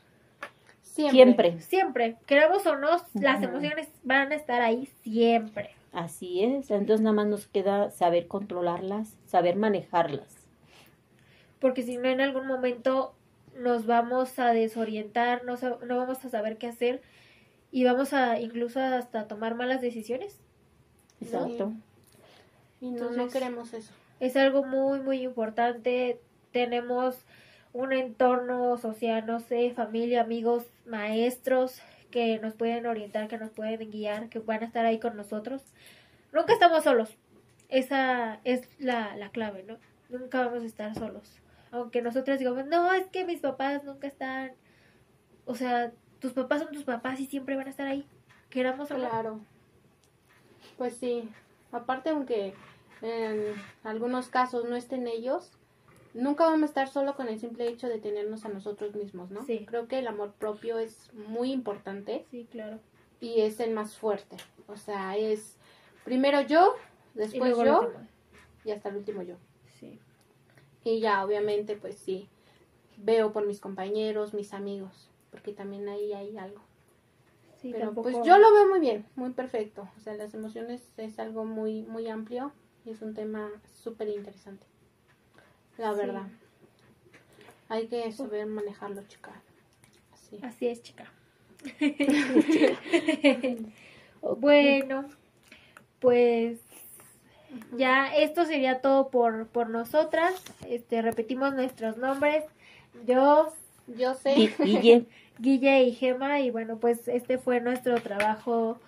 Siempre. 0.83 1.13
siempre. 1.13 1.61
Siempre, 1.61 2.17
queramos 2.27 2.67
o 2.67 2.77
no, 2.77 2.89
las 3.15 3.43
emociones 3.43 3.89
van 4.03 4.33
a 4.33 4.35
estar 4.35 4.63
ahí 4.63 4.87
siempre. 5.03 5.71
Así 5.93 6.43
es. 6.43 6.71
Entonces 6.73 7.01
nada 7.03 7.15
más 7.15 7.27
nos 7.27 7.47
queda 7.47 7.91
saber 7.91 8.27
controlarlas, 8.27 9.17
saber 9.27 9.55
manejarlas. 9.57 10.27
porque 11.61 11.83
si 11.83 11.97
no 11.99 12.09
en 12.09 12.21
algún 12.21 12.47
momento 12.47 13.15
nos 13.59 13.87
vamos 13.87 14.39
a 14.39 14.53
desorientar, 14.53 15.45
no, 15.45 15.57
no 15.87 15.97
vamos 15.97 16.25
a 16.25 16.31
saber 16.31 16.59
qué 16.59 16.67
hacer 16.69 17.03
y 17.71 17.85
vamos 17.85 18.13
a 18.13 18.41
incluso 18.41 18.81
hasta 18.81 19.27
tomar 19.29 19.55
malas 19.55 19.81
decisiones. 19.81 20.41
Exacto. 21.21 21.73
Y 22.81 22.91
no, 22.91 23.05
no 23.05 23.09
Entonces- 23.11 23.33
queremos 23.33 23.73
eso. 23.73 23.93
Es 24.21 24.37
algo 24.37 24.65
muy, 24.65 25.01
muy 25.01 25.23
importante. 25.23 26.21
Tenemos 26.53 27.19
un 27.73 27.93
entorno 27.93 28.79
social, 28.79 29.27
no 29.27 29.41
sé, 29.41 29.73
familia, 29.73 30.23
amigos, 30.23 30.65
maestros 30.87 31.81
que 32.11 32.39
nos 32.39 32.55
pueden 32.55 32.87
orientar, 32.87 33.29
que 33.29 33.37
nos 33.37 33.51
pueden 33.51 33.91
guiar, 33.91 34.29
que 34.31 34.39
van 34.39 34.63
a 34.63 34.67
estar 34.67 34.87
ahí 34.87 34.99
con 34.99 35.17
nosotros. 35.17 35.63
Nunca 36.33 36.55
estamos 36.55 36.85
solos. 36.85 37.11
Esa 37.69 38.41
es 38.45 38.69
la, 38.79 39.17
la 39.17 39.29
clave, 39.31 39.65
¿no? 39.65 39.77
Nunca 40.09 40.47
vamos 40.47 40.63
a 40.63 40.67
estar 40.67 40.95
solos. 40.95 41.39
Aunque 41.71 42.03
nosotros 42.03 42.39
digamos, 42.39 42.67
no, 42.67 42.93
es 42.93 43.07
que 43.09 43.25
mis 43.25 43.41
papás 43.41 43.85
nunca 43.85 44.07
están. 44.07 44.53
O 45.45 45.55
sea, 45.55 45.93
tus 46.21 46.33
papás 46.33 46.63
son 46.63 46.73
tus 46.73 46.85
papás 46.85 47.21
y 47.21 47.27
siempre 47.27 47.57
van 47.57 47.67
a 47.67 47.71
estar 47.71 47.87
ahí. 47.87 48.07
Queramos 48.51 48.91
no. 48.91 48.97
Claro. 48.97 49.41
Pues 50.79 50.97
sí. 50.97 51.29
Aparte, 51.73 52.11
aunque 52.11 52.55
en 53.03 53.55
algunos 53.85 54.29
casos 54.29 54.65
no 54.69 54.77
estén 54.77 55.07
ellos, 55.07 55.53
nunca 56.15 56.45
vamos 56.45 56.63
a 56.63 56.67
estar 56.67 56.89
solo 56.89 57.15
con 57.17 57.29
el 57.29 57.39
simple 57.39 57.69
hecho 57.69 57.89
de 57.89 57.99
tenernos 57.99 58.45
a 58.45 58.49
nosotros 58.49 58.95
mismos, 58.95 59.31
¿no? 59.31 59.45
Sí. 59.45 59.67
Creo 59.67 59.89
que 59.89 59.99
el 59.99 60.07
amor 60.07 60.33
propio 60.33 60.79
es 60.79 61.13
muy 61.13 61.53
importante 61.53 62.25
Sí, 62.31 62.49
claro. 62.51 62.79
y 63.21 63.43
es 63.43 63.61
el 63.61 63.73
más 63.73 63.97
fuerte. 63.97 64.37
O 64.67 64.77
sea, 64.77 65.17
es 65.17 65.57
primero 66.05 66.41
yo, 66.41 66.75
después 67.15 67.57
yo 67.57 67.93
y 68.65 68.71
hasta 68.71 68.89
el 68.89 68.97
último 68.97 69.23
yo. 69.23 69.37
Sí. 69.79 69.99
Y 70.87 71.01
ya, 71.01 71.25
obviamente, 71.25 71.75
pues 71.77 71.99
sí, 71.99 72.29
veo 72.97 73.33
por 73.33 73.45
mis 73.45 73.59
compañeros, 73.59 74.35
mis 74.35 74.53
amigos, 74.55 75.11
porque 75.33 75.53
también 75.53 75.89
ahí 75.89 76.13
hay 76.13 76.39
algo. 76.39 76.61
Sí, 77.61 77.71
Pero 77.73 77.87
tampoco- 77.87 78.13
pues 78.13 78.25
yo 78.25 78.39
lo 78.39 78.53
veo 78.53 78.69
muy 78.69 78.79
bien, 78.79 79.05
muy 79.17 79.31
perfecto. 79.31 79.89
O 79.97 80.01
sea, 80.01 80.15
las 80.15 80.33
emociones 80.35 80.89
es 80.97 81.19
algo 81.19 81.45
muy, 81.45 81.83
muy 81.83 82.07
amplio 82.09 82.53
y 82.85 82.91
es 82.91 83.03
un 83.03 83.15
tema 83.15 83.51
súper 83.75 84.09
interesante. 84.11 84.65
La 85.77 85.93
Sí. 85.93 85.99
verdad. 85.99 86.29
Hay 87.69 87.89
que 87.89 88.13
saber 88.13 88.47
manejarlo, 88.47 89.03
chica. 89.09 89.33
Así. 90.13 90.39
Así 90.41 90.69
es, 90.69 90.83
chica. 90.83 91.11
bueno, 94.39 95.09
pues 95.99 96.61
ya 97.77 98.15
esto 98.15 98.45
sería 98.45 98.81
todo 98.81 99.09
por, 99.09 99.47
por 99.49 99.69
nosotras. 99.71 100.35
Este, 100.69 101.03
repetimos 101.03 101.55
nuestros 101.55 101.97
nombres. 101.97 102.45
Yo, 103.07 103.53
Yo 103.87 104.15
sé. 104.15 104.35
Gui- 104.35 104.57
Guille, 104.65 105.07
Guille 105.39 105.83
y 105.85 105.93
Gema. 105.93 106.41
Y 106.41 106.51
bueno, 106.51 106.79
pues 106.79 107.09
este 107.09 107.39
fue 107.39 107.61
nuestro 107.61 108.01
trabajo 108.01 108.79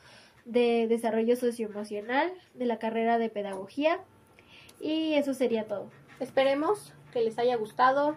de 0.45 0.87
desarrollo 0.89 1.37
socioemocional 1.37 2.33
de 2.55 2.67
la 2.67 2.79
carrera 2.79 3.19
de 3.19 3.29
pedagogía. 3.31 3.99
Y 4.81 5.15
eso 5.15 5.35
sería 5.35 5.67
todo. 5.67 5.87
Esperemos 6.21 6.93
que 7.13 7.21
les 7.23 7.39
haya 7.39 7.57
gustado. 7.57 8.17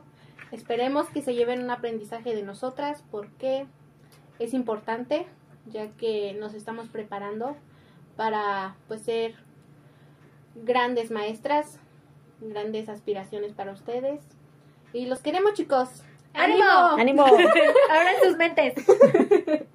Esperemos 0.52 1.08
que 1.10 1.22
se 1.22 1.34
lleven 1.34 1.64
un 1.64 1.72
aprendizaje 1.72 2.36
de 2.36 2.44
nosotras 2.44 3.04
porque 3.12 3.66
es 4.40 4.54
importante 4.54 5.26
ya 5.68 5.88
que 5.92 6.34
nos 6.34 6.54
estamos 6.54 6.90
preparando 6.90 7.56
para 8.18 8.76
pues 8.88 9.02
ser 9.04 9.36
grandes 10.56 11.12
maestras, 11.12 11.80
grandes 12.40 12.90
aspiraciones 12.90 13.54
para 13.54 13.72
ustedes. 13.72 14.22
Y 14.94 15.06
los 15.06 15.20
queremos 15.20 15.54
chicos. 15.54 15.90
¡Ánimo! 16.34 16.66
ánimo. 16.98 17.26
Abran 17.90 18.16
sus 18.24 18.38
mentes. 18.38 18.74